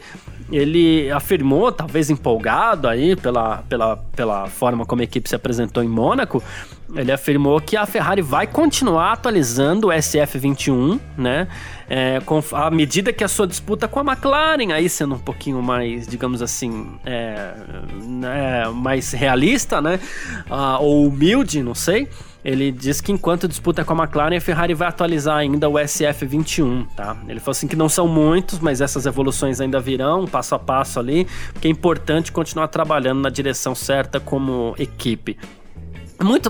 ele 0.51 1.11
afirmou, 1.11 1.71
talvez 1.71 2.09
empolgado 2.09 2.87
aí 2.87 3.15
pela, 3.15 3.63
pela, 3.69 3.97
pela 3.97 4.47
forma 4.47 4.85
como 4.85 5.01
a 5.01 5.03
equipe 5.03 5.27
se 5.27 5.35
apresentou 5.35 5.83
em 5.83 5.87
Mônaco, 5.87 6.43
ele 6.95 7.11
afirmou 7.11 7.59
que 7.59 7.75
a 7.75 7.85
Ferrari 7.85 8.21
vai 8.21 8.47
continuar 8.47 9.13
atualizando 9.13 9.87
o 9.87 9.89
SF21, 9.91 10.99
né? 11.17 11.47
É, 11.87 12.19
à 12.53 12.71
medida 12.71 13.13
que 13.13 13.23
a 13.23 13.27
sua 13.27 13.45
disputa 13.45 13.87
com 13.87 13.99
a 13.99 14.03
McLaren, 14.03 14.73
aí 14.73 14.89
sendo 14.89 15.15
um 15.15 15.19
pouquinho 15.19 15.61
mais, 15.61 16.07
digamos 16.07 16.41
assim, 16.41 16.97
é, 17.05 17.53
né, 18.01 18.67
mais 18.69 19.11
realista, 19.11 19.81
né? 19.81 19.99
Ah, 20.49 20.79
ou 20.79 21.07
humilde, 21.07 21.61
não 21.61 21.75
sei. 21.75 22.07
Ele 22.43 22.71
diz 22.71 23.01
que 23.01 23.11
enquanto 23.11 23.47
disputa 23.47 23.83
com 23.83 23.93
a 23.93 24.03
McLaren, 24.03 24.37
a 24.37 24.41
Ferrari 24.41 24.75
vai 24.75 24.87
atualizar 24.87 25.37
ainda 25.37 25.67
o 25.67 25.73
SF21, 25.73 26.87
tá? 26.95 27.17
Ele 27.27 27.39
falou 27.39 27.51
assim 27.51 27.67
que 27.67 27.75
não 27.75 27.89
são 27.89 28.07
muitos, 28.07 28.59
mas 28.59 28.81
essas 28.81 29.07
evoluções 29.07 29.59
ainda 29.59 29.79
virão, 29.79 30.27
passo 30.27 30.53
a 30.53 30.59
passo 30.59 30.99
ali, 30.99 31.27
porque 31.51 31.67
é 31.67 31.71
importante 31.71 32.31
continuar 32.31 32.67
trabalhando 32.67 33.19
na 33.19 33.29
direção 33.29 33.73
certa 33.73 34.19
como 34.19 34.75
equipe. 34.77 35.37
Muito, 36.23 36.49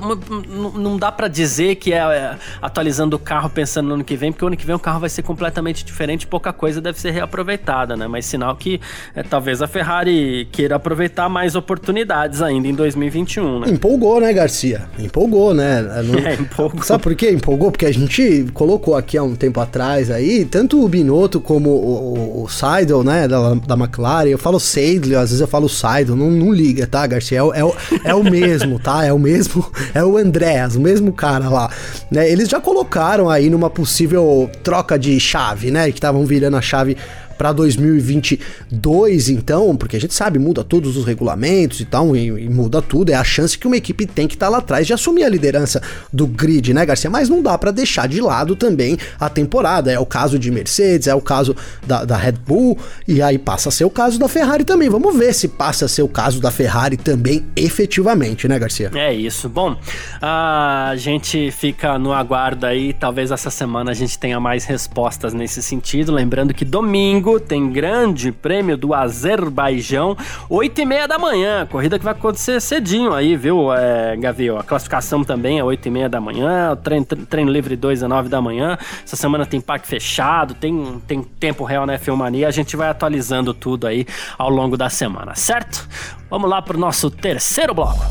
não 0.77 0.97
dá 0.97 1.11
para 1.11 1.27
dizer 1.27 1.75
que 1.75 1.91
é, 1.91 1.97
é 1.97 2.37
atualizando 2.61 3.15
o 3.15 3.19
carro 3.19 3.49
pensando 3.49 3.87
no 3.87 3.95
ano 3.95 4.03
que 4.03 4.15
vem, 4.15 4.31
porque 4.31 4.45
o 4.45 4.47
ano 4.47 4.57
que 4.57 4.65
vem 4.65 4.75
o 4.75 4.79
carro 4.79 4.99
vai 4.99 5.09
ser 5.09 5.23
completamente 5.23 5.83
diferente, 5.83 6.27
pouca 6.27 6.53
coisa 6.53 6.79
deve 6.79 6.99
ser 6.99 7.11
reaproveitada, 7.11 7.95
né? 7.95 8.07
Mas 8.07 8.25
sinal 8.25 8.55
que 8.55 8.79
é, 9.15 9.23
talvez 9.23 9.61
a 9.61 9.67
Ferrari 9.67 10.47
queira 10.51 10.75
aproveitar 10.75 11.29
mais 11.29 11.55
oportunidades 11.55 12.41
ainda 12.41 12.67
em 12.67 12.75
2021, 12.75 13.59
né? 13.61 13.69
Empolgou, 13.69 14.21
né, 14.21 14.31
Garcia? 14.33 14.87
Empolgou, 14.99 15.53
né? 15.53 15.81
Não... 16.03 16.15
É, 16.25 16.33
empolgou. 16.33 16.81
Sabe 16.81 17.03
por 17.03 17.13
quê? 17.13 17.29
Empolgou 17.29 17.71
porque 17.71 17.85
a 17.85 17.91
gente 17.91 18.47
colocou 18.53 18.95
aqui 18.95 19.15
há 19.15 19.21
um 19.21 19.35
tempo 19.35 19.59
atrás 19.59 20.09
aí, 20.09 20.43
tanto 20.43 20.83
o 20.83 20.87
Binotto 20.87 21.39
como 21.39 21.69
o, 21.69 22.43
o 22.43 22.49
Seidel, 22.49 23.03
né, 23.03 23.27
da, 23.27 23.53
da 23.53 23.75
McLaren, 23.75 24.29
eu 24.29 24.39
falo 24.39 24.59
Seidel, 24.59 25.19
às 25.19 25.29
vezes 25.29 25.41
eu 25.41 25.47
falo 25.47 25.69
Seidel, 25.69 26.15
não, 26.15 26.31
não 26.31 26.51
liga, 26.51 26.87
tá, 26.87 27.05
Garcia? 27.05 27.39
É, 27.39 27.59
é, 27.59 28.09
é 28.11 28.15
o 28.15 28.23
mesmo, 28.23 28.79
tá? 28.79 29.05
É 29.05 29.13
o 29.13 29.19
mesmo 29.19 29.54
é 29.93 30.03
o 30.03 30.17
Andréas, 30.17 30.75
o 30.75 30.81
mesmo 30.81 31.11
cara 31.11 31.49
lá, 31.49 31.69
né? 32.09 32.29
Eles 32.29 32.49
já 32.49 32.59
colocaram 32.59 33.29
aí 33.29 33.49
numa 33.49 33.69
possível 33.69 34.49
troca 34.63 34.97
de 34.97 35.19
chave, 35.19 35.71
né? 35.71 35.85
Que 35.91 35.97
estavam 35.97 36.25
virando 36.25 36.57
a 36.57 36.61
chave 36.61 36.97
para 37.37 37.51
2022, 37.51 39.29
então, 39.29 39.75
porque 39.75 39.97
a 39.97 40.01
gente 40.01 40.13
sabe, 40.13 40.39
muda 40.39 40.63
todos 40.63 40.97
os 40.97 41.05
regulamentos 41.05 41.79
e 41.79 41.85
tal, 41.85 42.15
e, 42.15 42.27
e 42.27 42.49
muda 42.49 42.81
tudo, 42.81 43.11
é 43.11 43.15
a 43.15 43.23
chance 43.23 43.57
que 43.57 43.67
uma 43.67 43.77
equipe 43.77 44.05
tem 44.05 44.27
que 44.27 44.35
estar 44.35 44.47
tá 44.47 44.51
lá 44.51 44.57
atrás 44.59 44.87
de 44.87 44.93
assumir 44.93 45.23
a 45.23 45.29
liderança 45.29 45.81
do 46.11 46.27
grid, 46.27 46.73
né, 46.73 46.85
Garcia? 46.85 47.09
Mas 47.09 47.29
não 47.29 47.41
dá 47.41 47.57
para 47.57 47.71
deixar 47.71 48.07
de 48.07 48.21
lado 48.21 48.55
também 48.55 48.97
a 49.19 49.29
temporada. 49.29 49.91
É 49.91 49.99
o 49.99 50.05
caso 50.05 50.37
de 50.39 50.51
Mercedes, 50.51 51.07
é 51.07 51.15
o 51.15 51.21
caso 51.21 51.55
da, 51.85 52.05
da 52.05 52.17
Red 52.17 52.33
Bull, 52.33 52.77
e 53.07 53.21
aí 53.21 53.37
passa 53.37 53.69
a 53.69 53.71
ser 53.71 53.85
o 53.85 53.89
caso 53.89 54.19
da 54.19 54.27
Ferrari 54.27 54.63
também. 54.63 54.89
Vamos 54.89 55.15
ver 55.15 55.33
se 55.33 55.47
passa 55.47 55.85
a 55.85 55.87
ser 55.87 56.01
o 56.01 56.07
caso 56.07 56.39
da 56.39 56.51
Ferrari 56.51 56.97
também 56.97 57.45
efetivamente, 57.55 58.47
né, 58.47 58.57
Garcia? 58.57 58.91
É 58.95 59.13
isso. 59.13 59.49
Bom, 59.49 59.77
a 60.21 60.93
gente 60.95 61.51
fica 61.51 61.97
no 61.97 62.13
aguardo 62.13 62.65
aí, 62.65 62.93
talvez 62.93 63.31
essa 63.31 63.49
semana 63.49 63.91
a 63.91 63.93
gente 63.93 64.17
tenha 64.17 64.39
mais 64.39 64.65
respostas 64.65 65.33
nesse 65.33 65.61
sentido. 65.61 66.11
Lembrando 66.11 66.53
que 66.53 66.65
domingo 66.65 67.24
domingo 67.25 67.39
tem 67.39 67.69
grande 67.71 68.31
prêmio 68.31 68.77
do 68.77 68.93
Azerbaijão, 68.93 70.15
8 70.47 70.81
e 70.81 70.85
meia 70.85 71.07
da 71.07 71.17
manhã. 71.17 71.65
Corrida 71.65 71.97
que 71.97 72.05
vai 72.05 72.13
acontecer 72.13 72.61
cedinho 72.61 73.13
aí, 73.13 73.35
viu, 73.35 73.73
é, 73.73 74.15
Gavi? 74.15 74.49
A 74.51 74.61
classificação 74.61 75.23
também 75.23 75.57
é 75.57 75.63
8 75.63 75.87
e 75.87 75.91
meia 75.91 76.07
da 76.07 76.21
manhã, 76.21 76.71
o 76.71 76.75
treino, 76.75 77.05
treino 77.05 77.51
livre 77.51 77.75
2 77.75 78.03
é 78.03 78.07
9 78.07 78.29
da 78.29 78.39
manhã. 78.39 78.77
Essa 79.03 79.15
semana 79.15 79.45
tem 79.45 79.59
parque 79.59 79.87
fechado, 79.87 80.53
tem, 80.53 81.01
tem 81.07 81.23
tempo 81.23 81.63
real 81.63 81.85
na 81.85 81.97
F1 81.97 82.45
A 82.45 82.51
gente 82.51 82.77
vai 82.77 82.89
atualizando 82.89 83.53
tudo 83.53 83.87
aí 83.87 84.05
ao 84.37 84.49
longo 84.49 84.77
da 84.77 84.89
semana, 84.89 85.33
certo? 85.35 85.87
Vamos 86.29 86.49
lá 86.49 86.61
pro 86.61 86.77
nosso 86.77 87.09
terceiro 87.09 87.73
bloco. 87.73 88.05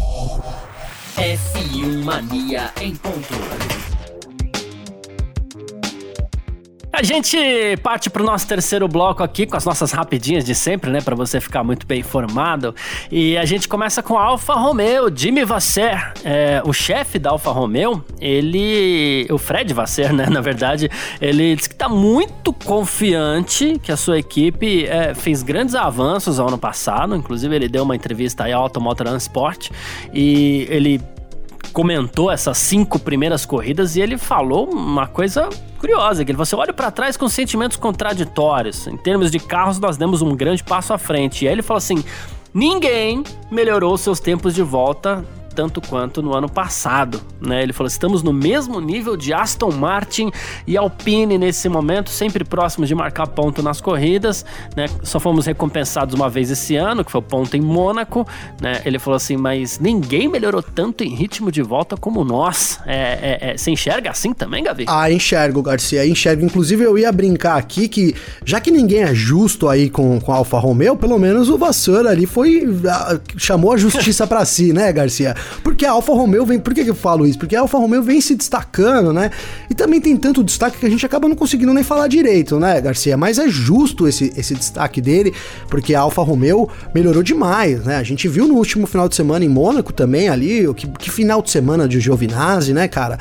F1 1.16 2.04
Mania 2.04 2.72
em 2.80 2.96
ponto. 2.96 3.83
A 6.96 7.02
gente 7.02 7.36
parte 7.82 8.08
pro 8.08 8.22
nosso 8.22 8.46
terceiro 8.46 8.86
bloco 8.86 9.20
aqui 9.20 9.46
com 9.46 9.56
as 9.56 9.64
nossas 9.64 9.90
rapidinhas 9.90 10.44
de 10.44 10.54
sempre, 10.54 10.92
né, 10.92 11.00
para 11.00 11.16
você 11.16 11.40
ficar 11.40 11.64
muito 11.64 11.84
bem 11.88 11.98
informado. 11.98 12.72
E 13.10 13.36
a 13.36 13.44
gente 13.44 13.66
começa 13.66 14.00
com 14.00 14.16
a 14.16 14.22
Alfa 14.22 14.54
Romeo, 14.54 15.12
Jimmy 15.12 15.44
Vasser, 15.44 16.12
é, 16.24 16.62
o 16.64 16.72
chefe 16.72 17.18
da 17.18 17.30
Alfa 17.30 17.50
Romeo, 17.50 18.04
ele, 18.20 19.26
o 19.28 19.38
Fred 19.38 19.74
Vasser, 19.74 20.12
né, 20.12 20.26
na 20.30 20.40
verdade, 20.40 20.88
ele 21.20 21.56
diz 21.56 21.66
que 21.66 21.74
tá 21.74 21.88
muito 21.88 22.52
confiante 22.52 23.76
que 23.82 23.90
a 23.90 23.96
sua 23.96 24.16
equipe 24.16 24.86
é, 24.86 25.14
fez 25.14 25.42
grandes 25.42 25.74
avanços 25.74 26.38
ao 26.38 26.46
ano 26.46 26.58
passado, 26.58 27.16
inclusive 27.16 27.56
ele 27.56 27.68
deu 27.68 27.82
uma 27.82 27.96
entrevista 27.96 28.44
aí 28.44 28.52
ao 28.52 28.62
Automotor 28.62 29.08
Sport 29.16 29.70
e 30.12 30.64
ele 30.70 31.00
comentou 31.74 32.30
essas 32.30 32.56
cinco 32.56 33.00
primeiras 33.00 33.44
corridas 33.44 33.96
e 33.96 34.00
ele 34.00 34.16
falou 34.16 34.72
uma 34.72 35.08
coisa 35.08 35.48
curiosa, 35.78 36.24
que 36.24 36.30
ele 36.30 36.36
falou 36.36 36.44
assim, 36.44 36.56
olha 36.56 36.72
para 36.72 36.90
trás 36.92 37.16
com 37.16 37.28
sentimentos 37.28 37.76
contraditórios. 37.76 38.86
Em 38.86 38.96
termos 38.96 39.28
de 39.28 39.40
carros, 39.40 39.80
nós 39.80 39.96
demos 39.96 40.22
um 40.22 40.36
grande 40.36 40.62
passo 40.62 40.94
à 40.94 40.98
frente. 40.98 41.44
E 41.44 41.48
aí 41.48 41.54
ele 41.54 41.62
falou 41.62 41.78
assim, 41.78 42.02
ninguém 42.54 43.24
melhorou 43.50 43.98
seus 43.98 44.20
tempos 44.20 44.54
de 44.54 44.62
volta 44.62 45.24
tanto 45.54 45.80
quanto 45.80 46.22
no 46.22 46.34
ano 46.34 46.48
passado. 46.48 47.20
Né? 47.40 47.62
Ele 47.62 47.72
falou: 47.72 47.88
estamos 47.88 48.22
no 48.22 48.32
mesmo 48.32 48.80
nível 48.80 49.16
de 49.16 49.32
Aston 49.32 49.70
Martin 49.70 50.30
e 50.66 50.76
Alpine 50.76 51.38
nesse 51.38 51.68
momento, 51.68 52.10
sempre 52.10 52.44
próximos 52.44 52.88
de 52.88 52.94
marcar 52.94 53.26
ponto 53.26 53.62
nas 53.62 53.80
corridas. 53.80 54.44
Né? 54.76 54.86
Só 55.02 55.20
fomos 55.20 55.46
recompensados 55.46 56.14
uma 56.14 56.28
vez 56.28 56.50
esse 56.50 56.76
ano, 56.76 57.04
que 57.04 57.10
foi 57.10 57.20
o 57.20 57.22
ponto 57.22 57.56
em 57.56 57.60
Mônaco. 57.60 58.26
Né? 58.60 58.82
Ele 58.84 58.98
falou 58.98 59.16
assim: 59.16 59.36
mas 59.36 59.78
ninguém 59.78 60.28
melhorou 60.28 60.62
tanto 60.62 61.04
em 61.04 61.14
ritmo 61.14 61.52
de 61.52 61.62
volta 61.62 61.96
como 61.96 62.24
nós. 62.24 62.80
É, 62.86 62.94
é, 62.94 63.50
é, 63.50 63.56
você 63.56 63.70
enxerga 63.70 64.10
assim 64.10 64.32
também, 64.32 64.64
Gavi? 64.64 64.84
Ah, 64.88 65.10
enxergo, 65.10 65.62
Garcia, 65.62 66.06
enxergo. 66.06 66.44
Inclusive, 66.44 66.84
eu 66.84 66.98
ia 66.98 67.12
brincar 67.12 67.56
aqui 67.56 67.88
que, 67.88 68.14
já 68.44 68.60
que 68.60 68.70
ninguém 68.70 69.02
é 69.02 69.14
justo 69.14 69.68
aí 69.68 69.88
com, 69.88 70.20
com 70.20 70.32
a 70.32 70.36
Alfa 70.36 70.58
Romeo, 70.58 70.96
pelo 70.96 71.18
menos 71.18 71.48
o 71.48 71.58
Vassoura 71.58 72.10
ali 72.10 72.26
foi. 72.26 72.66
chamou 73.36 73.72
a 73.72 73.76
justiça 73.76 74.26
para 74.26 74.44
si, 74.44 74.72
né, 74.72 74.92
Garcia? 74.92 75.34
Porque 75.62 75.84
a 75.84 75.92
Alfa 75.92 76.12
Romeo 76.12 76.44
vem. 76.44 76.58
Por 76.58 76.74
que, 76.74 76.80
eu 76.82 76.94
falo 76.94 77.26
isso? 77.26 77.38
Porque 77.38 77.56
a 77.56 77.60
Alfa 77.60 77.78
Romeo 77.78 78.02
vem 78.02 78.20
se 78.20 78.34
destacando, 78.34 79.12
né? 79.12 79.30
E 79.68 79.74
também 79.74 80.00
tem 80.00 80.16
tanto 80.16 80.42
destaque 80.42 80.78
que 80.78 80.86
a 80.86 80.90
gente 80.90 81.04
acaba 81.04 81.28
não 81.28 81.36
conseguindo 81.36 81.72
nem 81.72 81.84
falar 81.84 82.08
direito, 82.08 82.58
né, 82.58 82.80
Garcia? 82.80 83.16
Mas 83.16 83.38
é 83.38 83.48
justo 83.48 84.06
esse, 84.06 84.32
esse 84.36 84.54
destaque 84.54 85.00
dele, 85.00 85.32
porque 85.68 85.94
a 85.94 86.00
Alfa 86.00 86.22
Romeo 86.22 86.68
melhorou 86.94 87.22
demais, 87.22 87.84
né? 87.84 87.96
A 87.96 88.02
gente 88.02 88.28
viu 88.28 88.46
no 88.46 88.54
último 88.54 88.86
final 88.86 89.08
de 89.08 89.14
semana 89.14 89.44
em 89.44 89.48
Mônaco 89.48 89.92
também 89.92 90.28
ali, 90.28 90.72
que, 90.74 90.86
que 90.86 91.10
final 91.10 91.42
de 91.42 91.50
semana 91.50 91.88
de 91.88 92.00
Giovinazzi, 92.00 92.72
né, 92.72 92.88
cara? 92.88 93.18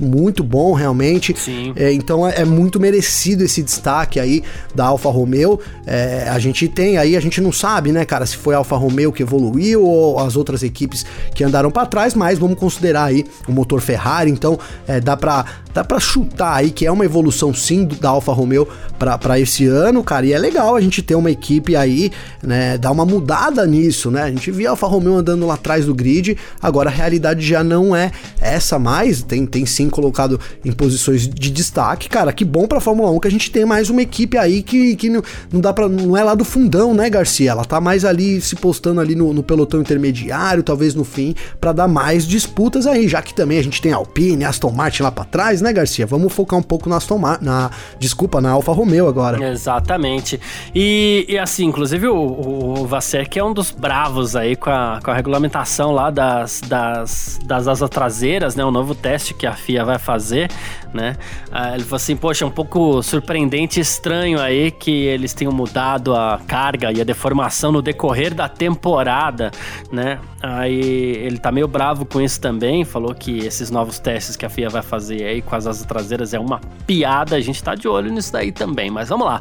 Muito 0.00 0.44
bom, 0.44 0.72
realmente. 0.72 1.34
Sim. 1.36 1.72
É, 1.76 1.92
então 1.92 2.26
é, 2.26 2.42
é, 2.42 2.44
muito 2.44 2.78
merecido 2.78 3.42
esse 3.42 3.62
destaque 3.62 4.20
aí 4.20 4.42
da 4.74 4.86
Alfa 4.86 5.10
Romeo. 5.10 5.58
É, 5.86 6.28
a 6.28 6.38
gente 6.38 6.68
tem 6.68 6.98
aí, 6.98 7.16
a 7.16 7.20
gente 7.20 7.40
não 7.40 7.50
sabe, 7.50 7.90
né, 7.90 8.04
cara, 8.04 8.24
se 8.24 8.36
foi 8.36 8.54
a 8.54 8.58
Alfa 8.58 8.76
Romeo 8.76 9.12
que 9.12 9.22
evoluiu 9.22 9.84
ou 9.84 10.18
as 10.20 10.36
outras 10.36 10.62
equipes 10.62 11.04
que 11.34 11.42
andaram 11.42 11.61
para 11.70 11.86
trás, 11.86 12.14
mas 12.14 12.38
vamos 12.38 12.58
considerar 12.58 13.04
aí 13.04 13.24
o 13.48 13.52
motor 13.52 13.80
Ferrari. 13.80 14.30
Então 14.30 14.58
é, 14.86 15.00
dá 15.00 15.16
para 15.16 15.44
dá 15.74 15.82
para 15.82 15.98
chutar 15.98 16.56
aí 16.56 16.70
que 16.70 16.86
é 16.86 16.90
uma 16.90 17.04
evolução 17.04 17.52
sim 17.54 17.84
da 17.84 18.10
Alfa 18.10 18.32
Romeo 18.32 18.68
para 18.98 19.38
esse 19.40 19.66
ano, 19.66 20.02
cara. 20.04 20.26
E 20.26 20.32
é 20.32 20.38
legal 20.38 20.76
a 20.76 20.80
gente 20.80 21.02
ter 21.02 21.14
uma 21.14 21.30
equipe 21.30 21.74
aí, 21.74 22.12
né, 22.42 22.78
dar 22.78 22.90
uma 22.92 23.04
mudada 23.04 23.66
nisso, 23.66 24.10
né? 24.10 24.22
A 24.22 24.30
gente 24.30 24.50
via 24.50 24.68
a 24.68 24.70
Alfa 24.72 24.86
Romeo 24.86 25.16
andando 25.16 25.46
lá 25.46 25.54
atrás 25.54 25.86
do 25.86 25.94
grid, 25.94 26.36
agora 26.60 26.88
a 26.88 26.92
realidade 26.92 27.44
já 27.44 27.64
não 27.64 27.96
é 27.96 28.12
essa 28.40 28.78
mais, 28.78 29.22
tem, 29.22 29.44
tem 29.46 29.66
sim 29.66 29.90
colocado 29.90 30.38
em 30.64 30.72
posições 30.72 31.28
de 31.28 31.50
destaque, 31.50 32.08
cara. 32.08 32.32
Que 32.32 32.44
bom 32.44 32.66
para 32.66 32.80
Fórmula 32.80 33.10
1 33.10 33.20
que 33.20 33.28
a 33.28 33.30
gente 33.30 33.50
tem 33.50 33.64
mais 33.64 33.90
uma 33.90 34.02
equipe 34.02 34.36
aí 34.38 34.62
que, 34.62 34.94
que 34.96 35.08
não, 35.08 35.22
não 35.52 35.60
dá 35.60 35.72
para 35.72 35.88
não 35.88 36.16
é 36.16 36.22
lá 36.22 36.34
do 36.34 36.44
fundão, 36.44 36.94
né, 36.94 37.10
Garcia? 37.10 37.50
Ela 37.50 37.64
tá 37.64 37.80
mais 37.80 38.04
ali 38.04 38.40
se 38.40 38.54
postando 38.56 39.00
ali 39.00 39.14
no, 39.14 39.32
no 39.32 39.42
pelotão 39.42 39.80
intermediário, 39.80 40.62
talvez 40.62 40.94
no 40.94 41.04
fim, 41.04 41.34
para 41.60 41.72
dar 41.72 41.88
mais 41.88 42.26
disputas 42.26 42.86
aí, 42.86 43.08
já 43.08 43.22
que 43.22 43.34
também 43.34 43.58
a 43.58 43.62
gente 43.62 43.80
tem 43.80 43.92
Alpine, 43.92 44.44
Aston 44.44 44.70
Martin 44.70 45.02
lá 45.02 45.10
para 45.10 45.24
trás, 45.24 45.61
né, 45.62 45.72
Garcia? 45.72 46.06
Vamos 46.06 46.32
focar 46.32 46.58
um 46.58 46.62
pouco 46.62 46.88
na 46.88 46.96
Aston 46.96 47.18
na, 47.40 47.70
desculpa, 47.98 48.40
na 48.40 48.50
Alfa 48.50 48.72
Romeo 48.72 49.08
agora. 49.08 49.42
Exatamente. 49.50 50.40
E, 50.74 51.24
e 51.28 51.38
assim, 51.38 51.66
inclusive 51.66 52.08
o, 52.08 52.16
o, 52.16 52.88
que 53.30 53.38
é 53.38 53.44
um 53.44 53.52
dos 53.52 53.70
bravos 53.70 54.34
aí 54.36 54.56
com 54.56 54.70
a, 54.70 55.00
com 55.02 55.10
a 55.10 55.14
regulamentação 55.14 55.92
lá 55.92 56.10
das, 56.10 56.60
das, 56.66 57.38
das 57.44 57.68
asas 57.68 57.88
traseiras, 57.90 58.56
né? 58.56 58.64
O 58.64 58.70
novo 58.70 58.94
teste 58.94 59.34
que 59.34 59.46
a 59.46 59.54
FIA 59.54 59.84
vai 59.84 59.98
fazer, 59.98 60.50
né? 60.92 61.16
Ah, 61.50 61.74
ele 61.74 61.84
falou 61.84 61.96
assim, 61.96 62.16
poxa, 62.16 62.44
é 62.44 62.48
um 62.48 62.50
pouco 62.50 63.02
surpreendente 63.02 63.78
e 63.78 63.82
estranho 63.82 64.40
aí 64.40 64.70
que 64.70 64.90
eles 64.90 65.34
tenham 65.34 65.52
mudado 65.52 66.14
a 66.14 66.40
carga 66.46 66.92
e 66.92 67.00
a 67.00 67.04
deformação 67.04 67.72
no 67.72 67.82
decorrer 67.82 68.34
da 68.34 68.48
temporada, 68.48 69.50
né? 69.90 70.18
Aí 70.42 70.80
ele 70.80 71.38
tá 71.38 71.52
meio 71.52 71.68
bravo 71.68 72.04
com 72.04 72.20
isso 72.20 72.40
também, 72.40 72.84
falou 72.84 73.14
que 73.14 73.38
esses 73.46 73.70
novos 73.70 74.00
testes 74.00 74.34
que 74.34 74.44
a 74.44 74.50
FIA 74.50 74.68
vai 74.68 74.82
fazer 74.82 75.22
aí 75.22 75.40
com 75.40 75.54
as 75.54 75.68
asas 75.68 75.86
traseiras 75.86 76.34
é 76.34 76.38
uma 76.38 76.60
piada, 76.84 77.36
a 77.36 77.40
gente 77.40 77.62
tá 77.62 77.76
de 77.76 77.86
olho 77.86 78.10
nisso 78.10 78.32
daí 78.32 78.50
também, 78.50 78.90
mas 78.90 79.08
vamos 79.08 79.24
lá. 79.24 79.40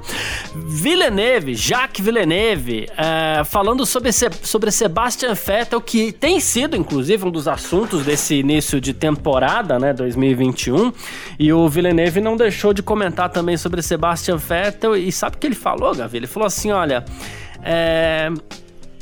Villeneuve, 0.54 1.56
Jacques 1.56 2.06
Villeneuve, 2.06 2.88
é, 2.96 3.44
falando 3.44 3.84
sobre, 3.84 4.12
sobre 4.12 4.70
Sebastian 4.70 5.34
Vettel, 5.34 5.82
que 5.82 6.12
tem 6.12 6.40
sido, 6.40 6.78
inclusive, 6.78 7.26
um 7.26 7.32
dos 7.32 7.48
assuntos 7.48 8.06
desse 8.06 8.36
início 8.36 8.80
de 8.80 8.94
temporada, 8.94 9.80
né, 9.80 9.94
2021, 9.94 10.94
e 11.40 11.52
o 11.52 11.68
Villeneuve 11.68 12.22
não 12.22 12.38
deixou 12.38 12.74
de 12.74 12.84
comentar 12.84 13.30
também 13.30 13.58
sobre 13.58 13.82
Sebastian 13.82 14.38
Vettel, 14.38 14.96
e 14.96 15.12
sabe 15.12 15.36
o 15.36 15.40
que 15.40 15.48
ele 15.48 15.56
falou, 15.56 15.96
Gavi? 15.96 16.18
Ele 16.18 16.28
falou 16.28 16.46
assim, 16.46 16.72
olha... 16.72 17.04
É, 17.64 18.32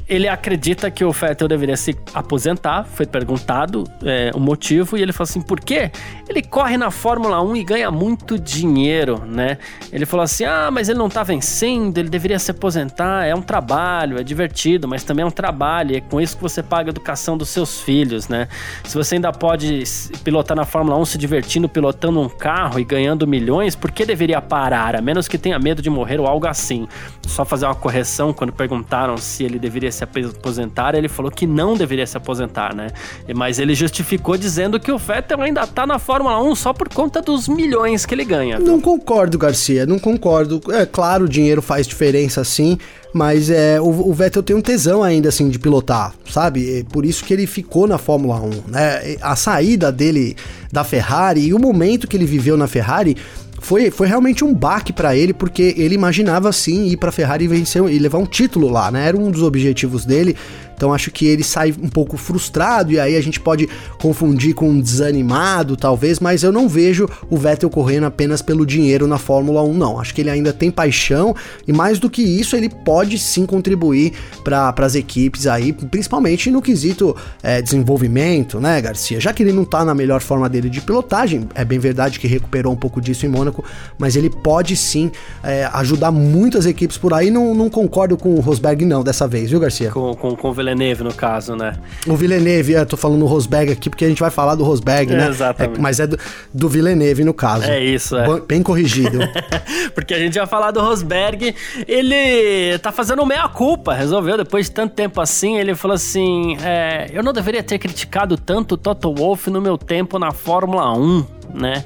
ele 0.10 0.28
acredita 0.28 0.89
que 0.89 1.06
o 1.06 1.12
Vettel 1.12 1.48
deveria 1.48 1.78
se 1.78 1.95
aposentar. 2.15 2.84
Foi 2.84 3.06
perguntado 3.06 3.84
é, 4.04 4.32
o 4.34 4.39
motivo 4.39 4.98
e 4.98 5.02
ele 5.04 5.13
falou 5.13 5.30
assim: 5.30 5.41
por 5.41 5.60
quê? 5.60 5.91
Ele 6.28 6.41
corre 6.41 6.78
na 6.78 6.89
Fórmula 6.89 7.39
1 7.43 7.56
e 7.56 7.63
ganha 7.63 7.91
muito 7.91 8.39
dinheiro, 8.39 9.24
né? 9.24 9.60
Ele 9.93 10.08
falou 10.08 10.24
assim: 10.24 10.45
ah, 10.45 10.72
mas 10.72 10.89
ele 10.89 10.98
não 10.98 11.10
tá 11.10 11.22
vencendo, 11.22 12.00
ele 12.00 12.10
deveria 12.10 12.39
se 12.39 12.50
aposentar. 12.50 13.26
É 13.26 13.36
um 13.36 13.41
trabalho, 13.41 14.19
é 14.19 14.24
divertido, 14.24 14.88
mas 14.88 15.04
também 15.04 15.22
é 15.22 15.26
um 15.28 15.32
trabalho. 15.32 15.95
É 15.95 16.02
com 16.02 16.19
isso 16.19 16.36
que 16.36 16.41
você 16.41 16.63
paga 16.63 16.89
a 16.89 16.91
educação 16.91 17.38
dos 17.38 17.50
seus 17.50 17.80
filhos, 17.80 18.28
né? 18.28 18.48
Se 18.84 18.98
você 18.98 19.15
ainda 19.15 19.32
pode 19.32 19.84
pilotar 20.24 20.58
na 20.58 20.65
Fórmula 20.65 20.98
1 20.98 21.06
se 21.06 21.17
divertindo 21.19 21.69
pilotando 21.69 22.19
um 22.19 22.28
carro 22.28 22.80
e 22.80 22.84
ganhando 22.84 23.28
milhões, 23.28 23.76
por 23.76 23.91
que 23.91 24.06
deveria 24.06 24.41
parar? 24.41 24.95
A 24.95 25.02
menos 25.02 25.28
que 25.28 25.38
tenha 25.38 25.60
medo 25.60 25.84
de 25.84 25.89
morrer 25.89 26.19
ou 26.19 26.26
algo 26.26 26.48
assim. 26.48 26.88
Só 27.28 27.45
fazer 27.45 27.67
uma 27.67 27.76
correção 27.76 28.34
quando 28.34 28.52
perguntaram 28.52 29.15
se 29.15 29.43
ele 29.43 29.60
deveria 29.60 29.91
se 29.98 29.98
aposentar, 30.03 30.95
ele 30.95 31.07
falou 31.07 31.31
que 31.31 31.45
não 31.45 31.75
deveria 31.75 32.05
se 32.05 32.17
aposentar, 32.17 32.75
né? 32.75 32.88
Mas 33.35 33.59
ele 33.59 33.73
justificou 33.75 34.38
dizendo 34.38 34.79
que 34.79 34.91
o 34.91 34.97
Vettel 34.97 35.41
ainda 35.41 35.65
tá 35.65 35.85
na 35.85 35.99
Fórmula 35.99 36.41
1 36.41 36.55
só 36.55 36.73
por 36.73 36.89
conta 36.89 37.21
dos 37.21 37.47
milhões 37.47 38.05
que 38.05 38.13
ele 38.13 38.25
ganha. 38.25 38.59
Não 38.59 38.79
concordo, 38.79 39.38
Garcia, 39.38 39.85
não 39.85 39.99
concordo. 39.99 40.62
É 40.69 40.85
claro, 40.85 41.25
o 41.25 41.29
dinheiro 41.29 41.62
faz 41.62 41.88
diferença 41.88 42.43
sim, 42.43 42.77
mas 43.13 43.49
é, 43.49 43.81
o, 43.81 43.88
o, 43.88 44.13
Vettel 44.13 44.43
tem 44.43 44.55
um 44.55 44.62
tesão 44.62 45.01
ainda 45.01 45.29
assim 45.29 45.49
de 45.49 45.57
pilotar, 45.57 46.13
sabe? 46.29 46.79
É 46.79 46.83
por 46.83 47.05
isso 47.05 47.23
que 47.25 47.33
ele 47.33 47.47
ficou 47.47 47.88
na 47.88 47.97
Fórmula 47.97 48.39
1, 48.39 48.49
né? 48.67 49.17
A 49.21 49.35
saída 49.35 49.91
dele 49.91 50.35
da 50.71 50.83
Ferrari 50.83 51.47
e 51.47 51.53
o 51.53 51.59
momento 51.59 52.07
que 52.07 52.15
ele 52.15 52.25
viveu 52.25 52.55
na 52.55 52.67
Ferrari 52.67 53.17
foi, 53.60 53.91
foi 53.91 54.08
realmente 54.08 54.43
um 54.43 54.54
baque 54.54 54.91
para 54.91 55.15
ele, 55.15 55.34
porque 55.34 55.74
ele 55.78 55.95
imaginava 55.95 56.52
sim 56.52 56.88
ir 56.88 56.98
para 56.98 57.12
Ferrari 57.12 57.45
e 57.45 57.48
vencer 57.48 57.84
e 57.84 58.00
levar 58.00 58.17
um 58.17 58.26
título 58.26 58.69
lá, 58.69 58.91
né? 58.91 59.08
Era 59.08 59.17
um 59.17 59.30
dos 59.30 59.43
objetivos 59.43 60.06
dele. 60.06 60.36
Então 60.79 60.93
acho 60.93 61.11
que 61.11 61.27
ele 61.27 61.43
sai 61.43 61.75
um 61.83 61.89
pouco 61.89 62.15
frustrado 62.15 62.93
e 62.93 62.97
aí 62.97 63.17
a 63.17 63.21
gente 63.21 63.37
pode 63.37 63.67
confundir 64.01 64.53
com 64.55 64.79
desanimado, 64.79 65.75
talvez, 65.75 66.21
mas 66.21 66.41
eu 66.41 66.53
não 66.53 66.69
vejo 66.69 67.05
o 67.29 67.35
Vettel 67.35 67.69
correndo 67.69 68.05
apenas 68.05 68.41
pelo 68.41 68.65
dinheiro 68.65 69.05
na 69.05 69.17
Fórmula 69.17 69.61
1, 69.61 69.73
não. 69.73 69.99
Acho 69.99 70.15
que 70.15 70.21
ele 70.21 70.29
ainda 70.29 70.53
tem 70.53 70.71
paixão 70.71 71.35
e 71.67 71.73
mais 71.73 71.99
do 71.99 72.09
que 72.09 72.21
isso, 72.21 72.55
ele 72.55 72.69
pode 72.69 73.19
sim 73.19 73.45
contribuir 73.45 74.13
para 74.41 74.73
as 74.77 74.95
equipes 74.95 75.47
aí, 75.47 75.73
principalmente 75.73 76.49
no 76.49 76.61
quesito 76.61 77.13
é, 77.43 77.61
desenvolvimento, 77.61 78.61
né, 78.61 78.79
Garcia? 78.79 79.19
Já 79.19 79.33
que 79.33 79.43
ele 79.43 79.51
não 79.51 79.65
tá 79.65 79.83
na 79.83 79.93
melhor 79.93 80.21
forma 80.21 80.47
dele 80.47 80.69
de 80.69 80.79
pilotagem, 80.79 81.49
é 81.55 81.65
bem 81.65 81.77
verdade 81.77 82.21
que 82.21 82.27
recuperou 82.27 82.71
um 82.71 82.77
pouco 82.77 83.01
disso 83.01 83.25
em 83.25 83.29
Mônaco, 83.29 83.65
mas 83.97 84.15
ele 84.15 84.29
pode 84.29 84.77
sim 84.77 85.11
é, 85.43 85.69
ajudar 85.73 86.09
muitas 86.09 86.65
equipes 86.65 86.97
por 86.97 87.13
aí. 87.13 87.29
Não, 87.29 87.53
não 87.53 87.69
concordo 87.69 88.15
com 88.15 88.35
o 88.35 88.39
Rosberg, 88.39 88.85
não, 88.85 89.03
dessa 89.03 89.27
vez, 89.27 89.49
viu, 89.49 89.59
Garcia? 89.59 89.91
Com, 89.91 90.15
com, 90.15 90.37
com 90.37 90.49
o 90.49 90.53
Villeneuve, 90.69 91.03
no 91.03 91.13
caso, 91.13 91.55
né? 91.55 91.75
O 92.08 92.15
Villeneuve, 92.15 92.73
eu 92.73 92.86
tô 92.86 92.95
falando 92.95 93.23
o 93.23 93.25
Rosberg 93.25 93.71
aqui 93.71 93.89
porque 93.89 94.05
a 94.05 94.08
gente 94.08 94.19
vai 94.19 94.29
falar 94.29 94.55
do 94.55 94.63
Rosberg, 94.63 95.13
né? 95.13 95.27
Exatamente. 95.27 95.77
É, 95.77 95.82
mas 95.82 95.99
é 95.99 96.08
do, 96.08 96.17
do 96.53 96.69
Villeneuve, 96.69 97.23
no 97.23 97.34
caso. 97.34 97.65
É 97.65 97.84
isso, 97.84 98.15
é. 98.17 98.39
Bem 98.41 98.62
corrigido. 98.62 99.19
porque 99.95 100.13
a 100.13 100.19
gente 100.19 100.38
vai 100.38 100.47
falar 100.47 100.71
do 100.71 100.82
Rosberg, 100.82 101.55
ele 101.88 102.77
tá 102.79 102.91
fazendo 102.91 103.25
meia-culpa, 103.25 103.93
resolveu, 103.93 104.38
depois 104.38 104.67
de 104.67 104.71
tanto 104.71 104.93
tempo 104.93 105.19
assim, 105.19 105.58
ele 105.58 105.75
falou 105.75 105.95
assim, 105.95 106.58
é, 106.63 107.10
eu 107.12 107.23
não 107.23 107.34
deveria 107.34 107.63
ter 107.63 107.79
criticado 107.79 108.38
tanto 108.38 108.75
o 108.75 108.77
Toto 108.77 109.13
Wolff 109.13 109.49
no 109.49 109.62
meu 109.62 109.77
tempo 109.77 110.19
na 110.19 110.32
Fórmula 110.32 110.93
1 110.93 111.38
né? 111.53 111.83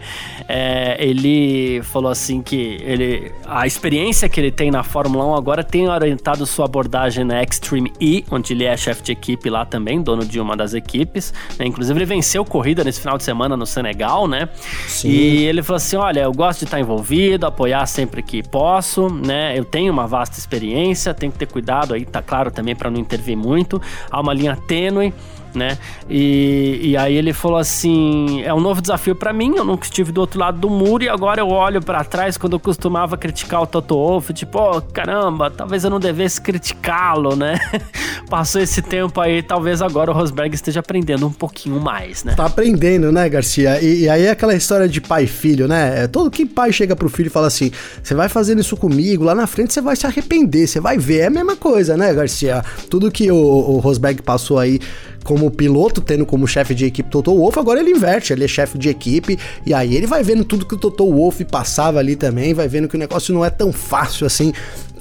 É, 0.48 0.98
ele 1.00 1.82
falou 1.84 2.12
assim 2.12 2.42
que 2.42 2.78
ele, 2.82 3.32
a 3.46 3.66
experiência 3.66 4.28
que 4.28 4.40
ele 4.40 4.52
tem 4.52 4.70
na 4.70 4.84
Fórmula 4.84 5.26
1 5.26 5.36
agora 5.36 5.64
tem 5.64 5.88
orientado 5.88 6.46
sua 6.46 6.66
abordagem 6.66 7.24
na 7.24 7.42
Extreme 7.42 7.92
E, 8.00 8.26
onde 8.30 8.54
ele 8.54 8.66
é 8.66 8.76
chefe 8.76 9.02
de 9.02 9.12
equipe 9.12 9.50
lá 9.50 9.66
também, 9.66 10.02
dono 10.02 10.26
de 10.26 10.40
uma 10.40 10.56
das 10.56 10.74
equipes. 10.74 11.34
Né? 11.58 11.66
Inclusive 11.66 11.98
ele 11.98 12.06
venceu 12.06 12.44
corrida 12.46 12.84
nesse 12.84 13.00
final 13.00 13.18
de 13.18 13.24
semana 13.24 13.56
no 13.56 13.66
Senegal, 13.66 14.28
né? 14.28 14.50
Sim. 14.88 15.10
E 15.10 15.46
ele 15.46 15.64
falou 15.64 15.78
assim, 15.78 15.96
olha, 15.96 16.22
eu 16.22 16.32
gosto 16.32 16.60
de 16.60 16.66
estar 16.66 16.80
envolvido, 16.80 17.46
apoiar 17.46 17.86
sempre 17.86 18.22
que 18.22 18.44
posso, 18.44 19.10
né? 19.10 19.58
Eu 19.58 19.66
tenho 19.66 19.92
uma 19.92 20.08
vasta 20.08 20.38
experiência, 20.38 21.14
tenho 21.14 21.32
que 21.32 21.38
ter 21.38 21.48
cuidado 21.48 21.94
aí, 21.94 22.06
tá 22.06 22.22
claro 22.22 22.52
também 22.52 22.76
para 22.76 22.90
não 22.90 23.00
intervir 23.00 23.38
muito. 23.38 23.82
Há 24.10 24.20
uma 24.20 24.34
linha 24.34 24.56
tênue 24.68 25.14
né? 25.56 25.78
E, 26.10 26.80
e 26.82 26.98
aí 26.98 27.16
ele 27.16 27.34
falou 27.34 27.58
assim: 27.58 28.42
é 28.44 28.54
um 28.54 28.60
novo 28.60 28.82
desafio 28.82 29.16
para 29.16 29.34
mim, 29.34 29.56
eu 29.56 29.64
nunca 29.64 29.86
estive 29.86 30.12
do 30.12 30.22
outro 30.22 30.40
lado 30.40 30.60
do 30.60 30.70
muro 30.70 31.04
e 31.04 31.10
agora 31.10 31.42
eu 31.42 31.50
olho 31.50 31.82
para 31.82 32.04
trás 32.04 32.38
quando 32.38 32.54
eu 32.54 32.60
costumava 32.60 33.18
criticar 33.18 33.62
o 33.62 33.68
Toto 33.68 33.96
Wolff, 33.96 34.34
tipo, 34.34 34.60
oh, 34.60 34.82
caramba, 34.82 35.50
talvez 35.50 35.84
eu 35.84 35.90
não 35.90 36.00
devesse 36.00 36.42
criticá-lo, 36.42 37.36
né? 37.36 37.60
Passou 38.30 38.62
esse 38.62 38.82
tempo 38.82 39.20
aí, 39.22 39.42
talvez 39.44 39.82
agora 39.82 40.12
o 40.12 40.14
Rosberg 40.14 40.54
esteja 40.56 40.80
aprendendo 40.80 41.28
um 41.28 41.32
pouquinho 41.32 41.80
mais, 41.80 42.24
né? 42.24 42.34
Tá 42.36 42.46
aprendendo, 42.46 43.12
né, 43.12 43.28
Garcia? 43.30 43.82
E, 43.82 44.04
e 44.04 44.10
aí 44.10 44.24
é 44.26 44.32
aquela 44.32 44.56
história 44.56 44.88
de 44.88 45.00
pai 45.00 45.24
e 45.24 45.28
filho, 45.28 45.68
né? 45.68 46.04
É, 46.04 46.08
todo 46.08 46.32
que 46.32 46.46
pai 46.46 46.72
chega 46.72 46.96
pro 46.96 47.10
filho 47.10 47.28
e 47.28 47.30
fala 47.30 47.48
assim: 47.48 47.72
você 48.02 48.14
vai 48.14 48.30
fazendo 48.30 48.60
isso 48.60 48.76
comigo, 48.78 49.24
lá 49.24 49.36
na 49.36 49.48
frente 49.48 49.74
você 49.74 49.82
vai 49.82 49.96
se 49.96 50.06
arrepender, 50.06 50.68
você 50.68 50.80
vai 50.80 50.98
ver. 50.98 51.20
É 51.20 51.28
a 51.28 51.30
mesma 51.30 51.56
coisa, 51.56 51.96
né, 51.96 52.14
Garcia? 52.14 52.64
Tudo 52.90 53.12
que 53.12 53.32
o, 53.32 53.36
o 53.36 53.80
Rosberg 53.80 54.22
passou 54.22 54.60
aí 54.60 54.80
como 55.24 55.50
piloto, 55.50 56.02
tendo 56.02 56.26
como 56.26 56.48
chefe 56.48 56.76
de 56.76 56.86
equipe 56.86 57.10
Toto 57.10 57.34
Wolff, 57.34 57.58
agora 57.60 57.80
ele 57.80 57.92
inverte, 57.92 58.34
ele 58.34 58.44
é 58.44 58.48
chefe 58.48 58.78
de 58.78 58.90
equipe, 58.90 59.38
e 59.66 59.74
aí 59.74 59.96
ele 59.96 60.08
vai 60.08 60.24
vendo 60.24 60.44
tudo 60.44 60.66
que 60.66 60.76
o 60.76 60.78
Toto 60.78 61.10
Wolff 61.10 61.44
passava 61.46 62.00
ali 62.00 62.16
também, 62.16 62.54
vai 62.54 62.68
vendo 62.68 62.88
que 62.88 62.96
o 62.96 63.00
negócio 63.00 63.34
não 63.34 63.44
é 63.44 63.50
tão 63.50 63.72
fácil 63.72 64.28
assim 64.28 64.54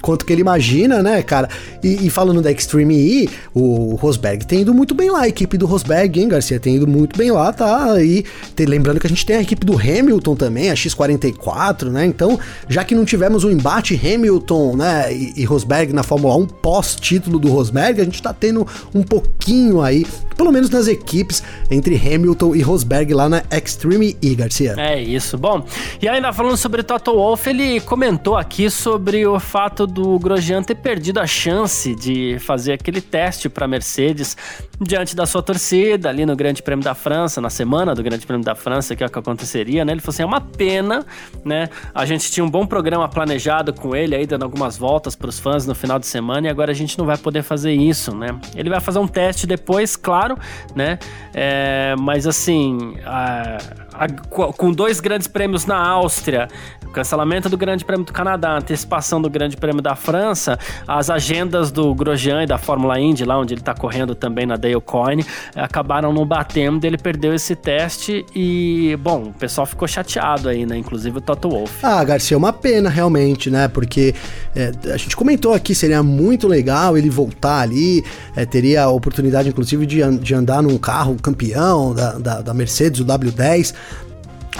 quanto 0.03 0.25
que 0.25 0.33
ele 0.33 0.41
imagina, 0.41 1.01
né, 1.01 1.23
cara? 1.23 1.47
E, 1.81 2.05
e, 2.05 2.09
falando 2.09 2.41
da 2.41 2.51
Extreme 2.51 2.93
E, 2.93 3.29
o 3.55 3.95
Rosberg 3.95 4.45
tem 4.45 4.61
ido 4.61 4.73
muito 4.73 4.93
bem 4.93 5.09
lá, 5.09 5.21
a 5.21 5.27
equipe 5.29 5.57
do 5.57 5.65
Rosberg, 5.65 6.19
hein, 6.19 6.27
Garcia? 6.27 6.59
Tem 6.59 6.75
ido 6.75 6.85
muito 6.85 7.17
bem 7.17 7.31
lá, 7.31 7.53
tá? 7.53 8.03
E 8.03 8.25
te, 8.53 8.65
lembrando 8.65 8.99
que 8.99 9.07
a 9.07 9.09
gente 9.09 9.25
tem 9.25 9.37
a 9.37 9.41
equipe 9.41 9.65
do 9.65 9.79
Hamilton 9.79 10.35
também, 10.35 10.69
a 10.69 10.73
X44, 10.73 11.89
né? 11.89 12.05
Então, 12.05 12.37
já 12.67 12.83
que 12.83 12.93
não 12.93 13.05
tivemos 13.05 13.45
o 13.45 13.47
um 13.47 13.51
embate 13.51 13.95
Hamilton, 13.95 14.75
né, 14.75 15.13
e, 15.13 15.33
e 15.37 15.45
Rosberg 15.45 15.93
na 15.93 16.03
Fórmula 16.03 16.35
1 16.35 16.47
pós-título 16.47 17.39
do 17.39 17.47
Rosberg, 17.47 18.01
a 18.01 18.03
gente 18.03 18.21
tá 18.21 18.33
tendo 18.33 18.67
um 18.93 19.03
pouquinho 19.03 19.81
aí, 19.81 20.05
pelo 20.43 20.51
menos 20.51 20.69
nas 20.69 20.89
equipes, 20.89 21.41
entre 21.71 21.95
Hamilton 21.95 22.53
e 22.53 22.61
Rosberg 22.61 23.13
lá 23.13 23.29
na 23.29 23.43
Extreme 23.49 24.17
E, 24.21 24.35
Garcia. 24.35 24.75
É 24.77 25.01
isso. 25.01 25.37
Bom, 25.37 25.65
e 26.01 26.07
ainda 26.09 26.33
falando 26.33 26.57
sobre 26.57 26.83
Toto 26.83 27.13
Wolff, 27.13 27.49
ele 27.49 27.79
comentou 27.79 28.35
aqui 28.35 28.69
sobre 28.69 29.25
o 29.25 29.39
fato 29.39 29.87
do 29.87 30.19
Grosjean 30.19 30.61
ter 30.61 30.75
perdido 30.75 31.21
a 31.21 31.25
chance 31.25 31.95
de 31.95 32.37
fazer 32.39 32.73
aquele 32.73 32.99
teste 32.99 33.47
para 33.47 33.65
Mercedes 33.69 34.35
diante 34.81 35.15
da 35.15 35.25
sua 35.25 35.41
torcida 35.41 36.09
ali 36.09 36.25
no 36.25 36.35
Grande 36.35 36.61
Prêmio 36.61 36.83
da 36.83 36.93
França, 36.93 37.39
na 37.39 37.49
semana 37.49 37.95
do 37.95 38.03
Grande 38.03 38.25
Prêmio 38.25 38.43
da 38.43 38.53
França, 38.53 38.97
que 38.97 39.03
é 39.03 39.07
o 39.07 39.09
que 39.09 39.17
aconteceria, 39.17 39.85
né? 39.85 39.93
Ele 39.93 40.01
falou 40.01 40.13
assim: 40.13 40.23
é 40.23 40.25
uma 40.25 40.41
pena, 40.41 41.05
né? 41.45 41.69
A 41.95 42.05
gente 42.05 42.29
tinha 42.29 42.43
um 42.43 42.49
bom 42.49 42.65
programa 42.65 43.07
planejado 43.07 43.71
com 43.73 43.95
ele 43.95 44.13
aí, 44.13 44.25
dando 44.25 44.43
algumas 44.43 44.77
voltas 44.77 45.15
para 45.15 45.29
os 45.29 45.39
fãs 45.39 45.65
no 45.65 45.73
final 45.73 45.97
de 45.97 46.07
semana 46.07 46.47
e 46.47 46.49
agora 46.49 46.71
a 46.71 46.75
gente 46.75 46.97
não 46.97 47.05
vai 47.05 47.17
poder 47.17 47.43
fazer 47.43 47.71
isso, 47.71 48.13
né? 48.13 48.37
Ele 48.55 48.69
vai 48.69 48.81
fazer 48.81 48.99
um 48.99 49.07
teste 49.07 49.47
depois, 49.47 49.95
claro, 49.95 50.32
né? 50.75 50.99
É, 51.33 51.95
mas 51.99 52.27
assim, 52.27 52.97
a, 53.05 53.57
a, 53.93 54.07
com 54.53 54.71
dois 54.71 54.99
grandes 54.99 55.27
prêmios 55.27 55.65
na 55.65 55.77
Áustria, 55.77 56.47
cancelamento 56.93 57.49
do 57.49 57.57
Grande 57.57 57.83
Prêmio 57.83 58.05
do 58.05 58.13
Canadá, 58.13 58.57
antecipação 58.57 59.21
do 59.21 59.29
Grande 59.29 59.57
Prêmio 59.57 59.81
da 59.81 59.95
França, 59.95 60.57
as 60.87 61.09
agendas 61.09 61.71
do 61.71 61.93
Grosjean 61.93 62.43
e 62.43 62.47
da 62.47 62.57
Fórmula 62.57 62.99
Indy, 62.99 63.25
lá 63.25 63.37
onde 63.37 63.53
ele 63.53 63.61
está 63.61 63.73
correndo 63.73 64.15
também 64.15 64.45
na 64.45 64.55
Dale 64.55 64.79
Coyne, 64.79 65.25
acabaram 65.55 66.13
não 66.13 66.25
batendo, 66.25 66.85
ele 66.85 66.97
perdeu 66.97 67.33
esse 67.33 67.55
teste 67.55 68.25
e, 68.35 68.97
bom, 69.01 69.23
o 69.23 69.33
pessoal 69.33 69.65
ficou 69.65 69.87
chateado 69.87 70.47
aí, 70.47 70.65
né? 70.65 70.77
Inclusive 70.77 71.17
o 71.17 71.21
Toto 71.21 71.49
Wolff. 71.49 71.73
Ah, 71.83 72.03
Garcia, 72.03 72.35
é 72.35 72.37
uma 72.37 72.53
pena 72.53 72.89
realmente, 72.89 73.49
né? 73.49 73.67
Porque 73.67 74.13
é, 74.55 74.71
a 74.93 74.97
gente 74.97 75.15
comentou 75.15 75.53
aqui, 75.53 75.73
seria 75.73 76.03
muito 76.03 76.47
legal 76.47 76.97
ele 76.97 77.09
voltar 77.09 77.61
ali, 77.61 78.03
é, 78.35 78.45
teria 78.45 78.83
a 78.83 78.89
oportunidade, 78.89 79.49
inclusive, 79.49 79.85
de, 79.85 80.17
de 80.17 80.35
andar 80.35 80.61
num 80.61 80.77
carro 80.77 81.15
campeão 81.15 81.93
da, 81.93 82.11
da, 82.13 82.41
da 82.41 82.53
Mercedes, 82.53 82.99
o 82.99 83.05
W10, 83.05 83.73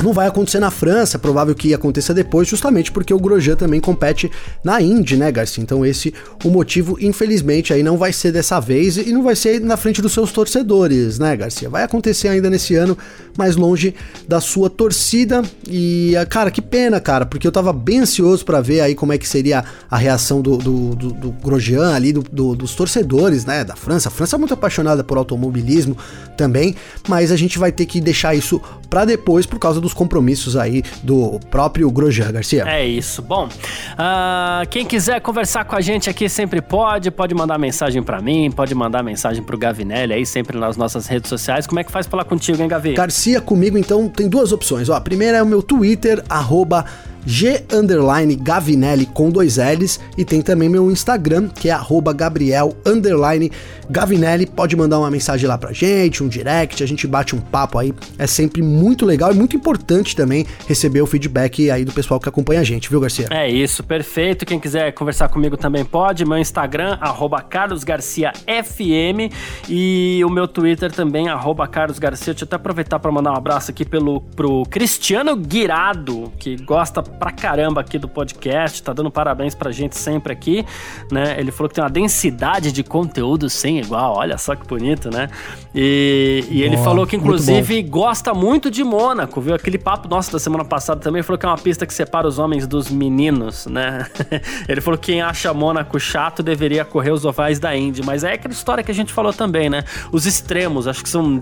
não 0.02 0.14
vai 0.14 0.28
acontecer 0.28 0.60
na 0.60 0.72
França, 0.72 1.20
provável 1.20 1.54
que 1.54 1.74
aconteça 1.74 2.14
depois, 2.14 2.48
justamente 2.48 2.92
porque 2.92 3.14
o 3.14 3.20
Grosjean 3.20 3.56
também 3.56 3.80
compete 3.80 4.32
na 4.64 4.82
Indy, 4.82 5.18
né, 5.18 5.32
Garcia? 5.32 5.62
Então 5.62 5.86
esse 5.86 6.14
o 6.44 6.50
motivo, 6.50 6.98
infelizmente, 7.00 7.74
aí 7.74 7.84
não 7.84 7.98
vai 7.98 8.12
ser 8.12 8.32
dessa 8.32 8.60
vez 8.60 8.98
e 8.98 9.12
não 9.12 9.24
vai 9.24 9.36
ser 9.36 9.62
na 9.62 9.78
frente 9.78 10.02
dos 10.02 10.14
seus 10.14 10.32
torcedores, 10.32 11.20
né, 11.20 11.36
Garcia? 11.36 11.70
Vai 11.70 11.84
acontecer 11.84 12.28
ainda 12.28 12.50
nesse 12.50 12.76
ano, 12.76 12.98
mais 13.38 13.56
longe 13.56 13.94
da 14.28 14.42
sua 14.42 14.70
torcida 14.70 15.44
e, 15.70 16.14
cara, 16.30 16.50
que 16.50 16.62
pena, 16.62 17.00
cara, 17.00 17.26
porque 17.26 17.48
eu 17.48 17.52
tava 17.52 17.72
bem 17.72 18.00
ansioso 18.00 18.46
para 18.46 18.62
ver 18.62 18.82
aí 18.82 18.96
como 18.96 19.14
é 19.14 19.18
que 19.18 19.28
seria 19.28 19.64
a 19.90 19.98
reação 19.98 20.42
do, 20.42 20.58
do, 20.58 20.96
do, 20.96 21.14
do 21.14 21.32
Grosjean 21.32 21.94
ali, 21.94 22.14
do, 22.14 22.56
dos 22.56 22.76
torcedores, 22.76 23.46
né, 23.46 23.64
da 23.64 23.76
França. 23.76 24.10
A 24.10 24.12
França 24.12 24.36
é 24.36 24.40
muito 24.40 24.54
apaixonada 24.54 25.04
por 25.04 25.18
automobilismo 25.18 25.98
também, 26.38 26.76
mas 27.08 27.32
a 27.32 27.36
gente 27.36 27.60
vai 27.60 27.72
ter 27.72 27.86
que 27.86 28.02
deixar 28.02 28.36
isso 28.36 28.62
para 28.94 29.06
depois 29.06 29.48
por 29.48 29.58
causa 29.58 29.82
dos 29.82 29.92
compromissos 29.92 30.56
aí 30.56 30.84
do 31.02 31.40
próprio 31.50 31.90
Grosjean 31.90 32.32
Garcia. 32.32 32.64
É 32.68 32.86
isso. 32.86 33.24
Bom, 33.24 33.48
uh, 33.48 34.70
quem 34.70 34.86
quiser 34.86 35.20
conversar 35.20 35.66
com 35.66 35.76
a 35.76 35.82
gente 35.82 36.12
aqui 36.12 36.30
sempre 36.30 36.62
pode, 36.62 37.10
pode 37.10 37.34
mandar 37.34 37.58
mensagem 37.58 38.04
para 38.04 38.22
mim, 38.22 38.52
pode 38.52 38.76
mandar 38.76 39.02
mensagem 39.02 39.42
pro 39.42 39.58
Gavinelli 39.58 40.14
aí 40.14 40.28
sempre 40.28 40.60
nas 40.60 40.78
nossas 40.78 41.08
redes 41.08 41.28
sociais. 41.28 41.66
Como 41.66 41.80
é 41.80 41.84
que 41.84 41.92
faz 41.92 42.06
falar 42.06 42.24
contigo, 42.24 42.62
hein, 42.62 42.68
Gavi? 42.68 42.94
Garcia 42.94 43.42
comigo, 43.42 43.80
então, 43.80 44.08
tem 44.08 44.30
duas 44.30 44.52
opções. 44.52 44.88
Ó, 44.90 44.94
a 44.94 45.02
primeira 45.02 45.40
é 45.40 45.42
o 45.42 45.48
meu 45.48 45.64
Twitter, 45.64 46.24
arroba 46.30 46.86
G 47.26 47.64
underline 47.72 48.36
Gavinelli 48.36 49.06
com 49.06 49.30
dois 49.30 49.58
L's 49.58 50.00
e 50.18 50.26
tem 50.26 50.42
também 50.42 50.70
meu 50.70 50.92
Instagram, 50.92 51.50
que 51.50 51.70
é 51.70 51.72
arroba 51.72 52.14
Gabriel 52.14 52.76
underline 52.86 53.52
Gavinelli. 53.90 54.46
Pode 54.46 54.76
mandar 54.76 55.00
uma 55.00 55.12
mensagem 55.12 55.48
lá 55.48 55.58
pra 55.58 55.72
gente, 55.72 56.24
um 56.24 56.28
direct, 56.28 56.84
a 56.84 56.88
gente 56.88 57.08
bate 57.08 57.36
um 57.36 57.40
papo 57.40 57.78
aí. 57.78 57.94
É 58.18 58.28
sempre 58.28 58.62
muito 58.62 59.06
legal 59.06 59.32
e 59.32 59.36
muito 59.36 59.56
importante 59.56 60.16
também 60.16 60.46
receber 60.68 61.02
o 61.02 61.08
feedback 61.08 61.70
aí 61.70 61.86
do 61.86 61.92
pessoal 61.92 62.20
que 62.20 62.28
acompanha 62.28 62.62
a 62.62 62.64
gente, 62.64 62.90
viu, 62.90 63.00
Garcia? 63.00 63.28
É 63.32 63.50
isso, 63.50 63.84
perfeito. 63.84 64.46
Quem 64.46 64.60
quiser 64.60 64.92
conversar 64.94 65.30
comigo 65.30 65.58
também 65.58 65.86
pode. 65.86 66.26
Meu 66.26 66.38
Instagram, 66.38 66.98
arroba 67.00 67.42
Carlos 67.42 67.84
Garcia 67.84 68.32
FM 68.48 69.34
e 69.70 70.22
o 70.26 70.30
meu 70.30 70.48
Twitter 70.48 70.92
também, 70.92 71.30
arroba 71.30 71.68
Carlos 71.68 72.00
Garcia. 72.00 72.34
Deixa 72.34 72.44
eu 72.44 72.48
até 72.48 72.56
aproveitar 72.56 73.00
para 73.00 73.12
mandar 73.12 73.32
um 73.32 73.38
abraço 73.38 73.72
aqui 73.72 73.86
pelo, 73.86 74.22
pro 74.22 74.64
Cristiano 74.70 75.36
Guirado, 75.36 76.32
que 76.40 76.56
gosta 76.58 77.02
pra 77.20 77.32
caramba 77.32 77.82
aqui 77.82 77.98
do 77.98 78.08
podcast, 78.08 78.82
tá 78.84 78.94
dando 78.94 79.10
parabéns 79.10 79.56
pra 79.56 79.72
gente 79.72 79.98
sempre 79.98 80.34
aqui, 80.34 80.66
né? 81.12 81.36
Ele 81.40 81.52
falou 81.52 81.70
que 81.70 81.76
tem 81.76 81.84
uma 81.84 81.90
densidade 81.90 82.72
de 82.72 82.84
conteúdo 82.84 83.50
sem 83.50 83.80
igual, 83.80 84.18
olha 84.18 84.38
só 84.38 84.56
que 84.56 84.68
bonito, 84.68 85.10
né? 85.10 85.30
E, 85.74 86.46
e 86.50 86.62
ele 86.62 86.78
falou 86.78 87.08
que, 87.08 87.16
inclusive, 87.16 87.76
muito 87.76 87.90
gosta 87.90 88.34
muito 88.34 88.70
de 88.70 88.84
Mônaco, 88.84 89.40
viu? 89.40 89.56
Aquele 89.56 89.78
papo 89.78 90.08
nosso 90.08 90.32
da 90.32 90.40
semana 90.40 90.66
passada 90.66 91.00
também 91.00 91.24
falou 91.24 91.38
que 91.38 91.46
é 91.46 91.50
uma 91.50 91.58
pista 91.58 91.86
que 91.86 91.94
separa 91.94 92.28
os 92.28 92.40
homens 92.40 92.68
dos 92.68 92.90
meninos, 92.90 93.66
né? 93.66 94.06
ele 94.68 94.82
falou 94.82 94.98
que 94.98 95.14
quem 95.14 95.22
acha 95.22 95.54
Mônaco 95.54 96.00
chato 96.00 96.42
deveria 96.42 96.84
correr 96.84 97.12
os 97.12 97.24
ovais 97.24 97.60
da 97.60 97.76
Indy, 97.76 98.02
mas 98.04 98.24
é 98.24 98.34
aquela 98.34 98.54
história 98.54 98.84
que 98.84 98.90
a 98.90 98.96
gente 98.96 99.14
falou 99.14 99.32
também, 99.32 99.70
né? 99.70 99.84
Os 100.12 100.26
extremos, 100.26 100.88
acho 100.88 101.04
que 101.04 101.10
são 101.10 101.40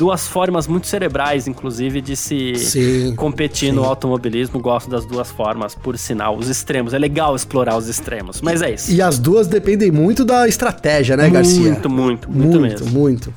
duas 0.00 0.26
formas 0.26 0.66
muito 0.66 0.86
cerebrais, 0.86 1.46
inclusive, 1.46 2.00
de 2.00 2.16
se 2.16 2.54
sim, 2.54 3.14
competir 3.16 3.68
sim. 3.68 3.74
no 3.74 3.84
automobilismo. 3.84 4.58
Gosto 4.58 4.88
das 4.88 5.04
duas 5.04 5.30
formas, 5.30 5.74
por 5.74 5.98
sinal. 5.98 6.38
Os 6.38 6.48
extremos. 6.48 6.94
É 6.94 6.98
legal 6.98 7.36
explorar 7.36 7.76
os 7.76 7.86
extremos. 7.86 8.40
Mas 8.40 8.62
é 8.62 8.72
isso. 8.72 8.90
E 8.90 9.02
as 9.02 9.18
duas 9.18 9.46
dependem 9.46 9.90
muito 9.90 10.24
da 10.24 10.48
estratégia, 10.48 11.18
né, 11.18 11.24
muito, 11.24 11.34
Garcia? 11.34 11.60
Muito, 11.60 11.90
muito, 11.90 12.30
muito, 12.30 12.60
muito 12.60 12.60
mesmo. 12.60 12.90
Muito. 12.90 13.34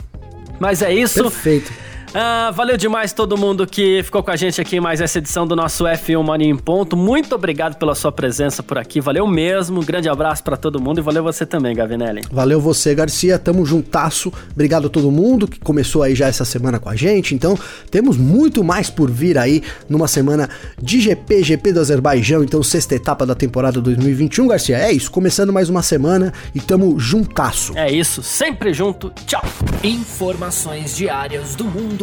Mas 0.58 0.82
é 0.82 0.94
isso. 0.94 1.22
Perfeito. 1.22 1.70
Ah, 2.16 2.52
valeu 2.52 2.78
demais 2.78 3.12
todo 3.12 3.36
mundo 3.36 3.66
que 3.66 4.04
ficou 4.04 4.22
com 4.22 4.30
a 4.30 4.36
gente 4.36 4.62
aqui 4.62 4.76
em 4.76 4.80
mais 4.80 5.02
essa 5.02 5.18
edição 5.18 5.48
do 5.48 5.56
nosso 5.56 5.86
F1 5.86 6.24
Mania 6.24 6.48
em 6.48 6.56
Ponto. 6.56 6.96
Muito 6.96 7.34
obrigado 7.34 7.76
pela 7.76 7.96
sua 7.96 8.12
presença 8.12 8.62
por 8.62 8.78
aqui. 8.78 9.02
Valeu 9.02 9.26
mesmo. 9.26 9.80
Um 9.80 9.84
grande 9.84 10.08
abraço 10.08 10.44
para 10.44 10.56
todo 10.56 10.80
mundo 10.80 11.00
e 11.00 11.02
valeu 11.02 11.24
você 11.24 11.44
também, 11.44 11.76
Gavinelli. 11.76 12.22
Valeu 12.32 12.62
você, 12.62 12.94
Garcia. 12.94 13.40
Tamo 13.40 13.66
juntasso. 13.66 14.32
Obrigado 14.52 14.86
a 14.86 14.90
todo 14.92 15.10
mundo 15.10 15.48
que 15.48 15.60
começou 15.60 16.04
aí 16.04 16.14
já 16.14 16.28
essa 16.28 16.46
semana 16.46 16.78
com 16.78 16.88
a 16.88 16.96
gente. 16.96 17.34
Então, 17.34 17.58
temos 17.90 18.16
muito 18.16 18.64
mais 18.64 18.92
por 18.92 19.10
vir 19.10 19.36
aí 19.36 19.64
numa 19.90 20.08
semana 20.08 20.48
de 20.80 21.02
GP, 21.02 21.42
GP 21.42 21.74
do 21.74 21.80
Azerbaijão. 21.80 22.44
Então, 22.44 22.62
sexta 22.62 22.94
etapa 22.94 23.26
da 23.26 23.34
temporada 23.34 23.82
2021, 23.82 24.48
Garcia. 24.48 24.78
É 24.78 24.92
isso. 24.92 25.10
Começando 25.10 25.52
mais 25.52 25.68
uma 25.68 25.82
semana 25.82 26.32
e 26.54 26.60
tamo 26.60 27.00
juntasso. 27.00 27.76
É 27.76 27.92
isso. 27.92 28.22
Sempre 28.22 28.72
junto. 28.72 29.12
Tchau. 29.26 29.42
Informações 29.84 30.96
diárias 30.96 31.56
do 31.56 31.64
mundo 31.64 32.03